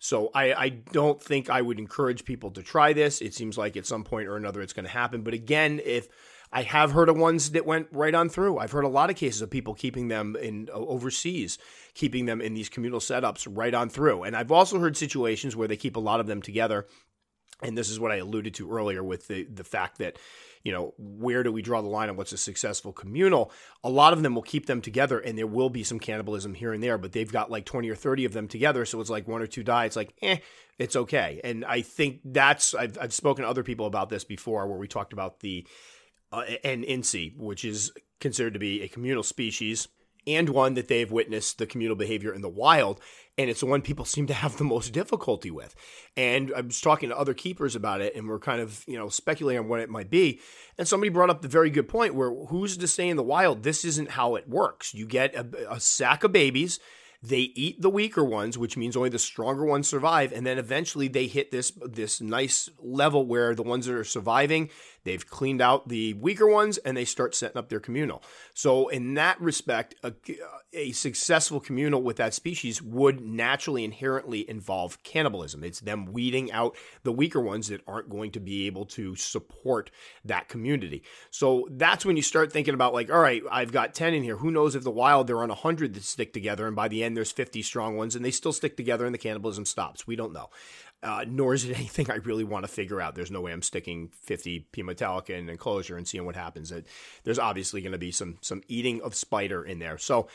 so 0.00 0.32
I, 0.34 0.52
I 0.52 0.68
don't 0.70 1.22
think 1.22 1.48
I 1.48 1.62
would 1.62 1.78
encourage 1.78 2.24
people 2.24 2.50
to 2.52 2.62
try 2.64 2.92
this. 2.92 3.20
It 3.20 3.34
seems 3.34 3.56
like 3.56 3.76
at 3.76 3.86
some 3.86 4.02
point 4.02 4.26
or 4.26 4.36
another 4.36 4.60
it's 4.60 4.72
going 4.72 4.84
to 4.84 4.90
happen. 4.90 5.22
But 5.22 5.34
again, 5.34 5.80
if 5.84 6.08
I 6.52 6.62
have 6.62 6.92
heard 6.92 7.08
of 7.08 7.16
ones 7.16 7.52
that 7.52 7.64
went 7.64 7.88
right 7.92 8.14
on 8.14 8.28
through. 8.28 8.58
I've 8.58 8.72
heard 8.72 8.84
a 8.84 8.88
lot 8.88 9.10
of 9.10 9.16
cases 9.16 9.40
of 9.40 9.50
people 9.50 9.74
keeping 9.74 10.08
them 10.08 10.36
in 10.36 10.68
overseas, 10.72 11.58
keeping 11.94 12.26
them 12.26 12.40
in 12.40 12.54
these 12.54 12.68
communal 12.68 13.00
setups 13.00 13.48
right 13.50 13.72
on 13.72 13.88
through. 13.88 14.24
And 14.24 14.36
I've 14.36 14.52
also 14.52 14.78
heard 14.78 14.96
situations 14.96 15.56
where 15.56 15.68
they 15.68 15.76
keep 15.76 15.96
a 15.96 16.00
lot 16.00 16.20
of 16.20 16.26
them 16.26 16.42
together. 16.42 16.86
And 17.62 17.78
this 17.78 17.88
is 17.88 17.98
what 17.98 18.10
I 18.10 18.16
alluded 18.16 18.54
to 18.54 18.70
earlier 18.70 19.02
with 19.02 19.28
the 19.28 19.44
the 19.44 19.64
fact 19.64 19.98
that 19.98 20.18
you 20.64 20.72
know, 20.72 20.94
where 20.96 21.42
do 21.42 21.50
we 21.50 21.62
draw 21.62 21.80
the 21.80 21.88
line 21.88 22.08
on 22.08 22.16
what's 22.16 22.32
a 22.32 22.36
successful 22.36 22.92
communal? 22.92 23.50
A 23.82 23.90
lot 23.90 24.12
of 24.12 24.22
them 24.22 24.34
will 24.34 24.42
keep 24.42 24.66
them 24.66 24.80
together 24.80 25.18
and 25.18 25.36
there 25.36 25.46
will 25.46 25.70
be 25.70 25.82
some 25.82 25.98
cannibalism 25.98 26.54
here 26.54 26.72
and 26.72 26.82
there, 26.82 26.98
but 26.98 27.12
they've 27.12 27.30
got 27.30 27.50
like 27.50 27.64
20 27.64 27.90
or 27.90 27.96
30 27.96 28.24
of 28.24 28.32
them 28.32 28.48
together. 28.48 28.84
So 28.84 29.00
it's 29.00 29.10
like 29.10 29.26
one 29.26 29.42
or 29.42 29.46
two 29.46 29.64
die. 29.64 29.86
It's 29.86 29.96
like, 29.96 30.14
eh, 30.22 30.36
it's 30.78 30.96
okay. 30.96 31.40
And 31.42 31.64
I 31.64 31.82
think 31.82 32.20
that's, 32.24 32.74
I've, 32.74 32.96
I've 33.00 33.12
spoken 33.12 33.42
to 33.42 33.50
other 33.50 33.64
people 33.64 33.86
about 33.86 34.08
this 34.08 34.24
before 34.24 34.66
where 34.68 34.78
we 34.78 34.88
talked 34.88 35.12
about 35.12 35.40
the, 35.40 35.66
uh, 36.32 36.44
N. 36.64 36.82
incei, 36.82 37.36
which 37.36 37.64
is 37.64 37.92
considered 38.20 38.54
to 38.54 38.58
be 38.58 38.82
a 38.82 38.88
communal 38.88 39.22
species 39.22 39.88
and 40.26 40.48
one 40.48 40.74
that 40.74 40.88
they've 40.88 41.10
witnessed 41.10 41.58
the 41.58 41.66
communal 41.66 41.96
behavior 41.96 42.32
in 42.32 42.42
the 42.42 42.48
wild. 42.48 43.00
And 43.36 43.48
it's 43.48 43.60
the 43.60 43.66
one 43.66 43.82
people 43.82 44.04
seem 44.04 44.26
to 44.26 44.34
have 44.34 44.56
the 44.56 44.64
most 44.64 44.92
difficulty 44.92 45.50
with. 45.50 45.74
And 46.16 46.52
I 46.54 46.60
was 46.60 46.80
talking 46.80 47.08
to 47.08 47.18
other 47.18 47.34
keepers 47.34 47.74
about 47.74 48.00
it, 48.00 48.14
and 48.14 48.28
we're 48.28 48.38
kind 48.38 48.60
of, 48.60 48.84
you 48.86 48.98
know, 48.98 49.08
speculating 49.08 49.60
on 49.64 49.68
what 49.68 49.80
it 49.80 49.88
might 49.88 50.10
be. 50.10 50.40
And 50.78 50.86
somebody 50.86 51.08
brought 51.08 51.30
up 51.30 51.42
the 51.42 51.48
very 51.48 51.70
good 51.70 51.88
point 51.88 52.14
where 52.14 52.30
who's 52.30 52.76
to 52.76 52.86
say 52.86 53.08
in 53.08 53.16
the 53.16 53.22
wild, 53.22 53.62
this 53.62 53.84
isn't 53.84 54.10
how 54.10 54.34
it 54.36 54.48
works. 54.48 54.94
You 54.94 55.06
get 55.06 55.34
a, 55.34 55.72
a 55.72 55.80
sack 55.80 56.24
of 56.24 56.32
babies 56.32 56.78
they 57.22 57.52
eat 57.54 57.80
the 57.80 57.90
weaker 57.90 58.24
ones, 58.24 58.58
which 58.58 58.76
means 58.76 58.96
only 58.96 59.08
the 59.08 59.18
stronger 59.18 59.64
ones 59.64 59.86
survive, 59.86 60.32
and 60.32 60.44
then 60.44 60.58
eventually 60.58 61.06
they 61.06 61.28
hit 61.28 61.52
this 61.52 61.72
this 61.84 62.20
nice 62.20 62.68
level 62.80 63.24
where 63.24 63.54
the 63.54 63.62
ones 63.62 63.86
that 63.86 63.94
are 63.94 64.02
surviving, 64.02 64.70
they've 65.04 65.26
cleaned 65.28 65.60
out 65.60 65.88
the 65.88 66.14
weaker 66.14 66.46
ones 66.46 66.78
and 66.78 66.96
they 66.96 67.04
start 67.04 67.34
setting 67.34 67.58
up 67.58 67.68
their 67.68 67.80
communal. 67.80 68.22
So 68.54 68.88
in 68.88 69.14
that 69.14 69.40
respect, 69.40 69.94
a, 70.02 70.12
a 70.72 70.92
successful 70.92 71.60
communal 71.60 72.02
with 72.02 72.16
that 72.16 72.34
species 72.34 72.80
would 72.80 73.20
naturally 73.20 73.84
inherently 73.84 74.48
involve 74.48 75.02
cannibalism. 75.02 75.64
It's 75.64 75.80
them 75.80 76.06
weeding 76.06 76.50
out 76.52 76.76
the 77.02 77.12
weaker 77.12 77.40
ones 77.40 77.68
that 77.68 77.82
aren't 77.86 78.08
going 78.08 78.30
to 78.32 78.40
be 78.40 78.66
able 78.66 78.86
to 78.86 79.14
support 79.16 79.90
that 80.24 80.48
community. 80.48 81.02
So 81.30 81.68
that's 81.70 82.04
when 82.04 82.16
you 82.16 82.22
start 82.22 82.52
thinking 82.52 82.74
about 82.74 82.94
like, 82.94 83.10
all 83.10 83.20
right, 83.20 83.42
I've 83.50 83.72
got 83.72 83.94
10 83.94 84.14
in 84.14 84.22
here. 84.22 84.36
Who 84.36 84.50
knows 84.50 84.74
if 84.74 84.84
the 84.84 84.90
wild 84.90 85.26
they're 85.26 85.42
on 85.42 85.48
100 85.48 85.94
that 85.94 86.04
stick 86.04 86.32
together 86.32 86.66
and 86.66 86.76
by 86.76 86.88
the 86.88 87.04
end 87.04 87.16
there's 87.16 87.32
50 87.32 87.62
strong 87.62 87.96
ones 87.96 88.16
and 88.16 88.24
they 88.24 88.30
still 88.30 88.52
stick 88.52 88.76
together 88.76 89.04
and 89.04 89.14
the 89.14 89.18
cannibalism 89.18 89.66
stops. 89.66 90.06
We 90.06 90.16
don't 90.16 90.32
know. 90.32 90.50
Uh, 91.02 91.24
nor 91.26 91.52
is 91.52 91.64
it 91.64 91.76
anything 91.76 92.10
I 92.10 92.16
really 92.16 92.44
want 92.44 92.64
to 92.64 92.70
figure 92.70 93.00
out. 93.00 93.14
There's 93.14 93.30
no 93.30 93.40
way 93.40 93.52
I'm 93.52 93.62
sticking 93.62 94.10
50 94.22 94.68
P. 94.72 94.82
metallica 94.82 95.30
in 95.30 95.48
enclosure 95.48 95.96
and 95.96 96.06
seeing 96.06 96.24
what 96.24 96.36
happens. 96.36 96.72
There's 97.24 97.38
obviously 97.38 97.80
going 97.80 97.92
to 97.92 97.98
be 97.98 98.12
some 98.12 98.38
some 98.40 98.62
eating 98.68 99.00
of 99.02 99.14
spider 99.14 99.64
in 99.64 99.78
there. 99.78 99.98
So 99.98 100.28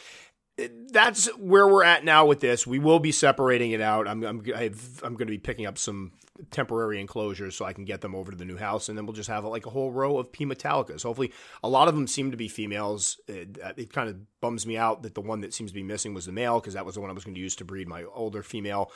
that's 0.91 1.27
where 1.38 1.67
we're 1.67 1.84
at 1.84 2.03
now 2.03 2.25
with 2.25 2.39
this. 2.39 2.65
We 2.65 2.80
will 2.80 2.99
be 2.99 3.12
separating 3.12 3.71
it 3.71 3.82
out. 3.82 4.08
I'm 4.08 4.23
I'm 4.23 4.43
i 4.56 4.63
am 4.63 5.13
going 5.13 5.19
to 5.19 5.25
be 5.25 5.38
picking 5.38 5.67
up 5.67 5.77
some 5.77 6.13
temporary 6.51 6.99
enclosures 6.99 7.56
so 7.56 7.65
I 7.65 7.73
can 7.73 7.86
get 7.86 8.01
them 8.01 8.15
over 8.15 8.32
to 8.32 8.38
the 8.38 8.45
new 8.45 8.58
house, 8.58 8.89
and 8.89 8.97
then 8.97 9.06
we'll 9.06 9.13
just 9.13 9.30
have 9.30 9.45
like 9.45 9.67
a 9.67 9.69
whole 9.69 9.91
row 9.91 10.17
of 10.17 10.32
P 10.32 10.45
metallicas. 10.45 11.03
Hopefully, 11.03 11.32
a 11.63 11.69
lot 11.69 11.88
of 11.88 11.95
them 11.95 12.08
seem 12.08 12.32
to 12.32 12.38
be 12.38 12.47
females. 12.47 13.19
It, 13.27 13.60
it 13.77 13.93
kind 13.93 14.10
of 14.10 14.17
bums 14.41 14.65
me 14.65 14.77
out 14.77 15.03
that 15.03 15.13
the 15.13 15.21
one 15.21 15.41
that 15.41 15.53
seems 15.53 15.71
to 15.71 15.75
be 15.75 15.84
missing 15.84 16.13
was 16.13 16.25
the 16.25 16.32
male 16.32 16.60
because 16.60 16.73
that 16.73 16.86
was 16.86 16.95
the 16.95 17.01
one 17.01 17.12
I 17.12 17.13
was 17.13 17.23
going 17.23 17.36
to 17.36 17.41
use 17.41 17.56
to 17.58 17.65
breed 17.65 17.88
my 17.88 18.03
older 18.03 18.41
female. 18.41 18.91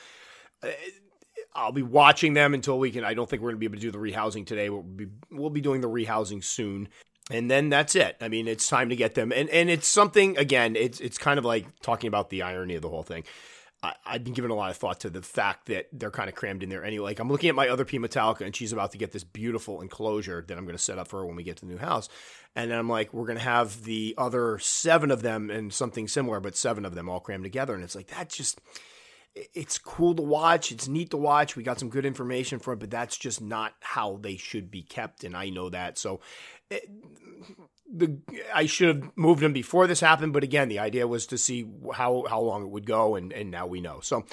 Uh, 0.63 0.69
I'll 1.53 1.71
be 1.71 1.83
watching 1.83 2.33
them 2.33 2.53
until 2.53 2.79
we 2.79 2.91
can. 2.91 3.03
I 3.03 3.13
don't 3.13 3.29
think 3.29 3.41
we're 3.41 3.49
going 3.49 3.57
to 3.57 3.59
be 3.59 3.65
able 3.65 3.75
to 3.75 3.81
do 3.81 3.91
the 3.91 3.97
rehousing 3.97 4.45
today. 4.45 4.69
We'll 4.69 4.83
be 4.83 5.07
we'll 5.29 5.49
be 5.49 5.61
doing 5.61 5.81
the 5.81 5.89
rehousing 5.89 6.43
soon 6.43 6.89
and 7.31 7.49
then 7.49 7.69
that's 7.69 7.95
it. 7.95 8.17
I 8.21 8.27
mean, 8.27 8.47
it's 8.47 8.67
time 8.67 8.89
to 8.89 8.95
get 8.95 9.15
them, 9.15 9.31
and 9.31 9.49
and 9.49 9.69
it's 9.69 9.87
something 9.87 10.37
again. 10.37 10.75
It's 10.75 10.99
it's 10.99 11.17
kind 11.17 11.37
of 11.39 11.45
like 11.45 11.65
talking 11.81 12.07
about 12.07 12.29
the 12.29 12.41
irony 12.41 12.75
of 12.75 12.81
the 12.81 12.89
whole 12.89 13.03
thing. 13.03 13.23
I, 13.83 13.95
have 14.05 14.23
been 14.23 14.33
giving 14.33 14.51
a 14.51 14.55
lot 14.55 14.69
of 14.69 14.77
thought 14.77 14.99
to 14.99 15.09
the 15.09 15.23
fact 15.23 15.65
that 15.65 15.87
they're 15.91 16.11
kind 16.11 16.29
of 16.29 16.35
crammed 16.35 16.61
in 16.61 16.69
there 16.69 16.85
anyway. 16.85 17.05
Like 17.05 17.19
I'm 17.19 17.29
looking 17.29 17.49
at 17.49 17.55
my 17.55 17.67
other 17.67 17.85
P 17.85 17.97
Metallica, 17.97 18.41
and 18.41 18.55
she's 18.55 18.73
about 18.73 18.91
to 18.91 18.97
get 18.97 19.11
this 19.11 19.23
beautiful 19.23 19.81
enclosure 19.81 20.43
that 20.47 20.57
I'm 20.57 20.65
going 20.65 20.77
to 20.77 20.83
set 20.83 20.99
up 20.99 21.07
for 21.07 21.19
her 21.19 21.25
when 21.25 21.35
we 21.35 21.43
get 21.43 21.57
to 21.57 21.65
the 21.65 21.71
new 21.71 21.79
house. 21.79 22.07
And 22.55 22.69
then 22.69 22.77
I'm 22.77 22.89
like, 22.89 23.13
we're 23.13 23.25
going 23.25 23.39
to 23.39 23.43
have 23.43 23.83
the 23.83 24.13
other 24.17 24.59
seven 24.59 25.09
of 25.09 25.21
them 25.21 25.49
and 25.49 25.73
something 25.73 26.07
similar, 26.07 26.39
but 26.39 26.55
seven 26.55 26.85
of 26.85 26.95
them 26.95 27.09
all 27.09 27.19
crammed 27.19 27.43
together, 27.43 27.73
and 27.73 27.83
it's 27.83 27.95
like 27.95 28.07
that 28.07 28.29
just 28.29 28.61
it's 29.35 29.77
cool 29.77 30.15
to 30.15 30.21
watch. 30.21 30.71
It's 30.71 30.87
neat 30.87 31.11
to 31.11 31.17
watch. 31.17 31.55
We 31.55 31.63
got 31.63 31.79
some 31.79 31.89
good 31.89 32.05
information 32.05 32.59
from 32.59 32.73
it, 32.73 32.79
but 32.79 32.91
that's 32.91 33.17
just 33.17 33.41
not 33.41 33.73
how 33.79 34.19
they 34.21 34.37
should 34.37 34.69
be 34.69 34.83
kept, 34.83 35.23
and 35.23 35.35
I 35.35 35.49
know 35.49 35.69
that. 35.69 35.97
So, 35.97 36.19
it, 36.69 36.83
eh, 36.83 37.53
the 37.93 38.17
I 38.53 38.65
should 38.65 38.95
have 38.95 39.11
moved 39.17 39.41
them 39.41 39.53
before 39.53 39.87
this 39.87 39.99
happened, 39.99 40.33
but 40.33 40.43
again, 40.43 40.69
the 40.69 40.79
idea 40.79 41.07
was 41.07 41.25
to 41.27 41.37
see 41.37 41.67
how 41.93 42.25
how 42.29 42.41
long 42.41 42.63
it 42.63 42.69
would 42.69 42.85
go, 42.85 43.15
and 43.15 43.31
and 43.33 43.51
now 43.51 43.67
we 43.67 43.81
know. 43.81 43.99
So, 44.01 44.25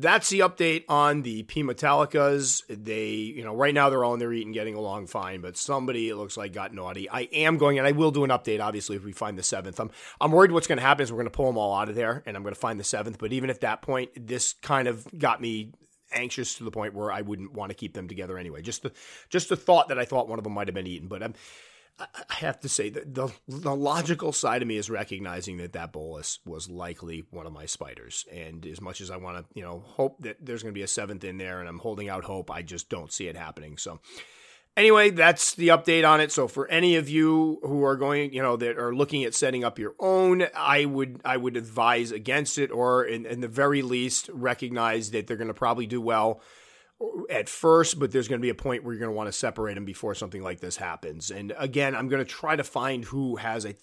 that's 0.00 0.30
the 0.30 0.40
update 0.40 0.84
on 0.88 1.22
the 1.22 1.42
P 1.42 1.62
Metallicas. 1.62 2.62
They, 2.68 3.10
you 3.10 3.44
know, 3.44 3.54
right 3.54 3.74
now 3.74 3.90
they're 3.90 4.04
all 4.04 4.14
in 4.14 4.20
their 4.20 4.32
eating, 4.32 4.52
getting 4.52 4.74
along 4.74 5.06
fine, 5.08 5.40
but 5.40 5.56
somebody 5.56 6.08
it 6.08 6.16
looks 6.16 6.36
like 6.36 6.52
got 6.52 6.72
naughty. 6.74 7.08
I 7.08 7.22
am 7.32 7.58
going, 7.58 7.78
and 7.78 7.86
I 7.86 7.92
will 7.92 8.10
do 8.10 8.24
an 8.24 8.30
update, 8.30 8.60
obviously, 8.60 8.96
if 8.96 9.04
we 9.04 9.12
find 9.12 9.38
the 9.38 9.42
seventh. 9.42 9.78
I'm, 9.78 9.90
I'm 10.20 10.32
worried 10.32 10.52
what's 10.52 10.66
going 10.66 10.78
to 10.78 10.84
happen 10.84 11.02
is 11.02 11.12
we're 11.12 11.16
going 11.16 11.26
to 11.26 11.30
pull 11.30 11.46
them 11.46 11.58
all 11.58 11.74
out 11.74 11.88
of 11.88 11.94
there, 11.94 12.22
and 12.26 12.36
I'm 12.36 12.42
going 12.42 12.54
to 12.54 12.60
find 12.60 12.80
the 12.80 12.84
seventh. 12.84 13.18
But 13.18 13.32
even 13.32 13.50
at 13.50 13.60
that 13.60 13.82
point, 13.82 14.10
this 14.16 14.54
kind 14.54 14.88
of 14.88 15.06
got 15.18 15.40
me 15.40 15.72
anxious 16.12 16.56
to 16.56 16.64
the 16.64 16.70
point 16.70 16.94
where 16.94 17.12
I 17.12 17.20
wouldn't 17.20 17.52
want 17.52 17.70
to 17.70 17.74
keep 17.74 17.94
them 17.94 18.08
together 18.08 18.38
anyway. 18.38 18.62
Just 18.62 18.82
the, 18.82 18.92
just 19.28 19.48
the 19.48 19.56
thought 19.56 19.88
that 19.88 19.98
I 19.98 20.04
thought 20.04 20.28
one 20.28 20.38
of 20.38 20.44
them 20.44 20.54
might 20.54 20.68
have 20.68 20.74
been 20.74 20.86
eaten, 20.86 21.08
but 21.08 21.22
I'm. 21.22 21.34
I 22.00 22.34
have 22.34 22.60
to 22.60 22.68
say 22.68 22.90
that 22.90 23.14
the 23.14 23.28
the 23.46 23.74
logical 23.74 24.32
side 24.32 24.62
of 24.62 24.68
me 24.68 24.76
is 24.76 24.88
recognizing 24.88 25.58
that 25.58 25.74
that 25.74 25.92
bolus 25.92 26.38
was 26.44 26.68
likely 26.68 27.24
one 27.30 27.46
of 27.46 27.52
my 27.52 27.66
spiders, 27.66 28.24
and 28.32 28.64
as 28.66 28.80
much 28.80 29.00
as 29.00 29.10
I 29.10 29.16
want 29.16 29.38
to, 29.38 29.44
you 29.54 29.62
know, 29.62 29.80
hope 29.86 30.20
that 30.22 30.38
there's 30.40 30.62
going 30.62 30.72
to 30.72 30.78
be 30.78 30.82
a 30.82 30.88
seventh 30.88 31.24
in 31.24 31.38
there, 31.38 31.60
and 31.60 31.68
I'm 31.68 31.78
holding 31.78 32.08
out 32.08 32.24
hope, 32.24 32.50
I 32.50 32.62
just 32.62 32.88
don't 32.88 33.12
see 33.12 33.28
it 33.28 33.36
happening. 33.36 33.76
So 33.76 34.00
anyway, 34.76 35.10
that's 35.10 35.54
the 35.54 35.68
update 35.68 36.08
on 36.08 36.20
it. 36.20 36.32
So 36.32 36.48
for 36.48 36.68
any 36.68 36.96
of 36.96 37.08
you 37.08 37.60
who 37.62 37.84
are 37.84 37.96
going, 37.96 38.32
you 38.32 38.42
know, 38.42 38.56
that 38.56 38.78
are 38.78 38.94
looking 38.94 39.24
at 39.24 39.34
setting 39.34 39.64
up 39.64 39.78
your 39.78 39.94
own, 39.98 40.46
I 40.54 40.84
would 40.84 41.20
I 41.24 41.36
would 41.36 41.56
advise 41.56 42.12
against 42.12 42.58
it, 42.58 42.70
or 42.70 43.04
in, 43.04 43.26
in 43.26 43.40
the 43.40 43.48
very 43.48 43.82
least, 43.82 44.30
recognize 44.32 45.10
that 45.10 45.26
they're 45.26 45.36
going 45.36 45.48
to 45.48 45.54
probably 45.54 45.86
do 45.86 46.00
well 46.00 46.40
at 47.30 47.48
first, 47.48 47.98
but 47.98 48.12
there's 48.12 48.28
going 48.28 48.40
to 48.40 48.42
be 48.42 48.50
a 48.50 48.54
point 48.54 48.84
where 48.84 48.92
you're 48.92 49.00
going 49.00 49.12
to 49.12 49.16
want 49.16 49.28
to 49.28 49.32
separate 49.32 49.74
them 49.74 49.84
before 49.84 50.14
something 50.14 50.42
like 50.42 50.60
this 50.60 50.76
happens. 50.76 51.30
And 51.30 51.54
again, 51.58 51.94
I'm 51.94 52.08
going 52.08 52.22
to 52.22 52.30
try 52.30 52.56
to 52.56 52.64
find 52.64 53.04
who 53.04 53.36
has 53.36 53.64
a, 53.64 53.74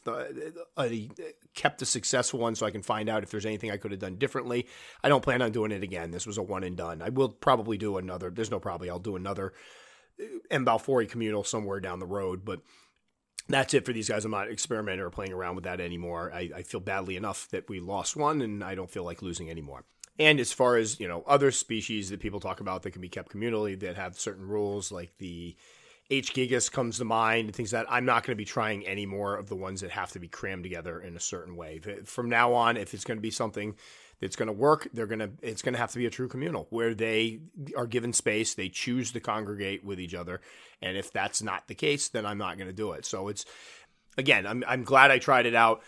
a, 0.77 1.09
kept 1.55 1.81
a 1.81 1.85
successful 1.85 2.39
one, 2.39 2.55
so 2.55 2.65
I 2.65 2.71
can 2.71 2.83
find 2.83 3.09
out 3.09 3.23
if 3.23 3.31
there's 3.31 3.45
anything 3.45 3.71
I 3.71 3.77
could 3.77 3.91
have 3.91 3.99
done 3.99 4.17
differently. 4.17 4.67
I 5.03 5.09
don't 5.09 5.23
plan 5.23 5.41
on 5.41 5.51
doing 5.51 5.71
it 5.71 5.83
again. 5.83 6.11
This 6.11 6.27
was 6.27 6.37
a 6.37 6.43
one 6.43 6.63
and 6.63 6.77
done. 6.77 7.01
I 7.01 7.09
will 7.09 7.29
probably 7.29 7.77
do 7.77 7.97
another. 7.97 8.29
There's 8.29 8.51
no 8.51 8.59
probably. 8.59 8.89
I'll 8.89 8.99
do 8.99 9.15
another 9.15 9.53
uh, 10.21 10.25
M. 10.51 10.65
Balfouri 10.65 11.09
communal 11.09 11.43
somewhere 11.43 11.79
down 11.79 11.99
the 11.99 12.05
road, 12.05 12.45
but 12.45 12.61
that's 13.49 13.73
it 13.73 13.85
for 13.85 13.93
these 13.93 14.09
guys. 14.09 14.25
I'm 14.25 14.31
not 14.31 14.51
experimenting 14.51 15.01
or 15.01 15.09
playing 15.09 15.33
around 15.33 15.55
with 15.55 15.63
that 15.63 15.79
anymore. 15.79 16.31
I, 16.33 16.51
I, 16.57 16.63
feel 16.63 16.81
badly 16.81 17.15
enough 17.15 17.47
that 17.51 17.69
we 17.69 17.79
lost 17.79 18.15
one, 18.15 18.41
and 18.41 18.63
I 18.63 18.75
don't 18.75 18.91
feel 18.91 19.05
like 19.05 19.21
losing 19.21 19.49
anymore. 19.49 19.85
And 20.19 20.39
as 20.39 20.51
far 20.51 20.77
as 20.77 20.99
you 20.99 21.07
know, 21.07 21.23
other 21.27 21.51
species 21.51 22.09
that 22.09 22.19
people 22.19 22.39
talk 22.39 22.59
about 22.59 22.83
that 22.83 22.91
can 22.91 23.01
be 23.01 23.09
kept 23.09 23.31
communally 23.31 23.79
that 23.79 23.95
have 23.95 24.19
certain 24.19 24.47
rules, 24.47 24.91
like 24.91 25.17
the 25.17 25.55
H. 26.09 26.33
gigas 26.33 26.71
comes 26.71 26.97
to 26.97 27.05
mind, 27.05 27.47
and 27.47 27.55
things 27.55 27.71
that 27.71 27.85
I'm 27.89 28.05
not 28.05 28.23
going 28.23 28.35
to 28.35 28.37
be 28.41 28.45
trying 28.45 28.85
any 28.85 29.05
more 29.05 29.35
of 29.35 29.49
the 29.49 29.55
ones 29.55 29.81
that 29.81 29.91
have 29.91 30.11
to 30.13 30.19
be 30.19 30.27
crammed 30.27 30.63
together 30.63 30.99
in 30.99 31.15
a 31.15 31.19
certain 31.19 31.55
way. 31.55 31.81
From 32.05 32.29
now 32.29 32.53
on, 32.53 32.77
if 32.77 32.93
it's 32.93 33.03
going 33.03 33.17
to 33.17 33.21
be 33.21 33.31
something 33.31 33.75
that's 34.19 34.35
going 34.35 34.47
to 34.47 34.53
work. 34.53 34.87
They're 34.93 35.07
going 35.07 35.19
to 35.19 35.31
it's 35.41 35.61
going 35.61 35.73
to 35.73 35.79
have 35.79 35.91
to 35.91 35.97
be 35.97 36.05
a 36.05 36.09
true 36.09 36.27
communal 36.27 36.67
where 36.69 36.93
they 36.93 37.39
are 37.75 37.87
given 37.87 38.13
space, 38.13 38.53
they 38.53 38.69
choose 38.69 39.11
to 39.11 39.19
congregate 39.19 39.83
with 39.83 39.99
each 39.99 40.13
other, 40.13 40.41
and 40.81 40.97
if 40.97 41.11
that's 41.11 41.41
not 41.41 41.67
the 41.67 41.75
case, 41.75 42.09
then 42.09 42.25
I'm 42.25 42.37
not 42.37 42.57
going 42.57 42.67
to 42.67 42.73
do 42.73 42.93
it. 42.93 43.05
So 43.05 43.27
it's 43.27 43.45
again, 44.17 44.47
I'm 44.47 44.63
I'm 44.67 44.83
glad 44.83 45.11
I 45.11 45.19
tried 45.19 45.45
it 45.45 45.55
out 45.55 45.81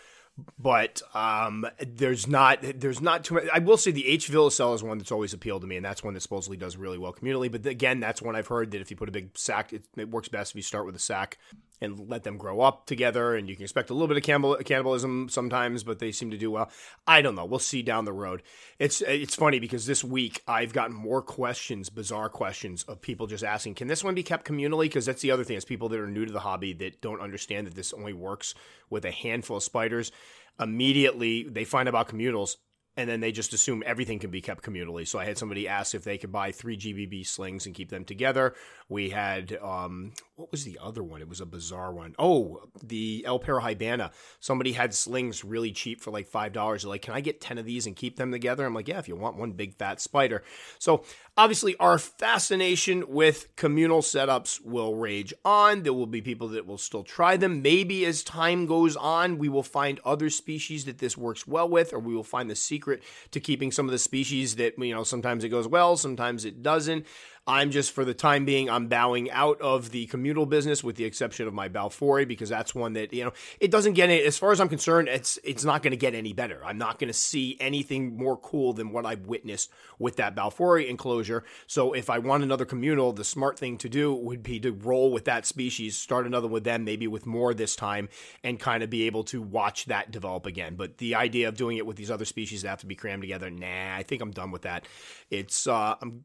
but 0.58 1.02
um, 1.14 1.66
there's 1.80 2.26
not 2.26 2.58
there's 2.62 3.00
not 3.00 3.24
too 3.24 3.34
much. 3.34 3.44
I 3.52 3.58
will 3.58 3.76
say 3.76 3.90
the 3.90 4.06
H. 4.06 4.30
Villosella 4.30 4.74
is 4.74 4.82
one 4.82 4.98
that's 4.98 5.12
always 5.12 5.34
appealed 5.34 5.62
to 5.62 5.68
me, 5.68 5.76
and 5.76 5.84
that's 5.84 6.02
one 6.02 6.14
that 6.14 6.20
supposedly 6.20 6.56
does 6.56 6.76
really 6.76 6.98
well 6.98 7.12
communally. 7.12 7.50
But 7.50 7.66
again, 7.66 8.00
that's 8.00 8.22
one 8.22 8.36
I've 8.36 8.46
heard 8.46 8.70
that 8.72 8.80
if 8.80 8.90
you 8.90 8.96
put 8.96 9.08
a 9.08 9.12
big 9.12 9.36
sack, 9.36 9.72
it, 9.72 9.84
it 9.96 10.10
works 10.10 10.28
best 10.28 10.52
if 10.52 10.56
you 10.56 10.62
start 10.62 10.86
with 10.86 10.96
a 10.96 11.00
sack 11.00 11.38
and 11.80 12.08
let 12.08 12.24
them 12.24 12.36
grow 12.36 12.60
up 12.60 12.86
together. 12.86 13.34
And 13.34 13.48
you 13.48 13.56
can 13.56 13.62
expect 13.62 13.90
a 13.90 13.94
little 13.94 14.08
bit 14.08 14.16
of 14.16 14.22
cannibal, 14.22 14.56
cannibalism 14.56 15.28
sometimes, 15.28 15.82
but 15.82 15.98
they 15.98 16.12
seem 16.12 16.30
to 16.30 16.36
do 16.36 16.50
well. 16.50 16.70
I 17.06 17.22
don't 17.22 17.34
know. 17.34 17.44
We'll 17.44 17.58
see 17.58 17.82
down 17.82 18.04
the 18.04 18.12
road. 18.12 18.42
It's 18.78 19.02
it's 19.02 19.34
funny 19.34 19.60
because 19.60 19.86
this 19.86 20.04
week 20.04 20.42
I've 20.46 20.72
gotten 20.72 20.94
more 20.94 21.22
questions, 21.22 21.90
bizarre 21.90 22.28
questions 22.28 22.82
of 22.84 23.00
people 23.00 23.26
just 23.26 23.44
asking, 23.44 23.74
"Can 23.74 23.88
this 23.88 24.04
one 24.04 24.14
be 24.14 24.22
kept 24.22 24.46
communally?" 24.46 24.84
Because 24.84 25.06
that's 25.06 25.22
the 25.22 25.30
other 25.30 25.44
thing 25.44 25.56
is 25.56 25.64
people 25.64 25.88
that 25.88 26.00
are 26.00 26.06
new 26.06 26.26
to 26.26 26.32
the 26.32 26.40
hobby 26.40 26.72
that 26.74 27.00
don't 27.00 27.20
understand 27.20 27.66
that 27.66 27.74
this 27.74 27.92
only 27.92 28.12
works 28.12 28.54
with 28.88 29.04
a 29.04 29.10
handful 29.10 29.56
of 29.56 29.62
spiders 29.62 30.12
immediately 30.60 31.44
they 31.44 31.64
find 31.64 31.88
about 31.88 32.08
communals 32.08 32.56
and 32.96 33.08
then 33.08 33.20
they 33.20 33.32
just 33.32 33.52
assume 33.52 33.82
everything 33.86 34.18
can 34.18 34.30
be 34.30 34.42
kept 34.42 34.64
communally. 34.64 35.06
So 35.06 35.18
I 35.18 35.24
had 35.24 35.38
somebody 35.38 35.68
ask 35.68 35.94
if 35.94 36.04
they 36.04 36.18
could 36.18 36.32
buy 36.32 36.52
three 36.52 36.76
GBB 36.76 37.26
slings 37.26 37.64
and 37.64 37.74
keep 37.74 37.88
them 37.88 38.04
together. 38.04 38.54
We 38.88 39.10
had 39.10 39.56
um, 39.62 40.12
what 40.40 40.50
was 40.50 40.64
the 40.64 40.78
other 40.82 41.02
one? 41.02 41.20
It 41.20 41.28
was 41.28 41.42
a 41.42 41.46
bizarre 41.46 41.92
one. 41.92 42.14
Oh, 42.18 42.62
the 42.82 43.22
L. 43.26 43.38
parahybana. 43.38 44.10
Somebody 44.40 44.72
had 44.72 44.94
slings 44.94 45.44
really 45.44 45.70
cheap 45.70 46.00
for 46.00 46.10
like 46.10 46.26
five 46.26 46.54
dollars. 46.54 46.82
They're 46.82 46.88
like, 46.88 47.02
can 47.02 47.12
I 47.12 47.20
get 47.20 47.42
ten 47.42 47.58
of 47.58 47.66
these 47.66 47.86
and 47.86 47.94
keep 47.94 48.16
them 48.16 48.32
together? 48.32 48.64
I'm 48.64 48.74
like, 48.74 48.88
yeah, 48.88 48.98
if 48.98 49.06
you 49.06 49.16
want 49.16 49.36
one 49.36 49.52
big 49.52 49.74
fat 49.74 50.00
spider. 50.00 50.42
So 50.78 51.04
obviously, 51.36 51.76
our 51.76 51.98
fascination 51.98 53.04
with 53.06 53.54
communal 53.56 54.00
setups 54.00 54.64
will 54.64 54.94
rage 54.94 55.34
on. 55.44 55.82
There 55.82 55.92
will 55.92 56.06
be 56.06 56.22
people 56.22 56.48
that 56.48 56.66
will 56.66 56.78
still 56.78 57.04
try 57.04 57.36
them. 57.36 57.60
Maybe 57.60 58.06
as 58.06 58.22
time 58.22 58.64
goes 58.64 58.96
on, 58.96 59.36
we 59.36 59.50
will 59.50 59.62
find 59.62 60.00
other 60.06 60.30
species 60.30 60.86
that 60.86 60.98
this 60.98 61.18
works 61.18 61.46
well 61.46 61.68
with, 61.68 61.92
or 61.92 61.98
we 61.98 62.14
will 62.14 62.24
find 62.24 62.48
the 62.48 62.56
secret 62.56 63.02
to 63.32 63.40
keeping 63.40 63.70
some 63.70 63.86
of 63.86 63.92
the 63.92 63.98
species 63.98 64.56
that 64.56 64.78
you 64.78 64.94
know 64.94 65.04
sometimes 65.04 65.44
it 65.44 65.50
goes 65.50 65.68
well, 65.68 65.98
sometimes 65.98 66.46
it 66.46 66.62
doesn't. 66.62 67.04
I'm 67.50 67.72
just, 67.72 67.90
for 67.90 68.04
the 68.04 68.14
time 68.14 68.44
being, 68.44 68.70
I'm 68.70 68.86
bowing 68.86 69.28
out 69.32 69.60
of 69.60 69.90
the 69.90 70.06
communal 70.06 70.46
business 70.46 70.84
with 70.84 70.94
the 70.94 71.04
exception 71.04 71.48
of 71.48 71.52
my 71.52 71.68
Balfouri 71.68 72.26
because 72.26 72.48
that's 72.48 72.76
one 72.76 72.92
that, 72.92 73.12
you 73.12 73.24
know, 73.24 73.32
it 73.58 73.72
doesn't 73.72 73.94
get 73.94 74.08
any, 74.08 74.22
as 74.22 74.38
far 74.38 74.52
as 74.52 74.60
I'm 74.60 74.68
concerned, 74.68 75.08
it's, 75.08 75.36
it's 75.42 75.64
not 75.64 75.82
going 75.82 75.90
to 75.90 75.96
get 75.96 76.14
any 76.14 76.32
better. 76.32 76.64
I'm 76.64 76.78
not 76.78 77.00
going 77.00 77.08
to 77.08 77.18
see 77.18 77.56
anything 77.58 78.16
more 78.16 78.36
cool 78.36 78.72
than 78.72 78.92
what 78.92 79.04
I've 79.04 79.26
witnessed 79.26 79.72
with 79.98 80.14
that 80.16 80.36
Balfouri 80.36 80.88
enclosure. 80.88 81.42
So 81.66 81.92
if 81.92 82.08
I 82.08 82.20
want 82.20 82.44
another 82.44 82.64
communal, 82.64 83.12
the 83.12 83.24
smart 83.24 83.58
thing 83.58 83.78
to 83.78 83.88
do 83.88 84.14
would 84.14 84.44
be 84.44 84.60
to 84.60 84.70
roll 84.70 85.10
with 85.10 85.24
that 85.24 85.44
species, 85.44 85.96
start 85.96 86.26
another 86.26 86.46
with 86.46 86.62
them, 86.62 86.84
maybe 86.84 87.08
with 87.08 87.26
more 87.26 87.52
this 87.52 87.74
time, 87.74 88.08
and 88.44 88.60
kind 88.60 88.84
of 88.84 88.90
be 88.90 89.08
able 89.08 89.24
to 89.24 89.42
watch 89.42 89.86
that 89.86 90.12
develop 90.12 90.46
again. 90.46 90.76
But 90.76 90.98
the 90.98 91.16
idea 91.16 91.48
of 91.48 91.56
doing 91.56 91.78
it 91.78 91.86
with 91.86 91.96
these 91.96 92.12
other 92.12 92.24
species 92.24 92.62
that 92.62 92.68
have 92.68 92.80
to 92.82 92.86
be 92.86 92.94
crammed 92.94 93.22
together, 93.22 93.50
nah, 93.50 93.96
I 93.96 94.04
think 94.04 94.22
I'm 94.22 94.30
done 94.30 94.52
with 94.52 94.62
that. 94.62 94.86
It's, 95.30 95.66
uh, 95.66 95.96
I'm, 96.00 96.24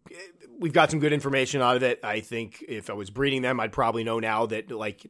we've 0.60 0.72
got 0.72 0.92
some 0.92 1.00
good 1.00 1.15
information 1.16 1.62
out 1.62 1.76
of 1.76 1.84
it. 1.84 2.00
I 2.04 2.20
think 2.20 2.64
if 2.68 2.92
I 2.92 2.94
was 2.94 3.10
breeding 3.10 3.42
them, 3.42 3.60
I'd 3.60 3.72
probably 3.72 4.04
know 4.04 4.20
now 4.20 4.46
that 4.46 4.70
like 4.70 5.02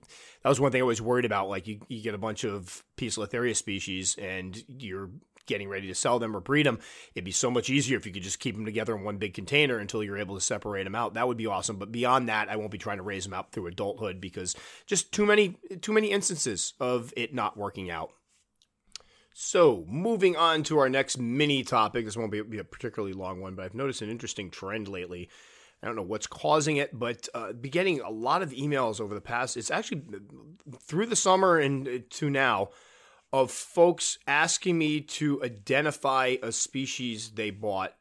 that 0.44 0.50
was 0.50 0.62
one 0.62 0.72
thing 0.72 0.82
I 0.82 0.86
was 0.86 1.02
worried 1.02 1.26
about. 1.26 1.50
Like 1.50 1.68
you, 1.68 1.82
you 1.89 2.02
get 2.02 2.15
a 2.15 2.20
bunch 2.20 2.46
of 2.46 2.84
Poecilotheria 2.96 3.56
species 3.56 4.15
and 4.18 4.63
you're 4.68 5.10
getting 5.46 5.70
ready 5.70 5.88
to 5.88 5.96
sell 5.96 6.20
them 6.20 6.36
or 6.36 6.39
breed 6.39 6.65
them. 6.65 6.80
It'd 7.13 7.26
be 7.26 7.32
so 7.32 7.52
much 7.52 7.70
easier 7.70 7.98
if 7.98 8.06
you 8.06 8.12
could 8.12 8.24
just 8.24 8.39
keep 8.39 8.56
them 8.56 8.65
together 8.65 8.96
in 8.96 9.04
one 9.04 9.18
big 9.18 9.34
container 9.34 9.78
until 9.78 10.04
you're 10.04 10.18
able 10.18 10.36
to 10.36 10.41
separate 10.41 10.86
them 10.86 10.96
out. 10.96 11.15
That 11.15 11.28
would 11.28 11.38
be 11.38 11.48
awesome. 11.48 11.78
But 11.78 11.91
beyond 11.91 12.30
that, 12.30 12.50
I 12.50 12.56
won't 12.56 12.72
be 12.72 12.78
trying 12.78 12.98
to 12.98 13.04
raise 13.04 13.26
them 13.26 13.34
out 13.34 13.52
through 13.52 13.68
adulthood 13.68 14.20
because 14.22 14.56
just 14.86 15.12
too 15.12 15.26
many 15.26 15.58
too 15.82 15.94
many 15.94 16.12
instances 16.12 16.74
of 16.80 17.13
it 17.15 17.34
not 17.34 17.58
working 17.58 17.91
out. 17.91 18.12
So, 19.38 19.84
moving 19.89 20.38
on 20.38 20.63
to 20.63 20.80
our 20.80 20.88
next 20.88 21.18
mini 21.18 21.65
topic. 21.65 22.06
This 22.06 22.15
won't 22.15 22.32
be, 22.32 22.41
be, 22.41 22.60
a 22.60 22.63
particularly 22.63 23.12
long 23.12 23.41
one, 23.41 23.54
but 23.54 23.65
I've 23.65 23.76
noticed 23.76 24.02
an 24.02 24.10
interesting 24.10 24.50
trend 24.50 24.88
lately. 24.88 25.30
I 25.86 25.89
don't 25.89 25.95
know 25.95 26.02
what's 26.02 26.28
causing 26.28 26.78
it, 26.78 26.98
but 26.98 27.30
uh, 27.36 27.54
be 27.54 27.69
getting 27.69 28.02
a 28.02 28.10
lot 28.10 28.41
of 28.41 28.52
emails 28.52 29.00
over 29.00 29.13
the 29.13 29.21
past. 29.21 29.56
It's 29.56 29.69
actually 29.69 30.02
through 30.82 31.06
the 31.06 31.15
summer 31.15 31.60
and 31.60 32.04
to 32.10 32.30
now 32.30 32.69
of 33.32 33.52
folks 33.52 34.17
asking 34.26 34.78
me 34.78 35.02
to 35.02 35.43
identify 35.43 36.38
a 36.41 36.52
species 36.52 37.32
they 37.32 37.52
bought 37.52 37.93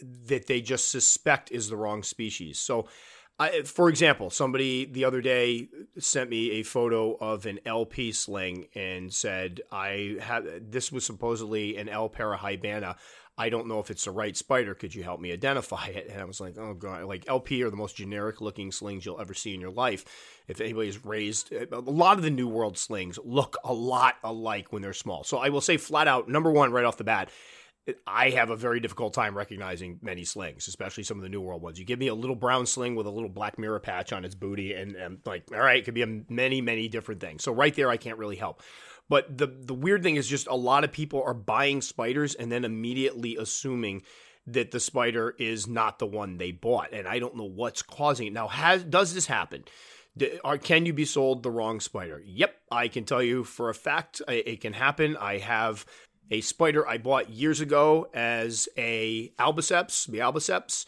that 0.00 0.46
they 0.46 0.60
just 0.60 0.90
suspect 0.90 1.50
is 1.50 1.68
the 1.68 1.76
wrong 1.76 2.02
species. 2.02 2.58
So 2.58 2.88
I, 3.40 3.62
for 3.62 3.88
example, 3.88 4.28
somebody 4.28 4.84
the 4.84 5.04
other 5.06 5.22
day 5.22 5.68
sent 5.98 6.28
me 6.28 6.52
a 6.52 6.62
photo 6.62 7.14
of 7.14 7.46
an 7.46 7.58
LP 7.64 8.12
sling 8.12 8.68
and 8.74 9.12
said, 9.12 9.62
"I 9.72 10.18
have 10.20 10.46
this 10.70 10.92
was 10.92 11.06
supposedly 11.06 11.76
an 11.78 11.88
L. 11.88 12.10
parahybana. 12.10 12.96
I 13.40 13.48
don't 13.48 13.66
know 13.66 13.80
if 13.80 13.90
it's 13.90 14.04
the 14.04 14.10
right 14.10 14.36
spider. 14.36 14.74
Could 14.74 14.94
you 14.94 15.02
help 15.02 15.20
me 15.20 15.32
identify 15.32 15.86
it?" 15.86 16.08
And 16.10 16.20
I 16.20 16.24
was 16.24 16.40
like, 16.40 16.58
"Oh 16.58 16.74
god!" 16.74 17.04
Like 17.04 17.28
LP 17.28 17.62
are 17.62 17.70
the 17.70 17.76
most 17.76 17.96
generic 17.96 18.40
looking 18.40 18.70
slings 18.70 19.04
you'll 19.04 19.20
ever 19.20 19.34
see 19.34 19.54
in 19.54 19.60
your 19.60 19.70
life. 19.70 20.04
If 20.48 20.60
anybody's 20.60 21.04
raised, 21.04 21.52
eh, 21.52 21.66
a 21.72 21.80
lot 21.80 22.18
of 22.18 22.22
the 22.22 22.30
New 22.30 22.48
World 22.48 22.76
slings 22.78 23.18
look 23.24 23.56
a 23.64 23.72
lot 23.72 24.16
alike 24.22 24.72
when 24.72 24.82
they're 24.82 24.92
small. 24.92 25.24
So 25.24 25.38
I 25.38 25.48
will 25.48 25.60
say 25.60 25.76
flat 25.76 26.08
out, 26.08 26.28
number 26.28 26.50
one, 26.50 26.72
right 26.72 26.84
off 26.84 26.96
the 26.96 27.04
bat 27.04 27.30
I 28.06 28.30
have 28.30 28.50
a 28.50 28.56
very 28.56 28.80
difficult 28.80 29.14
time 29.14 29.36
recognizing 29.36 29.98
many 30.02 30.24
slings, 30.24 30.68
especially 30.68 31.02
some 31.02 31.16
of 31.16 31.22
the 31.22 31.28
New 31.28 31.40
World 31.40 31.62
ones. 31.62 31.78
You 31.78 31.84
give 31.84 31.98
me 31.98 32.08
a 32.08 32.14
little 32.14 32.36
brown 32.36 32.66
sling 32.66 32.94
with 32.94 33.06
a 33.06 33.10
little 33.10 33.28
black 33.28 33.58
mirror 33.58 33.80
patch 33.80 34.12
on 34.12 34.24
its 34.24 34.34
booty, 34.34 34.74
and, 34.74 34.94
and 34.96 35.18
like, 35.24 35.44
all 35.52 35.60
right, 35.60 35.78
it 35.78 35.84
could 35.84 35.94
be 35.94 36.02
a 36.02 36.22
many, 36.28 36.60
many 36.60 36.88
different 36.88 37.20
things. 37.20 37.42
So 37.42 37.52
right 37.52 37.74
there, 37.74 37.88
I 37.88 37.96
can't 37.96 38.18
really 38.18 38.36
help. 38.36 38.62
But 39.10 39.36
the 39.36 39.48
the 39.48 39.74
weird 39.74 40.02
thing 40.02 40.16
is 40.16 40.28
just 40.28 40.46
a 40.46 40.54
lot 40.54 40.84
of 40.84 40.92
people 40.92 41.22
are 41.22 41.34
buying 41.34 41.82
spiders 41.82 42.34
and 42.34 42.50
then 42.50 42.64
immediately 42.64 43.36
assuming 43.36 44.02
that 44.46 44.70
the 44.70 44.80
spider 44.80 45.34
is 45.38 45.66
not 45.66 45.98
the 45.98 46.06
one 46.06 46.38
they 46.38 46.52
bought, 46.52 46.94
and 46.94 47.06
I 47.06 47.18
don't 47.18 47.36
know 47.36 47.44
what's 47.44 47.82
causing 47.82 48.28
it. 48.28 48.32
Now, 48.32 48.48
has 48.48 48.84
does 48.84 49.12
this 49.12 49.26
happen? 49.26 49.64
Can 50.62 50.86
you 50.86 50.92
be 50.92 51.04
sold 51.04 51.42
the 51.42 51.50
wrong 51.50 51.80
spider? 51.80 52.22
Yep, 52.24 52.54
I 52.70 52.88
can 52.88 53.04
tell 53.04 53.22
you 53.22 53.44
for 53.44 53.68
a 53.68 53.74
fact 53.74 54.22
uh, 54.28 54.32
it 54.32 54.60
can 54.60 54.72
happen. 54.72 55.16
I 55.16 55.38
have 55.38 55.84
a 56.30 56.40
spider 56.40 56.86
I 56.86 56.98
bought 56.98 57.30
years 57.30 57.60
ago 57.60 58.08
as 58.14 58.68
a 58.78 59.32
albiceps, 59.40 60.06
the 60.06 60.18
albiceps, 60.18 60.86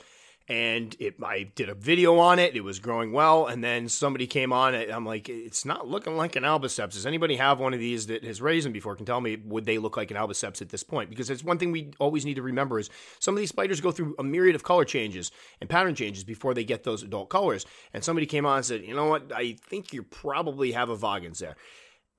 and 0.53 0.95
it 0.99 1.15
I 1.23 1.45
did 1.45 1.71
a 1.71 1.75
video 1.75 2.19
on 2.19 2.39
it. 2.39 2.55
It 2.55 2.61
was 2.61 2.79
growing 2.79 3.11
well, 3.13 3.47
and 3.47 3.65
then 3.65 3.89
somebody 3.89 4.27
came 4.27 4.53
on 4.53 4.75
it. 4.75 4.91
I'm 4.91 5.07
like, 5.07 5.31
it's 5.31 5.65
not 5.65 5.89
looking 5.89 6.15
like 6.15 6.37
an 6.37 6.43
albiceps. 6.43 6.93
Does 6.93 7.07
anybody 7.07 7.37
have 7.37 7.59
one 7.59 7.73
of 7.73 7.81
these 7.81 8.09
that 8.09 8.23
has 8.23 8.43
raised 8.43 8.67
them 8.67 8.73
before? 8.75 8.95
Can 8.95 9.07
tell 9.07 9.23
me 9.23 9.37
would 9.47 9.65
they 9.65 9.79
look 9.79 9.97
like 9.97 10.11
an 10.11 10.19
albiceps 10.19 10.61
at 10.61 10.69
this 10.69 10.83
point? 10.83 11.09
Because 11.09 11.31
it's 11.31 11.43
one 11.43 11.57
thing 11.57 11.73
we 11.73 11.93
always 11.99 12.27
need 12.27 12.35
to 12.35 12.43
remember 12.43 12.79
is 12.79 12.91
some 13.19 13.35
of 13.35 13.39
these 13.39 13.49
spiders 13.49 13.81
go 13.81 13.93
through 13.93 14.15
a 14.19 14.23
myriad 14.23 14.55
of 14.55 14.63
color 14.63 14.85
changes 14.85 15.31
and 15.63 15.71
pattern 15.71 15.95
changes 15.95 16.23
before 16.23 16.53
they 16.53 16.65
get 16.65 16.85
those 16.85 17.03
adult 17.03 17.31
colors. 17.31 17.65
And 17.95 18.05
somebody 18.05 18.27
came 18.27 18.45
on 18.45 18.59
and 18.59 18.67
said, 18.67 18.85
you 18.85 18.95
know 18.95 19.07
what? 19.07 19.33
I 19.35 19.57
think 19.69 19.95
you 19.95 20.03
probably 20.03 20.73
have 20.73 20.91
a 20.91 20.97
Vagans 20.97 21.39
there 21.39 21.57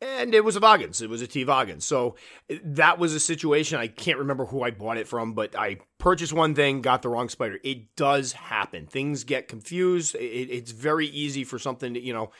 and 0.03 0.35
it 0.35 0.43
was 0.43 0.55
a 0.55 0.59
Vagans. 0.59 1.01
It 1.01 1.09
was 1.09 1.21
a 1.21 1.27
T 1.27 1.45
Vagans. 1.45 1.83
So 1.83 2.15
eh, 2.49 2.59
that 2.63 2.99
was 2.99 3.13
a 3.13 3.19
situation. 3.19 3.79
I 3.79 3.87
can't 3.87 4.19
remember 4.19 4.45
who 4.45 4.63
I 4.63 4.71
bought 4.71 4.97
it 4.97 5.07
from, 5.07 5.33
but 5.33 5.57
I 5.57 5.77
purchased 5.97 6.33
one 6.33 6.55
thing, 6.55 6.81
got 6.81 7.01
the 7.01 7.09
wrong 7.09 7.29
spider. 7.29 7.59
It 7.63 7.95
does 7.95 8.33
happen. 8.33 8.87
Things 8.87 9.23
get 9.23 9.47
confused. 9.47 10.15
It, 10.15 10.49
it's 10.49 10.71
very 10.71 11.07
easy 11.07 11.43
for 11.43 11.57
something 11.57 11.93
to, 11.93 11.99
you 11.99 12.13
know, 12.13 12.31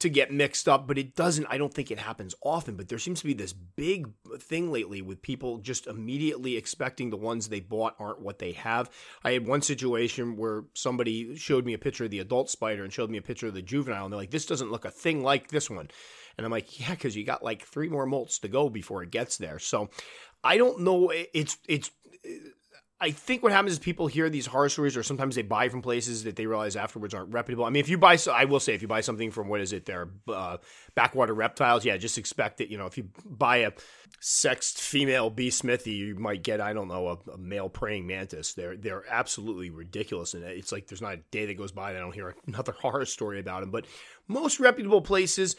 to 0.00 0.10
get 0.10 0.30
mixed 0.30 0.68
up, 0.68 0.86
but 0.86 0.98
it 0.98 1.14
doesn't. 1.14 1.46
I 1.48 1.56
don't 1.56 1.72
think 1.72 1.90
it 1.90 1.98
happens 1.98 2.34
often, 2.42 2.76
but 2.76 2.88
there 2.88 2.98
seems 2.98 3.20
to 3.20 3.26
be 3.26 3.32
this 3.32 3.54
big 3.54 4.10
thing 4.38 4.70
lately 4.70 5.00
with 5.00 5.22
people 5.22 5.58
just 5.58 5.86
immediately 5.86 6.56
expecting 6.56 7.08
the 7.08 7.16
ones 7.16 7.48
they 7.48 7.60
bought 7.60 7.94
aren't 7.98 8.20
what 8.20 8.38
they 8.38 8.52
have. 8.52 8.90
I 9.22 9.32
had 9.32 9.46
one 9.46 9.62
situation 9.62 10.36
where 10.36 10.64
somebody 10.74 11.36
showed 11.36 11.64
me 11.64 11.72
a 11.72 11.78
picture 11.78 12.04
of 12.04 12.10
the 12.10 12.18
adult 12.18 12.50
spider 12.50 12.84
and 12.84 12.92
showed 12.92 13.08
me 13.08 13.18
a 13.18 13.22
picture 13.22 13.46
of 13.46 13.54
the 13.54 13.62
juvenile, 13.62 14.04
and 14.04 14.12
they're 14.12 14.20
like, 14.20 14.30
this 14.30 14.46
doesn't 14.46 14.70
look 14.70 14.84
a 14.84 14.90
thing 14.90 15.22
like 15.22 15.48
this 15.48 15.70
one. 15.70 15.88
And 16.36 16.44
I'm 16.44 16.50
like, 16.50 16.80
yeah, 16.80 16.90
because 16.90 17.16
you 17.16 17.24
got 17.24 17.42
like 17.42 17.62
three 17.62 17.88
more 17.88 18.06
molts 18.06 18.40
to 18.40 18.48
go 18.48 18.68
before 18.68 19.02
it 19.02 19.10
gets 19.10 19.36
there. 19.36 19.58
So 19.58 19.88
I 20.42 20.56
don't 20.56 20.80
know. 20.80 21.12
It's, 21.32 21.58
it's, 21.68 21.90
I 23.00 23.10
think 23.10 23.42
what 23.42 23.52
happens 23.52 23.72
is 23.72 23.78
people 23.78 24.06
hear 24.06 24.30
these 24.30 24.46
horror 24.46 24.70
stories, 24.70 24.96
or 24.96 25.02
sometimes 25.02 25.34
they 25.34 25.42
buy 25.42 25.68
from 25.68 25.82
places 25.82 26.24
that 26.24 26.36
they 26.36 26.46
realize 26.46 26.74
afterwards 26.74 27.12
aren't 27.12 27.34
reputable. 27.34 27.66
I 27.66 27.70
mean, 27.70 27.80
if 27.80 27.88
you 27.90 27.98
buy, 27.98 28.16
I 28.32 28.46
will 28.46 28.60
say, 28.60 28.72
if 28.72 28.80
you 28.80 28.88
buy 28.88 29.02
something 29.02 29.30
from 29.30 29.48
what 29.48 29.60
is 29.60 29.74
it, 29.74 29.84
their 29.84 30.08
uh, 30.26 30.56
backwater 30.94 31.34
reptiles, 31.34 31.84
yeah, 31.84 31.98
just 31.98 32.16
expect 32.16 32.58
that. 32.58 32.70
You 32.70 32.78
know, 32.78 32.86
if 32.86 32.96
you 32.96 33.08
buy 33.26 33.58
a 33.58 33.72
sexed 34.20 34.80
female 34.80 35.28
B. 35.28 35.48
Smithi, 35.48 35.94
you 35.94 36.14
might 36.14 36.42
get, 36.42 36.62
I 36.62 36.72
don't 36.72 36.88
know, 36.88 37.08
a, 37.08 37.32
a, 37.32 37.36
male 37.36 37.68
praying 37.68 38.06
mantis. 38.06 38.54
They're 38.54 38.76
they're 38.76 39.04
absolutely 39.10 39.68
ridiculous, 39.68 40.32
and 40.32 40.42
it's 40.42 40.72
like 40.72 40.86
there's 40.86 41.02
not 41.02 41.14
a 41.14 41.20
day 41.30 41.44
that 41.44 41.58
goes 41.58 41.72
by 41.72 41.92
that 41.92 41.98
I 41.98 42.00
don't 42.00 42.14
hear 42.14 42.34
another 42.46 42.72
horror 42.72 43.04
story 43.04 43.38
about 43.38 43.60
them. 43.60 43.70
But 43.70 43.86
most 44.28 44.60
reputable 44.60 45.02
places 45.02 45.56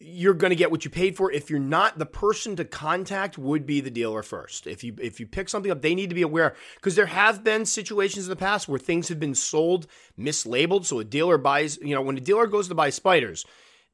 you're 0.00 0.34
going 0.34 0.50
to 0.50 0.56
get 0.56 0.70
what 0.70 0.84
you 0.84 0.90
paid 0.90 1.16
for. 1.16 1.30
If 1.30 1.48
you're 1.48 1.60
not, 1.60 1.98
the 1.98 2.06
person 2.06 2.56
to 2.56 2.64
contact 2.64 3.38
would 3.38 3.66
be 3.66 3.80
the 3.80 3.90
dealer 3.90 4.22
first. 4.22 4.66
If 4.66 4.82
you 4.82 4.94
if 5.00 5.20
you 5.20 5.26
pick 5.26 5.48
something 5.48 5.70
up, 5.70 5.82
they 5.82 5.94
need 5.94 6.08
to 6.08 6.14
be 6.14 6.22
aware 6.22 6.54
because 6.74 6.96
there 6.96 7.06
have 7.06 7.44
been 7.44 7.66
situations 7.66 8.26
in 8.26 8.30
the 8.30 8.36
past 8.36 8.68
where 8.68 8.78
things 8.78 9.08
have 9.08 9.20
been 9.20 9.34
sold 9.34 9.86
mislabeled. 10.18 10.84
So 10.86 10.98
a 10.98 11.04
dealer 11.04 11.38
buys, 11.38 11.78
you 11.78 11.94
know, 11.94 12.02
when 12.02 12.16
a 12.16 12.20
dealer 12.20 12.46
goes 12.46 12.68
to 12.68 12.74
buy 12.74 12.90
spiders, 12.90 13.44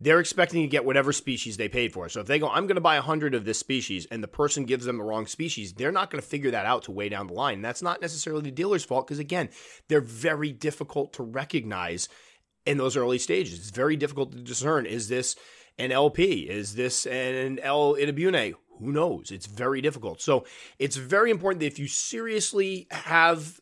they're 0.01 0.20
expecting 0.20 0.62
to 0.62 0.68
get 0.68 0.84
whatever 0.84 1.12
species 1.12 1.57
they 1.57 1.68
paid 1.68 1.92
for. 1.92 2.09
So 2.09 2.20
if 2.20 2.26
they 2.26 2.38
go, 2.38 2.49
I'm 2.49 2.66
going 2.66 2.76
to 2.76 2.80
buy 2.80 2.94
100 2.94 3.34
of 3.34 3.44
this 3.44 3.59
species, 3.59 4.07
and 4.11 4.22
the 4.22 4.28
person 4.28 4.64
gives 4.64 4.84
them 4.84 4.99
the 4.99 5.05
wrong 5.05 5.26
species, 5.26 5.72
they're 5.72 5.92
not 5.92 6.11
going 6.11 6.22
to 6.22 6.28
figure 6.28 6.53
that 6.53 6.66
out 6.66 6.84
to 6.84 6.92
way 6.92 7.09
down 7.09 7.26
the 7.26 7.32
line. 7.32 7.62
That's 7.62 7.82
not 7.82 8.01
necessarily 8.01 8.42
the 8.42 8.51
dealer's 8.53 8.84
fault 8.84 9.07
because, 9.07 9.18
again, 9.18 9.49
they're 9.88 10.01
very 10.01 10.53
difficult 10.53 11.12
to 11.14 11.24
recognize 11.24 12.09
in 12.64 12.78
those 12.78 12.96
early 12.96 13.18
stages. 13.18 13.59
It's 13.59 13.70
very 13.70 13.96
difficult 13.96 14.32
to 14.32 14.38
discern 14.38 14.86
is 14.86 15.09
this 15.09 15.34
an 15.79 15.93
LP? 15.93 16.49
Is 16.49 16.74
this 16.74 17.07
an 17.07 17.59
L 17.61 17.95
Itabunae? 17.95 18.55
Who 18.79 18.93
knows? 18.93 19.31
It's 19.31 19.47
very 19.47 19.81
difficult. 19.81 20.20
So 20.20 20.45
it's 20.79 20.97
very 20.97 21.31
important 21.31 21.61
that 21.61 21.66
if 21.66 21.79
you 21.79 21.89
seriously 21.89 22.87
have 22.91 23.61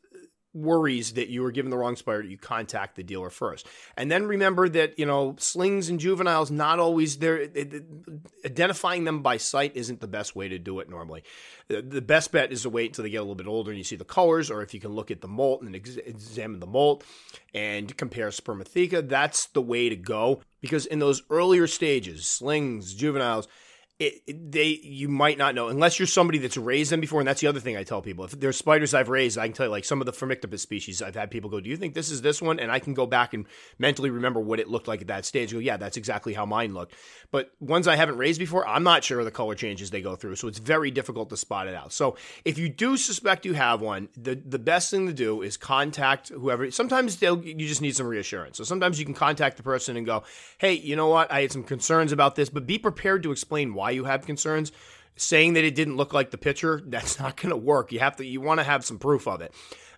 worries 0.57 1.13
that 1.13 1.29
you 1.29 1.43
were 1.43 1.51
given 1.51 1.71
the 1.71 1.77
wrong 1.77 1.97
spider, 1.97 2.23
you 2.23 2.39
contact 2.39 2.97
the 2.97 3.03
dealer 3.03 3.31
first. 3.31 3.67
And 3.97 4.11
then 4.11 4.27
remember 4.27 4.69
that, 4.71 4.99
you 4.99 5.05
know, 5.05 5.37
slings 5.39 5.91
and 5.91 6.01
juveniles, 6.01 6.51
not 6.51 6.79
always 6.79 7.19
there. 7.19 7.47
Identifying 8.45 9.05
them 9.05 9.23
by 9.23 9.37
sight 9.37 9.77
isn't 9.77 10.01
the 10.01 10.07
best 10.07 10.35
way 10.35 10.49
to 10.49 10.59
do 10.59 10.81
it 10.81 10.89
normally. 10.89 11.23
The 11.69 12.01
best 12.01 12.33
bet 12.33 12.53
is 12.53 12.63
to 12.63 12.71
wait 12.71 12.91
until 12.91 13.03
they 13.05 13.11
get 13.11 13.19
a 13.19 13.23
little 13.23 13.35
bit 13.35 13.47
older 13.47 13.71
and 13.71 13.79
you 13.79 13.85
see 13.85 13.97
the 13.97 14.05
colors, 14.05 14.51
or 14.51 14.63
if 14.63 14.73
you 14.73 14.81
can 14.81 14.93
look 14.93 15.11
at 15.11 15.21
the 15.21 15.29
molt 15.29 15.63
and 15.63 15.77
ex- 15.77 15.97
examine 15.97 16.61
the 16.61 16.67
molt 16.67 17.05
and 17.53 17.95
compare 17.97 18.29
spermatheca, 18.29 19.07
that's 19.07 19.47
the 19.47 19.63
way 19.63 19.89
to 19.89 19.97
go. 19.97 20.41
Because 20.67 20.87
in 20.87 20.99
those 20.99 21.23
earlier 21.31 21.69
stages, 21.69 22.27
slings, 22.27 22.93
juveniles, 22.93 23.47
it, 23.99 24.23
it, 24.27 24.53
they 24.53 24.79
you 24.83 25.09
might 25.09 25.39
not 25.39 25.55
know 25.55 25.69
unless 25.69 25.99
you're 25.99 26.07
somebody 26.07 26.39
that's 26.39 26.59
raised 26.59 26.93
them 26.93 27.01
before 27.01 27.21
and 27.21 27.27
that's 27.27 27.41
the 27.41 27.47
other 27.47 27.61
thing 27.61 27.79
i 27.79 27.83
tell 27.83 28.03
people. 28.03 28.27
If 28.27 28.39
there's 28.39 28.57
spiders 28.59 28.93
i've 28.93 29.09
raised 29.09 29.39
i 29.39 29.47
can 29.47 29.55
tell 29.55 29.67
you 29.67 29.73
like 29.73 29.87
some 29.87 30.03
of 30.03 30.07
the 30.07 30.13
Phormictopus 30.13 30.61
species 30.61 31.01
i've 31.01 31.15
had 31.15 31.31
people 31.31 31.49
go 31.49 31.61
do 31.61 31.71
you 31.71 31.79
think 31.79 31.95
this 31.95 32.11
is 32.11 32.21
this 32.21 32.43
one? 32.43 32.61
And 32.61 32.71
i 32.71 32.79
can 32.79 32.93
go 32.93 33.07
back 33.07 33.33
and 33.33 33.47
mentally 33.79 34.11
remember 34.11 34.39
what 34.39 34.61
it 34.61 34.69
looked 34.69 34.87
like 34.87 35.01
at 35.01 35.07
that 35.07 35.25
stage 35.25 35.53
go 35.53 35.59
yeah 35.59 35.79
that's 35.79 35.97
exactly 35.97 36.35
how 36.35 36.45
mine 36.45 36.75
looked. 36.75 36.95
But 37.31 37.53
ones 37.59 37.89
i 37.89 37.97
haven't 37.97 38.19
raised 38.19 38.39
before 38.39 38.69
i'm 38.69 38.83
not 38.83 39.03
sure 39.03 39.21
of 39.21 39.25
the 39.25 39.31
color 39.31 39.55
changes 39.55 39.91
they 39.91 40.03
go 40.03 40.15
through 40.15 40.37
so 40.37 40.47
it's 40.47 40.59
very 40.59 40.91
difficult 40.91 41.31
to 41.31 41.37
spot 41.37 41.67
it 41.67 41.75
out. 41.75 41.93
So 41.93 42.17
if 42.45 42.59
you 42.59 42.69
do 42.69 42.99
suspect 42.99 43.47
you 43.47 43.55
have 43.55 43.81
one 43.81 44.11
the 44.15 44.35
the 44.35 44.59
best 44.59 44.91
thing 44.91 45.07
to 45.07 45.15
do 45.15 45.41
is 45.41 45.57
contact 45.57 46.29
whoever 46.29 46.71
sometimes 46.71 47.17
they'll 47.17 47.43
you 47.43 47.67
just 47.67 47.81
need 47.81 47.97
some 47.97 48.07
reassurance. 48.07 48.59
So 48.59 48.65
sometimes 48.65 48.99
you 48.99 49.07
can 49.07 49.15
contact 49.15 49.57
the 49.57 49.63
person 49.63 49.97
and 49.97 50.05
go 50.05 50.23
hey 50.59 50.75
you 50.75 50.97
know 50.97 51.09
what? 51.09 51.33
I 51.33 51.41
had 51.41 51.53
some 51.53 51.65
concerns 51.65 52.13
about 52.13 52.35
this 52.35 52.51
but 52.51 52.67
be 52.67 52.79
prepared 52.79 53.23
to 53.23 53.33
explain 53.33 53.73
why 53.73 53.86
why 53.87 53.93
you 53.93 54.05
have 54.05 54.27
concerns. 54.27 54.73
Saying 55.19 55.55
that 55.55 55.65
it 55.65 55.75
didn't 55.75 55.97
look 55.97 56.13
like 56.13 56.31
the 56.31 56.39
picture, 56.39 56.83
that's 56.87 57.19
not 57.19 57.37
going 57.37 57.51
to 57.51 57.57
work. 57.57 57.93
You 57.93 58.01
have 58.01 58.17
to, 58.17 58.27
you 58.27 58.41
want 58.41 58.61
to 58.61 58.65
have 58.65 58.85
some 58.85 58.99
proof 58.99 59.27
of 59.29 59.41
it. 59.41 59.55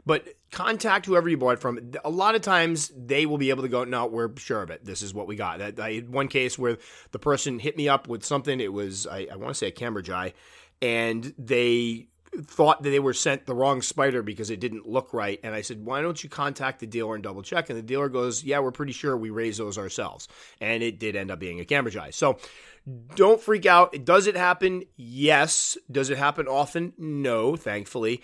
But 0.07 0.29
contact 0.53 1.07
whoever 1.07 1.29
you 1.29 1.37
bought 1.37 1.59
from. 1.59 1.93
A 2.05 2.11
lot 2.11 2.35
of 2.35 2.41
times 2.41 2.91
they 2.97 3.27
will 3.27 3.37
be 3.37 3.51
able 3.51 3.63
to 3.63 3.69
go, 3.69 3.85
no, 3.85 4.07
we're 4.07 4.31
sure 4.37 4.63
of 4.63 4.71
it. 4.71 4.85
This 4.85 5.03
is 5.03 5.13
what 5.13 5.27
we 5.27 5.37
got. 5.37 5.81
I 5.81 5.93
had 5.95 6.09
one 6.09 6.29
case 6.29 6.59
where 6.59 6.79
the 7.11 7.19
person 7.19 7.59
hit 7.59 7.77
me 7.77 7.89
up 7.89 8.09
with 8.09 8.25
something. 8.25 8.61
It 8.61 8.73
was, 8.73 9.07
I, 9.07 9.27
I 9.31 9.37
want 9.37 9.49
to 9.49 9.55
say 9.55 9.69
a 9.69 9.73
Cambridgei, 9.73 10.33
and 10.81 11.35
they 11.37 12.09
thought 12.43 12.83
that 12.83 12.91
they 12.91 13.01
were 13.01 13.13
sent 13.13 13.47
the 13.47 13.55
wrong 13.55 13.83
spider 13.83 14.23
because 14.23 14.51
it 14.51 14.61
didn't 14.61 14.87
look 14.87 15.13
right. 15.13 15.41
And 15.43 15.55
I 15.55 15.63
said, 15.63 15.85
why 15.85 16.01
don't 16.03 16.23
you 16.23 16.31
contact 16.31 16.81
the 16.81 16.87
dealer 16.87 17.15
and 17.15 17.23
double 17.23 17.43
check? 17.43 17.71
And 17.71 17.79
the 17.79 17.83
dealer 17.83 18.09
goes, 18.09 18.45
yeah, 18.45 18.61
we're 18.61 18.71
pretty 18.71 18.93
sure 18.93 19.17
we 19.17 19.31
raised 19.31 19.59
those 19.59 19.79
ourselves. 19.79 20.29
And 20.61 20.83
it 20.83 20.99
did 20.99 21.17
end 21.17 21.31
up 21.31 21.39
being 21.39 21.61
a 21.61 21.65
Cambridgei. 21.65 22.15
So 22.15 22.39
don't 23.15 23.41
freak 23.41 23.67
out. 23.67 24.05
Does 24.05 24.27
it 24.27 24.37
happen? 24.37 24.85
Yes. 24.97 25.77
Does 25.91 26.11
it 26.11 26.19
happen 26.19 26.47
often? 26.47 26.93
No, 26.97 27.57
thankfully. 27.57 28.23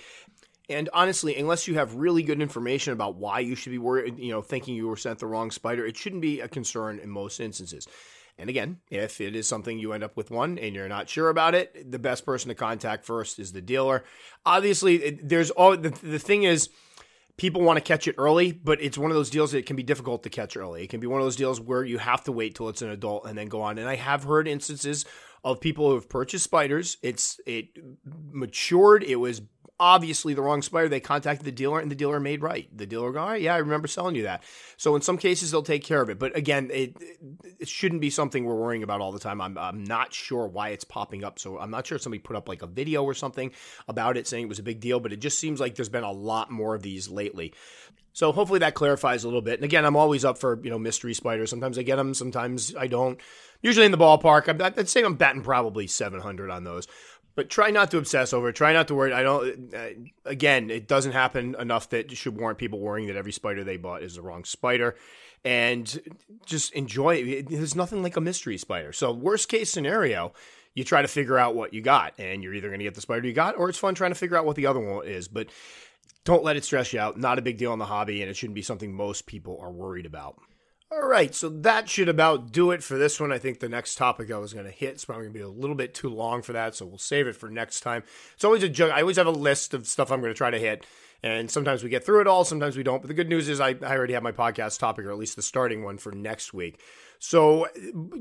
And 0.68 0.88
honestly, 0.94 1.36
unless 1.36 1.68
you 1.68 1.74
have 1.74 1.94
really 1.94 2.22
good 2.22 2.40
information 2.40 2.92
about 2.92 3.16
why 3.16 3.40
you 3.40 3.54
should 3.54 3.72
be 3.72 3.78
worried, 3.78 4.18
you 4.18 4.30
know, 4.30 4.40
thinking 4.40 4.74
you 4.74 4.88
were 4.88 4.96
sent 4.96 5.18
the 5.18 5.26
wrong 5.26 5.50
spider, 5.50 5.84
it 5.84 5.96
shouldn't 5.96 6.22
be 6.22 6.40
a 6.40 6.48
concern 6.48 6.98
in 6.98 7.10
most 7.10 7.38
instances. 7.40 7.86
And 8.38 8.50
again, 8.50 8.78
if 8.90 9.20
it 9.20 9.36
is 9.36 9.46
something 9.46 9.78
you 9.78 9.92
end 9.92 10.02
up 10.02 10.16
with 10.16 10.30
one 10.30 10.58
and 10.58 10.74
you're 10.74 10.88
not 10.88 11.08
sure 11.08 11.28
about 11.28 11.54
it, 11.54 11.90
the 11.90 11.98
best 11.98 12.24
person 12.24 12.48
to 12.48 12.54
contact 12.54 13.04
first 13.04 13.38
is 13.38 13.52
the 13.52 13.60
dealer. 13.60 14.04
Obviously, 14.44 15.20
there's 15.22 15.50
all 15.50 15.76
the, 15.76 15.90
the 15.90 16.18
thing 16.18 16.42
is, 16.42 16.68
people 17.37 17.62
want 17.62 17.76
to 17.76 17.80
catch 17.80 18.07
it 18.07 18.14
early, 18.18 18.53
but 18.53 18.80
it's 18.80 18.97
one 18.97 19.11
of 19.11 19.16
those 19.16 19.30
deals 19.30 19.53
that 19.53 19.66
can 19.66 19.76
be 19.76 19.82
difficult 19.82 20.22
to 20.22 20.30
catch 20.30 20.57
early. 20.57 20.85
It 20.85 20.91
can 20.91 21.01
be 21.01 21.07
one 21.07 21.20
of 21.20 21.26
those 21.26 21.37
deals 21.37 21.61
where 21.61 21.85
you 21.85 21.99
have 21.99 22.24
to 22.24 22.32
wait 22.32 22.55
till 22.55 22.68
it's 22.68 22.82
an 22.82 22.91
adult 22.91 23.26
and 23.26 23.37
then 23.37 23.49
go 23.49 23.62
on. 23.62 23.78
And 23.78 23.89
I 23.89 23.97
have 23.97 24.24
heard 24.24 24.47
instances 24.47 25.05
of 25.43 25.61
people 25.61 25.89
who 25.89 25.95
have 25.95 26.09
purchased 26.09 26.45
spiders. 26.45 26.97
It's 27.03 27.41
it 27.47 27.68
matured. 28.32 29.03
It 29.05 29.16
was 29.16 29.43
obviously 29.81 30.35
the 30.35 30.43
wrong 30.43 30.62
spider. 30.62 30.89
They 30.89 31.01
contacted 31.01 31.45
the 31.45 31.53
dealer 31.53 31.81
and 31.81 31.91
the 31.91 31.97
dealer 31.97 32.20
made 32.20 32.43
right. 32.43 32.68
The 32.77 32.87
dealer 32.87 33.12
go, 33.12 33.33
yeah, 33.33 33.55
I 33.55 33.59
remember 33.59 33.89
selling 33.89 34.14
you 34.14 34.22
that. 34.25 34.43
So 34.77 34.95
in 34.95 35.03
some 35.03 35.18
cases 35.18 35.51
they'll 35.51 35.62
take 35.62 35.85
care 35.85 36.01
of 36.01 36.11
it. 36.11 36.18
But 36.18 36.37
again, 36.37 36.70
it, 36.72 36.97
it 37.59 37.68
shouldn't 37.68 38.01
be 38.01 38.11
something 38.11 38.45
we're 38.45 38.55
worrying 38.55 38.83
about 38.83 39.01
all 39.01 39.12
the 39.12 39.18
time. 39.18 39.41
I'm, 39.41 39.59
I'm 39.59 39.85
not 39.85 40.12
sure 40.12 40.47
why 40.47 40.70
it's 40.70 40.85
popping 40.85 41.25
up. 41.25 41.39
So 41.39 41.59
I'm 41.59 41.70
not 41.70 41.87
sure 41.87 41.97
if 41.97 42.03
somebody 42.03 42.20
put 42.20 42.37
up 42.37 42.49
like 42.49 42.62
a 42.62 42.66
video 42.66 43.03
or 43.05 43.14
something 43.14 43.53
about 43.89 44.16
it 44.16 44.27
saying 44.29 44.45
it 44.45 44.49
was 44.49 44.59
a 44.59 44.64
big 44.64 44.81
deal, 44.81 45.01
but 45.01 45.12
it 45.12 45.20
just 45.20 45.39
seems 45.39 45.61
like 45.61 45.75
there's 45.75 45.89
been 45.89 46.05
a 46.05 46.12
lot 46.12 46.51
more 46.51 46.75
of 46.75 46.83
these 46.83 47.09
lately. 47.09 47.53
So 48.14 48.31
hopefully 48.31 48.61
that 48.61 48.75
clarifies 48.75 49.25
a 49.25 49.27
little 49.27 49.43
bit. 49.43 49.55
And 49.55 49.64
again, 49.64 49.85
I'm 49.85 49.97
always 49.97 50.25
up 50.25 50.39
for, 50.39 50.61
you 50.62 50.70
know, 50.70 50.79
mystery 50.79 51.14
spiders. 51.14 51.51
Sometimes 51.51 51.79
I 51.79 51.83
get 51.83 51.97
them, 51.97 52.14
sometimes 52.14 52.75
I 52.77 52.87
don't. 52.87 53.18
Usually 53.61 53.87
in 53.87 53.93
the 53.93 53.99
ballpark, 53.99 54.61
I'd 54.79 54.89
say 54.89 55.03
I'm 55.03 55.16
batting 55.16 55.43
probably 55.43 55.89
700 55.89 56.49
on 56.49 56.62
those 56.62 56.87
but 57.35 57.51
try 57.51 57.70
not 57.70 57.91
to 57.91 57.99
obsess 57.99 58.32
over 58.32 58.49
it. 58.49 58.57
Try 58.57 58.72
not 58.72 58.89
to 58.89 58.95
worry. 58.95 59.12
I 59.12 59.22
don't. 59.22 59.74
Uh, 59.74 59.89
again, 60.24 60.70
it 60.70 60.87
doesn't 60.87 61.12
happen 61.12 61.57
enough 61.59 61.91
that 61.91 62.11
should 62.16 62.37
warrant 62.37 62.59
people 62.59 62.78
worrying 62.78 63.09
that 63.09 63.16
every 63.16 63.32
spider 63.32 63.64
they 63.64 63.76
bought 63.76 64.03
is 64.03 64.14
the 64.14 64.22
wrong 64.22 64.45
spider, 64.45 64.97
and 65.45 66.01
just 66.47 66.72
enjoy 66.72 67.16
it. 67.16 67.49
There's 67.51 67.74
nothing 67.74 68.03
like 68.03 68.16
a 68.16 68.20
mystery 68.20 68.59
spider. 68.59 68.93
So 68.93 69.12
worst 69.12 69.49
case 69.49 69.70
scenario, 69.70 70.32
you 70.74 70.85
try 70.85 71.03
to 71.03 71.09
figure 71.09 71.39
out 71.39 71.55
what 71.55 71.74
you 71.74 71.82
got, 71.82 72.14
and 72.18 72.43
you're 72.43 72.55
either 72.55 72.68
going 72.68 72.80
to 72.80 72.85
get 72.85 72.95
the 72.95 73.01
spider 73.01 73.26
you 73.26 73.35
got, 73.35 73.59
or 73.59 73.68
it's 73.68 73.78
fun 73.78 73.95
trying 73.95 74.12
to 74.12 74.16
figure 74.16 74.37
out 74.37 74.47
what 74.47 74.57
the 74.57 74.66
other 74.66 74.80
one 74.80 75.07
is. 75.07 75.28
But 75.28 75.49
don't 76.24 76.45
let 76.45 76.57
it 76.57 76.64
stress 76.64 76.93
you 76.93 77.01
out. 77.01 77.18
Not 77.18 77.39
a 77.39 77.43
big 77.43 77.59
deal 77.59 77.72
in 77.72 77.78
the 77.78 77.85
hobby, 77.85 78.22
and 78.22 78.30
it 78.30 78.37
shouldn't 78.37 78.55
be 78.55 78.62
something 78.62 78.93
most 78.93 79.26
people 79.26 79.59
are 79.61 79.70
worried 79.70 80.07
about. 80.07 80.39
All 80.95 81.09
right, 81.09 81.34
so 81.34 81.49
that 81.49 81.88
should 81.88 82.09
about 82.09 82.53
do 82.53 82.70
it 82.70 82.82
for 82.82 82.97
this 82.97 83.18
one. 83.18 83.32
I 83.32 83.38
think 83.38 83.59
the 83.59 83.68
next 83.68 83.97
topic 83.97 84.30
I 84.30 84.38
was 84.38 84.53
going 84.53 84.66
to 84.66 84.70
hit 84.70 84.95
is 84.95 85.05
probably 85.05 85.24
going 85.24 85.32
to 85.32 85.38
be 85.38 85.45
a 85.45 85.49
little 85.49 85.74
bit 85.74 85.92
too 85.92 86.09
long 86.09 86.40
for 86.40 86.53
that, 86.53 86.76
so 86.76 86.86
we'll 86.86 86.99
save 86.99 87.26
it 87.26 87.34
for 87.34 87.49
next 87.49 87.80
time. 87.80 88.05
It's 88.34 88.45
always 88.45 88.62
a 88.62 88.68
joke. 88.68 88.92
I 88.92 89.01
always 89.01 89.16
have 89.16 89.26
a 89.26 89.32
list 89.32 89.74
of 89.74 89.88
stuff 89.88 90.12
I'm 90.12 90.20
going 90.20 90.32
to 90.32 90.36
try 90.36 90.51
to 90.51 90.59
hit, 90.59 90.86
and 91.24 91.51
sometimes 91.51 91.82
we 91.82 91.90
get 91.90 92.07
through 92.07 92.20
it 92.20 92.28
all, 92.28 92.45
sometimes 92.45 92.76
we 92.76 92.84
don't. 92.84 93.03
But 93.03 93.09
the 93.09 93.14
good 93.14 93.28
news 93.28 93.49
is 93.49 93.59
I, 93.59 93.70
I 93.70 93.97
already 93.97 94.12
have 94.12 94.22
my 94.22 94.30
podcast 94.30 94.78
topic, 94.78 95.05
or 95.05 95.11
at 95.11 95.18
least 95.18 95.34
the 95.34 95.42
starting 95.42 95.82
one 95.82 95.99
for 95.99 96.12
next 96.12 96.55
week. 96.55 96.80
So, 97.18 97.66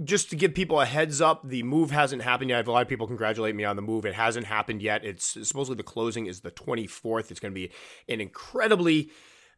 just 0.03 0.31
to 0.31 0.35
give 0.35 0.55
people 0.55 0.81
a 0.81 0.85
heads 0.85 1.21
up, 1.21 1.47
the 1.47 1.61
move 1.61 1.91
hasn't 1.91 2.23
happened 2.23 2.49
yet. 2.49 2.55
I 2.55 2.59
have 2.59 2.67
a 2.67 2.71
lot 2.71 2.81
of 2.81 2.87
people 2.87 3.05
congratulate 3.05 3.55
me 3.55 3.65
on 3.65 3.75
the 3.75 3.81
move. 3.83 4.03
It 4.05 4.15
hasn't 4.15 4.47
happened 4.47 4.81
yet. 4.81 5.05
It's 5.05 5.37
supposedly 5.47 5.75
the 5.75 5.83
closing 5.83 6.25
is 6.25 6.39
the 6.39 6.51
24th. 6.51 7.29
It's 7.29 7.39
going 7.39 7.53
to 7.53 7.59
be 7.59 7.71
an 8.09 8.19
incredibly 8.19 9.11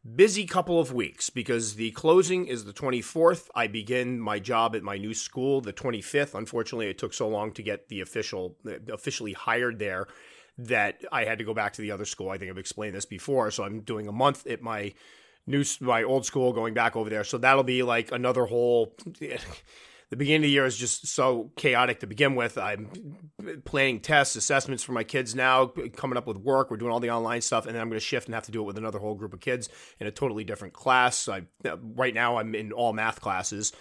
busy 0.06 0.46
couple 0.46 0.80
of 0.80 0.94
weeks 0.94 1.30
because 1.30 1.76
the 1.76 1.92
closing 1.92 2.46
is 2.46 2.66
the 2.66 2.74
24th. 2.74 3.50
I 3.56 3.68
begin 3.68 4.20
my 4.20 4.40
job 4.40 4.76
at 4.76 4.84
my 4.84 4.98
new 4.98 5.14
school 5.14 5.62
the 5.62 5.74
25th. 5.74 6.36
Unfortunately, 6.36 6.88
it 6.88 6.98
took 6.98 7.14
so 7.14 7.28
long 7.28 7.52
to 7.54 7.64
get 7.64 7.90
the 7.90 8.02
official 8.02 8.56
uh, 8.68 8.94
officially 8.94 9.34
hired 9.34 9.80
there 9.80 10.08
that 10.58 11.04
I 11.12 11.26
had 11.26 11.40
to 11.40 11.44
go 11.44 11.54
back 11.54 11.74
to 11.74 11.82
the 11.82 11.92
other 11.92 12.06
school. 12.06 12.30
I 12.30 12.38
think 12.38 12.52
I've 12.52 12.58
explained 12.58 12.96
this 12.96 13.06
before. 13.06 13.52
So 13.52 13.64
I'm 13.64 13.82
doing 13.82 14.08
a 14.08 14.12
month 14.12 14.48
at 14.48 14.62
my 14.62 14.94
new 15.48 15.64
my 15.82 16.04
old 16.04 16.26
school 16.26 16.54
going 16.54 16.74
back 16.74 16.96
over 16.96 17.10
there. 17.10 17.24
So 17.24 17.38
that'll 17.38 17.64
be 17.64 17.84
like 17.84 18.12
another 18.12 18.46
whole 18.46 18.96
the 20.10 20.18
beginning 20.18 20.42
of 20.42 20.44
the 20.44 20.50
year 20.50 20.66
is 20.66 20.78
just 20.78 21.08
so 21.08 21.52
chaotic 21.58 22.00
to 22.02 22.08
begin 22.08 22.36
with. 22.36 22.58
I'm 22.58 22.90
planning 23.66 24.00
tests, 24.00 24.36
assessments 24.36 24.84
for 24.84 24.92
my 24.92 25.04
kids 25.04 25.36
now, 25.36 25.68
coming 25.96 26.18
up 26.18 26.28
with 26.28 26.38
work. 26.38 26.70
We're 26.70 26.78
doing 26.78 26.92
all 26.92 27.00
the 27.00 27.12
online 27.12 27.42
stuff, 27.42 27.66
and 27.66 27.76
then 27.76 27.82
I'm 27.82 27.90
going 27.90 28.00
to 28.00 28.06
shift 28.06 28.28
and 28.28 28.36
have 28.36 28.46
to 28.46 28.52
do 28.52 28.62
it 28.62 28.66
with 28.66 28.78
another 28.78 29.00
whole 29.00 29.16
group 29.16 29.34
of 29.34 29.40
kids 29.40 29.70
in 30.00 30.08
a 30.08 30.12
totally 30.12 30.44
different 30.44 30.74
class. 30.74 31.28
I, 31.28 31.44
right 31.64 32.14
now, 32.14 32.38
I'm 32.38 32.56
in 32.56 32.72
all 32.72 32.94
math 32.94 33.22
classes 33.22 33.74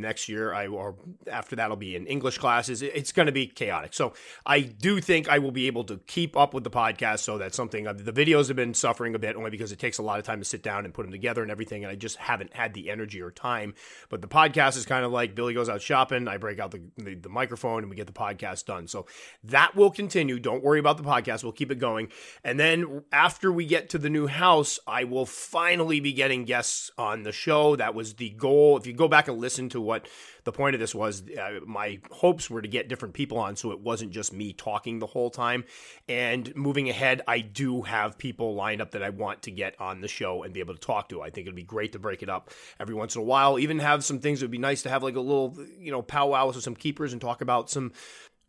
Next 0.00 0.28
year, 0.28 0.52
I 0.52 0.66
or 0.66 0.94
after 1.30 1.56
that'll 1.56 1.76
be 1.76 1.96
in 1.96 2.06
English 2.06 2.38
classes. 2.38 2.82
It's 2.82 3.12
going 3.12 3.26
to 3.26 3.32
be 3.32 3.46
chaotic. 3.46 3.94
So 3.94 4.12
I 4.44 4.60
do 4.60 5.00
think 5.00 5.28
I 5.28 5.38
will 5.38 5.50
be 5.50 5.66
able 5.66 5.84
to 5.84 5.98
keep 6.06 6.36
up 6.36 6.54
with 6.54 6.64
the 6.64 6.70
podcast. 6.70 7.20
So 7.20 7.38
that's 7.38 7.56
something. 7.56 7.84
The 7.84 8.12
videos 8.12 8.48
have 8.48 8.56
been 8.56 8.74
suffering 8.74 9.14
a 9.14 9.18
bit 9.18 9.36
only 9.36 9.50
because 9.50 9.72
it 9.72 9.78
takes 9.78 9.98
a 9.98 10.02
lot 10.02 10.18
of 10.18 10.24
time 10.24 10.38
to 10.38 10.44
sit 10.44 10.62
down 10.62 10.84
and 10.84 10.92
put 10.92 11.02
them 11.02 11.12
together 11.12 11.42
and 11.42 11.50
everything, 11.50 11.84
and 11.84 11.90
I 11.90 11.96
just 11.96 12.16
haven't 12.16 12.54
had 12.54 12.74
the 12.74 12.90
energy 12.90 13.20
or 13.20 13.30
time. 13.30 13.74
But 14.08 14.22
the 14.22 14.28
podcast 14.28 14.76
is 14.76 14.86
kind 14.86 15.04
of 15.04 15.12
like 15.12 15.34
Billy 15.34 15.54
goes 15.54 15.68
out 15.68 15.82
shopping. 15.82 16.28
I 16.28 16.36
break 16.36 16.58
out 16.58 16.70
the, 16.70 16.82
the, 16.96 17.14
the 17.14 17.28
microphone 17.28 17.82
and 17.82 17.90
we 17.90 17.96
get 17.96 18.06
the 18.06 18.12
podcast 18.12 18.66
done. 18.66 18.86
So 18.88 19.06
that 19.44 19.74
will 19.74 19.90
continue. 19.90 20.38
Don't 20.38 20.62
worry 20.62 20.78
about 20.78 20.96
the 20.96 21.02
podcast. 21.02 21.42
We'll 21.42 21.52
keep 21.52 21.70
it 21.70 21.78
going. 21.78 22.08
And 22.44 22.58
then 22.58 23.04
after 23.12 23.52
we 23.52 23.66
get 23.66 23.88
to 23.90 23.98
the 23.98 24.10
new 24.10 24.26
house, 24.26 24.78
I 24.86 25.04
will 25.04 25.26
finally 25.26 26.00
be 26.00 26.12
getting 26.12 26.44
guests 26.44 26.90
on 26.98 27.22
the 27.22 27.32
show. 27.32 27.76
That 27.76 27.94
was 27.94 28.14
the 28.14 28.30
goal. 28.30 28.76
If 28.76 28.86
you 28.86 28.92
go 28.92 29.08
back 29.08 29.28
and 29.28 29.38
listen 29.38 29.68
to 29.70 29.80
what 29.86 30.08
the 30.44 30.52
point 30.52 30.74
of 30.74 30.80
this 30.80 30.94
was. 30.94 31.22
Uh, 31.30 31.60
my 31.64 31.98
hopes 32.10 32.50
were 32.50 32.60
to 32.60 32.68
get 32.68 32.88
different 32.88 33.14
people 33.14 33.38
on 33.38 33.56
so 33.56 33.70
it 33.70 33.80
wasn't 33.80 34.10
just 34.10 34.32
me 34.32 34.52
talking 34.52 34.98
the 34.98 35.06
whole 35.06 35.30
time. 35.30 35.64
And 36.08 36.54
moving 36.54 36.90
ahead, 36.90 37.22
I 37.26 37.40
do 37.40 37.82
have 37.82 38.18
people 38.18 38.54
lined 38.54 38.80
up 38.80 38.90
that 38.90 39.02
I 39.02 39.10
want 39.10 39.42
to 39.42 39.50
get 39.50 39.80
on 39.80 40.00
the 40.00 40.08
show 40.08 40.42
and 40.42 40.52
be 40.52 40.60
able 40.60 40.74
to 40.74 40.80
talk 40.80 41.08
to. 41.08 41.22
I 41.22 41.30
think 41.30 41.46
it'd 41.46 41.56
be 41.56 41.62
great 41.62 41.92
to 41.92 41.98
break 41.98 42.22
it 42.22 42.28
up 42.28 42.50
every 42.78 42.94
once 42.94 43.14
in 43.14 43.22
a 43.22 43.24
while. 43.24 43.58
Even 43.58 43.78
have 43.78 44.04
some 44.04 44.18
things 44.18 44.40
that 44.40 44.44
would 44.44 44.50
be 44.50 44.58
nice 44.58 44.82
to 44.82 44.90
have 44.90 45.02
like 45.02 45.16
a 45.16 45.20
little, 45.20 45.56
you 45.78 45.90
know, 45.90 46.02
powwow 46.02 46.48
with 46.48 46.62
some 46.62 46.76
keepers 46.76 47.12
and 47.12 47.20
talk 47.20 47.40
about 47.40 47.70
some 47.70 47.92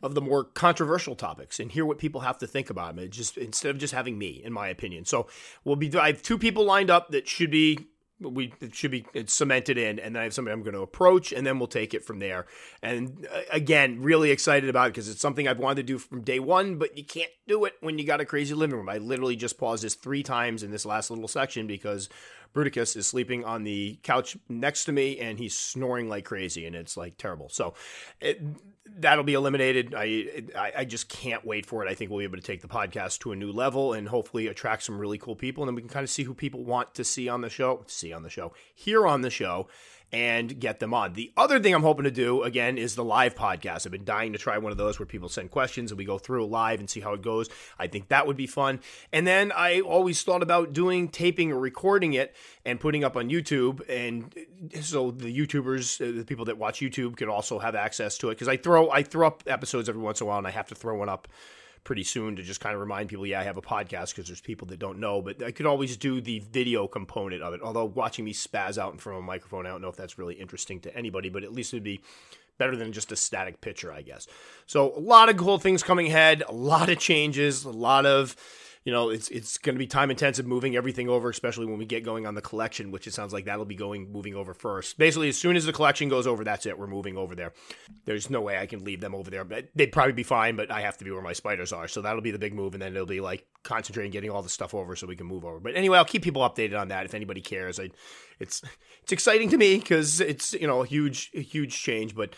of 0.04 0.14
the 0.14 0.22
more 0.22 0.44
controversial 0.44 1.16
topics 1.16 1.60
and 1.60 1.72
hear 1.72 1.86
what 1.86 1.98
people 1.98 2.22
have 2.22 2.38
to 2.38 2.48
think 2.48 2.70
about 2.70 2.96
them. 2.96 3.06
It 3.06 3.12
just 3.12 3.38
instead 3.38 3.72
of 3.72 3.78
just 3.78 3.94
having 3.94 4.18
me, 4.18 4.42
in 4.44 4.54
my 4.54 4.68
opinion. 4.68 5.06
So 5.06 5.28
we'll 5.64 5.76
be. 5.76 5.96
I 5.98 6.08
have 6.08 6.22
two 6.22 6.38
people 6.38 6.66
lined 6.66 6.90
up 6.90 7.10
that 7.12 7.28
should 7.28 7.52
be 7.52 7.88
we 8.20 8.54
it 8.62 8.74
should 8.74 8.92
be 8.92 9.06
it's 9.14 9.34
cemented 9.34 9.78
in 9.78 10.00
and 10.00 10.16
then 10.16 10.22
i 10.22 10.24
have 10.24 10.34
somebody 10.34 10.54
i'm 10.54 10.64
going 10.64 10.74
to 10.74 10.82
approach 10.82 11.32
and 11.32 11.46
then 11.46 11.60
we'll 11.60 11.68
take 11.68 11.94
it 11.94 12.04
from 12.04 12.20
there. 12.20 12.46
And 12.82 13.28
uh, 13.32 13.42
again 13.52 14.02
really 14.02 14.32
excited 14.32 14.70
about 14.70 14.88
it 14.88 14.94
because 14.94 15.10
it's 15.10 15.22
something 15.22 15.48
i've 15.48 15.60
wanted 15.60 15.88
to 15.88 15.94
do 15.94 15.98
from 15.98 16.22
day 16.22 16.40
one 16.40 16.78
but 16.78 16.98
you 16.98 17.04
can't 17.04 17.32
do 17.48 17.66
it 17.66 17.74
when 17.82 17.98
you 17.98 18.06
got 18.06 18.22
a 18.22 18.26
crazy 18.26 18.54
living 18.54 18.76
room. 18.76 18.90
I 18.90 18.98
literally 18.98 19.36
just 19.36 19.58
paused 19.58 19.84
this 19.84 19.96
three 19.96 20.24
times 20.24 20.64
in 20.64 20.72
this 20.72 20.86
last 20.86 21.10
little 21.10 21.28
section 21.28 21.68
because 21.68 22.10
Bruticus 22.54 22.96
is 22.96 23.08
sleeping 23.08 23.46
on 23.46 23.64
the 23.64 24.00
couch 24.04 24.38
next 24.50 24.86
to 24.86 24.92
me 24.92 25.20
and 25.20 25.38
he's 25.38 25.58
snoring 25.58 26.10
like 26.10 26.26
crazy 26.26 26.66
and 26.66 26.76
it's 26.76 26.98
like 26.98 27.18
terrible. 27.18 27.50
So 27.50 27.74
it, 28.20 28.42
that'll 29.00 29.24
be 29.24 29.34
eliminated. 29.34 29.94
I, 29.96 30.44
I, 30.56 30.72
I 30.78 30.86
just 30.86 31.10
can't 31.10 31.46
wait 31.46 31.66
for 31.66 31.86
it. 31.86 31.90
I 31.90 31.96
think 31.96 32.10
we'll 32.10 32.20
be 32.20 32.26
able 32.26 32.38
to 32.38 32.44
take 32.44 32.62
the 32.62 32.68
podcast 32.68 33.20
to 33.20 33.32
a 33.32 33.36
new 33.36 33.52
level 33.52 33.94
and 33.94 34.08
hopefully 34.08 34.48
attract 34.48 34.84
some 34.84 35.00
really 35.00 35.18
cool 35.18 35.36
people 35.36 35.64
and 35.64 35.70
then 35.70 35.76
we 35.76 35.82
can 35.82 35.90
kind 35.90 36.04
of 36.04 36.10
see 36.10 36.24
who 36.24 36.34
people 36.34 36.64
want 36.64 36.94
to 36.96 37.04
see 37.04 37.30
on 37.30 37.42
the 37.42 37.50
show, 37.50 37.84
see 37.88 38.14
on 38.14 38.24
the 38.24 38.30
show, 38.30 38.54
hear 38.74 39.08
on 39.08 39.22
the 39.22 39.30
show 39.30 39.68
and 40.14 40.58
get 40.60 40.80
them 40.80 40.94
on. 40.94 41.14
The 41.14 41.34
other 41.36 41.60
thing 41.60 41.74
I'm 41.74 41.84
hoping 41.84 42.06
to 42.06 42.12
do 42.12 42.44
again 42.44 42.78
is 42.78 42.96
the 42.96 43.04
live 43.04 43.36
podcast. 43.36 43.86
I've 43.86 43.92
been 43.92 44.06
dying 44.06 44.32
to 44.34 44.40
try 44.40 44.58
one 44.58 44.72
of 44.72 44.78
those 44.78 45.00
where 45.00 45.06
people 45.06 45.28
send 45.28 45.52
questions 45.52 45.92
and 45.92 45.98
we 45.98 46.06
go 46.06 46.18
through 46.18 46.46
live 46.48 46.80
and 46.80 46.90
see 46.90 47.02
how 47.02 47.14
it 47.14 47.22
goes. 47.22 47.50
I 47.78 47.88
think 47.88 48.08
that 48.08 48.26
would 48.26 48.38
be 48.38 48.48
fun. 48.48 48.80
And 49.12 49.28
then 49.28 49.52
I 49.52 49.82
always 49.82 50.22
thought 50.24 50.42
about 50.42 50.72
doing 50.72 51.10
taping 51.10 51.52
or 51.52 51.60
recording 51.60 52.14
it 52.14 52.34
and 52.64 52.80
putting 52.80 53.04
up 53.04 53.18
on 53.18 53.30
YouTube 53.30 53.82
and 53.90 54.34
so 54.82 55.12
the 55.12 55.36
YouTubers, 55.36 56.02
uh, 56.02 56.18
the 56.18 56.26
people 56.26 56.46
that 56.46 56.58
watch 56.58 56.80
YouTube 56.80 57.18
could 57.18 57.28
also 57.28 57.60
have 57.60 57.76
access 57.76 58.18
to 58.20 58.30
it 58.30 58.38
cuz 58.38 58.48
I 58.48 58.56
throw 58.56 58.90
I 58.90 59.04
throw 59.04 59.28
up 59.28 59.44
episodes 59.46 59.90
every 59.90 60.02
once 60.02 60.22
in 60.22 60.26
a 60.26 60.28
while 60.30 60.38
and 60.38 60.48
I 60.48 60.52
have 60.52 60.68
to 60.68 60.76
throw 60.76 60.98
one 60.98 61.10
up 61.10 61.28
pretty 61.88 62.04
soon 62.04 62.36
to 62.36 62.44
just 62.44 62.60
kind 62.60 62.76
of 62.76 62.82
remind 62.82 63.08
people, 63.08 63.26
yeah, 63.26 63.40
I 63.40 63.44
have 63.44 63.56
a 63.56 63.62
podcast 63.62 64.10
because 64.10 64.28
there's 64.28 64.42
people 64.42 64.68
that 64.68 64.78
don't 64.78 65.00
know. 65.00 65.22
But 65.22 65.42
I 65.42 65.52
could 65.52 65.66
always 65.66 65.96
do 65.96 66.20
the 66.20 66.40
video 66.40 66.86
component 66.86 67.42
of 67.42 67.54
it. 67.54 67.62
Although 67.62 67.86
watching 67.86 68.26
me 68.26 68.34
spaz 68.34 68.78
out 68.78 68.92
in 68.92 69.00
front 69.00 69.18
of 69.18 69.24
a 69.24 69.26
microphone, 69.26 69.66
I 69.66 69.70
don't 69.70 69.82
know 69.82 69.88
if 69.88 69.96
that's 69.96 70.20
really 70.20 70.36
interesting 70.36 70.82
to 70.82 70.94
anybody, 70.94 71.30
but 71.30 71.46
at 71.46 71.54
least 71.54 71.74
it'd 71.74 71.86
be 71.86 72.02
better 72.58 72.76
than 72.76 72.92
just 72.92 73.14
a 73.14 73.16
static 73.16 73.62
picture, 73.62 73.90
I 73.90 74.02
guess. 74.02 74.28
So 74.66 74.94
a 74.98 75.00
lot 75.00 75.30
of 75.30 75.38
cool 75.38 75.60
things 75.60 75.82
coming 75.82 76.08
ahead, 76.08 76.44
a 76.46 76.52
lot 76.52 76.90
of 76.90 77.00
changes, 77.00 77.64
a 77.64 77.70
lot 77.70 78.06
of 78.06 78.36
you 78.84 78.92
know, 78.92 79.10
it's 79.10 79.30
it's 79.30 79.58
going 79.58 79.76
to 79.76 79.80
be 79.80 79.88
time 79.88 80.10
intensive 80.10 80.46
moving 80.46 80.76
everything 80.76 81.10
over, 81.10 81.30
especially 81.30 81.66
when 81.66 81.78
we 81.78 81.86
get 81.86 82.04
going 82.04 82.26
on 82.26 82.36
the 82.36 82.42
collection, 82.42 82.92
which 82.92 83.08
it 83.08 83.14
sounds 83.14 83.34
like 83.34 83.46
that'll 83.46 83.66
be 83.66 83.76
going 83.76 84.12
moving 84.12 84.36
over 84.36 84.54
first. 84.54 84.98
Basically, 84.98 85.30
as 85.30 85.38
soon 85.38 85.56
as 85.56 85.66
the 85.66 85.74
collection 85.74 86.10
goes 86.10 86.28
over, 86.28 86.44
that's 86.44 86.66
it. 86.66 86.78
We're 86.78 86.88
moving 86.88 87.18
over 87.18 87.36
there. 87.36 87.54
There's 88.06 88.30
no 88.30 88.42
way 88.42 88.58
I 88.58 88.66
can 88.66 88.84
leave 88.84 89.02
them 89.02 89.16
over 89.16 89.30
there, 89.30 89.44
but 89.44 89.70
they'd 89.76 89.92
probably 89.92 90.14
be 90.14 90.24
fine. 90.24 90.56
But 90.56 90.72
I 90.72 90.82
have 90.82 90.98
to 90.98 91.06
be 91.06 91.12
where 91.12 91.22
my 91.22 91.34
spiders 91.34 91.74
are, 91.74 91.88
so 91.88 92.02
that'll 92.02 92.22
be 92.22 92.32
the 92.32 92.40
big 92.40 92.54
move, 92.54 92.74
and 92.74 92.82
then 92.82 92.94
it'll 92.94 93.06
be 93.06 93.22
like 93.22 93.46
concentrating 93.64 94.12
getting 94.12 94.30
all 94.30 94.42
the 94.42 94.50
stuff 94.50 94.74
over 94.74 94.96
so 94.96 95.08
we 95.08 95.16
can 95.16 95.28
move 95.28 95.46
over. 95.46 95.60
But 95.60 95.76
anyway, 95.76 95.98
I'll 95.98 96.06
keep 96.06 96.24
people 96.24 96.42
updated 96.42 96.80
on 96.80 96.88
that 96.90 97.06
if 97.06 97.14
anybody 97.14 97.42
cares. 97.42 97.80
I, 97.80 97.90
it's 98.40 98.62
it's 99.04 99.12
exciting 99.12 99.50
to 99.50 99.58
me 99.58 99.78
because 99.78 100.22
it's 100.22 100.54
you 100.54 100.68
know 100.68 100.82
a 100.82 100.86
huge 100.86 101.32
a 101.36 101.42
huge 101.42 101.82
change, 101.82 102.16
but 102.16 102.34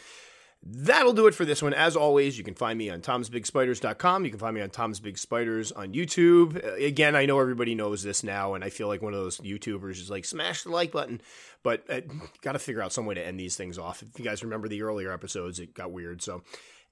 That'll 0.62 1.14
do 1.14 1.28
it 1.28 1.34
for 1.34 1.46
this 1.46 1.62
one. 1.62 1.74
As 1.74 1.96
always, 1.96 2.38
you 2.38 2.44
can 2.44 2.54
find 2.54 2.78
me 2.78 2.90
on 2.90 3.00
tomsbigspiders.com. 3.00 4.26
You 4.26 4.30
can 4.30 4.40
find 4.40 4.54
me 4.54 4.62
on 4.62 4.70
Tom's 4.70 5.00
Big 5.00 5.18
Spiders 5.18 5.72
on 5.72 5.94
YouTube. 5.94 6.64
Uh, 6.64 6.74
again, 6.74 7.16
I 7.16 7.26
know 7.26 7.40
everybody 7.40 7.76
knows 7.76 8.04
this 8.04 8.24
now, 8.24 8.56
and 8.56 8.64
I 8.64 8.70
feel 8.70 8.90
like 8.90 9.02
one 9.02 9.14
of 9.14 9.20
those 9.20 9.38
YouTubers 9.38 10.02
is 10.02 10.10
like, 10.10 10.26
smash 10.26 10.64
the 10.64 10.72
like 10.72 10.92
button. 10.92 11.22
But 11.64 11.86
I 11.90 12.00
uh, 12.00 12.02
got 12.42 12.54
to 12.54 12.60
figure 12.60 12.82
out 12.82 12.92
some 12.92 13.06
way 13.06 13.16
to 13.16 13.26
end 13.26 13.40
these 13.40 13.56
things 13.56 13.78
off. 13.78 14.04
If 14.04 14.20
you 14.20 14.26
guys 14.26 14.44
remember 14.44 14.68
the 14.68 14.82
earlier 14.82 15.14
episodes, 15.14 15.60
it 15.60 15.74
got 15.74 15.94
weird. 15.94 16.22
So 16.22 16.44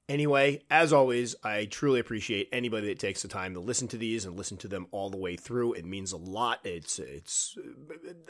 Anyway, 0.09 0.61
as 0.69 0.93
always, 0.93 1.35
I 1.43 1.65
truly 1.65 1.99
appreciate 1.99 2.47
anybody 2.53 2.87
that 2.87 2.99
takes 2.99 3.21
the 3.21 3.27
time 3.27 3.53
to 3.55 3.59
listen 3.59 3.89
to 3.89 3.97
these 3.97 4.23
and 4.23 4.37
listen 4.37 4.55
to 4.57 4.69
them 4.69 4.87
all 4.91 5.09
the 5.09 5.17
way 5.17 5.35
through. 5.35 5.73
It 5.73 5.85
means 5.85 6.13
a 6.13 6.17
lot. 6.17 6.61
It's 6.63 6.97
it's 6.97 7.57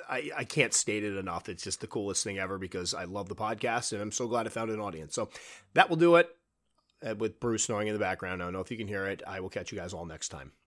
I, 0.09 0.31
I 0.35 0.43
can't 0.43 0.73
state 0.73 1.03
it 1.03 1.17
enough. 1.17 1.49
It's 1.49 1.63
just 1.63 1.81
the 1.81 1.87
coolest 1.87 2.23
thing 2.23 2.39
ever 2.39 2.57
because 2.57 2.95
I 2.95 3.03
love 3.03 3.29
the 3.29 3.35
podcast 3.35 3.93
and 3.93 4.01
I'm 4.01 4.11
so 4.11 4.27
glad 4.27 4.47
I 4.47 4.49
found 4.49 4.71
an 4.71 4.79
audience. 4.79 5.13
So 5.13 5.29
that 5.75 5.87
will 5.87 5.97
do 5.97 6.15
it 6.15 6.35
uh, 7.07 7.13
with 7.13 7.39
Bruce 7.39 7.65
snoring 7.65 7.87
in 7.87 7.93
the 7.93 7.99
background. 7.99 8.41
I 8.41 8.45
don't 8.45 8.53
know 8.53 8.61
if 8.61 8.71
you 8.71 8.77
can 8.77 8.87
hear 8.87 9.05
it. 9.05 9.21
I 9.27 9.39
will 9.39 9.49
catch 9.49 9.71
you 9.71 9.77
guys 9.77 9.93
all 9.93 10.05
next 10.05 10.29
time. 10.29 10.53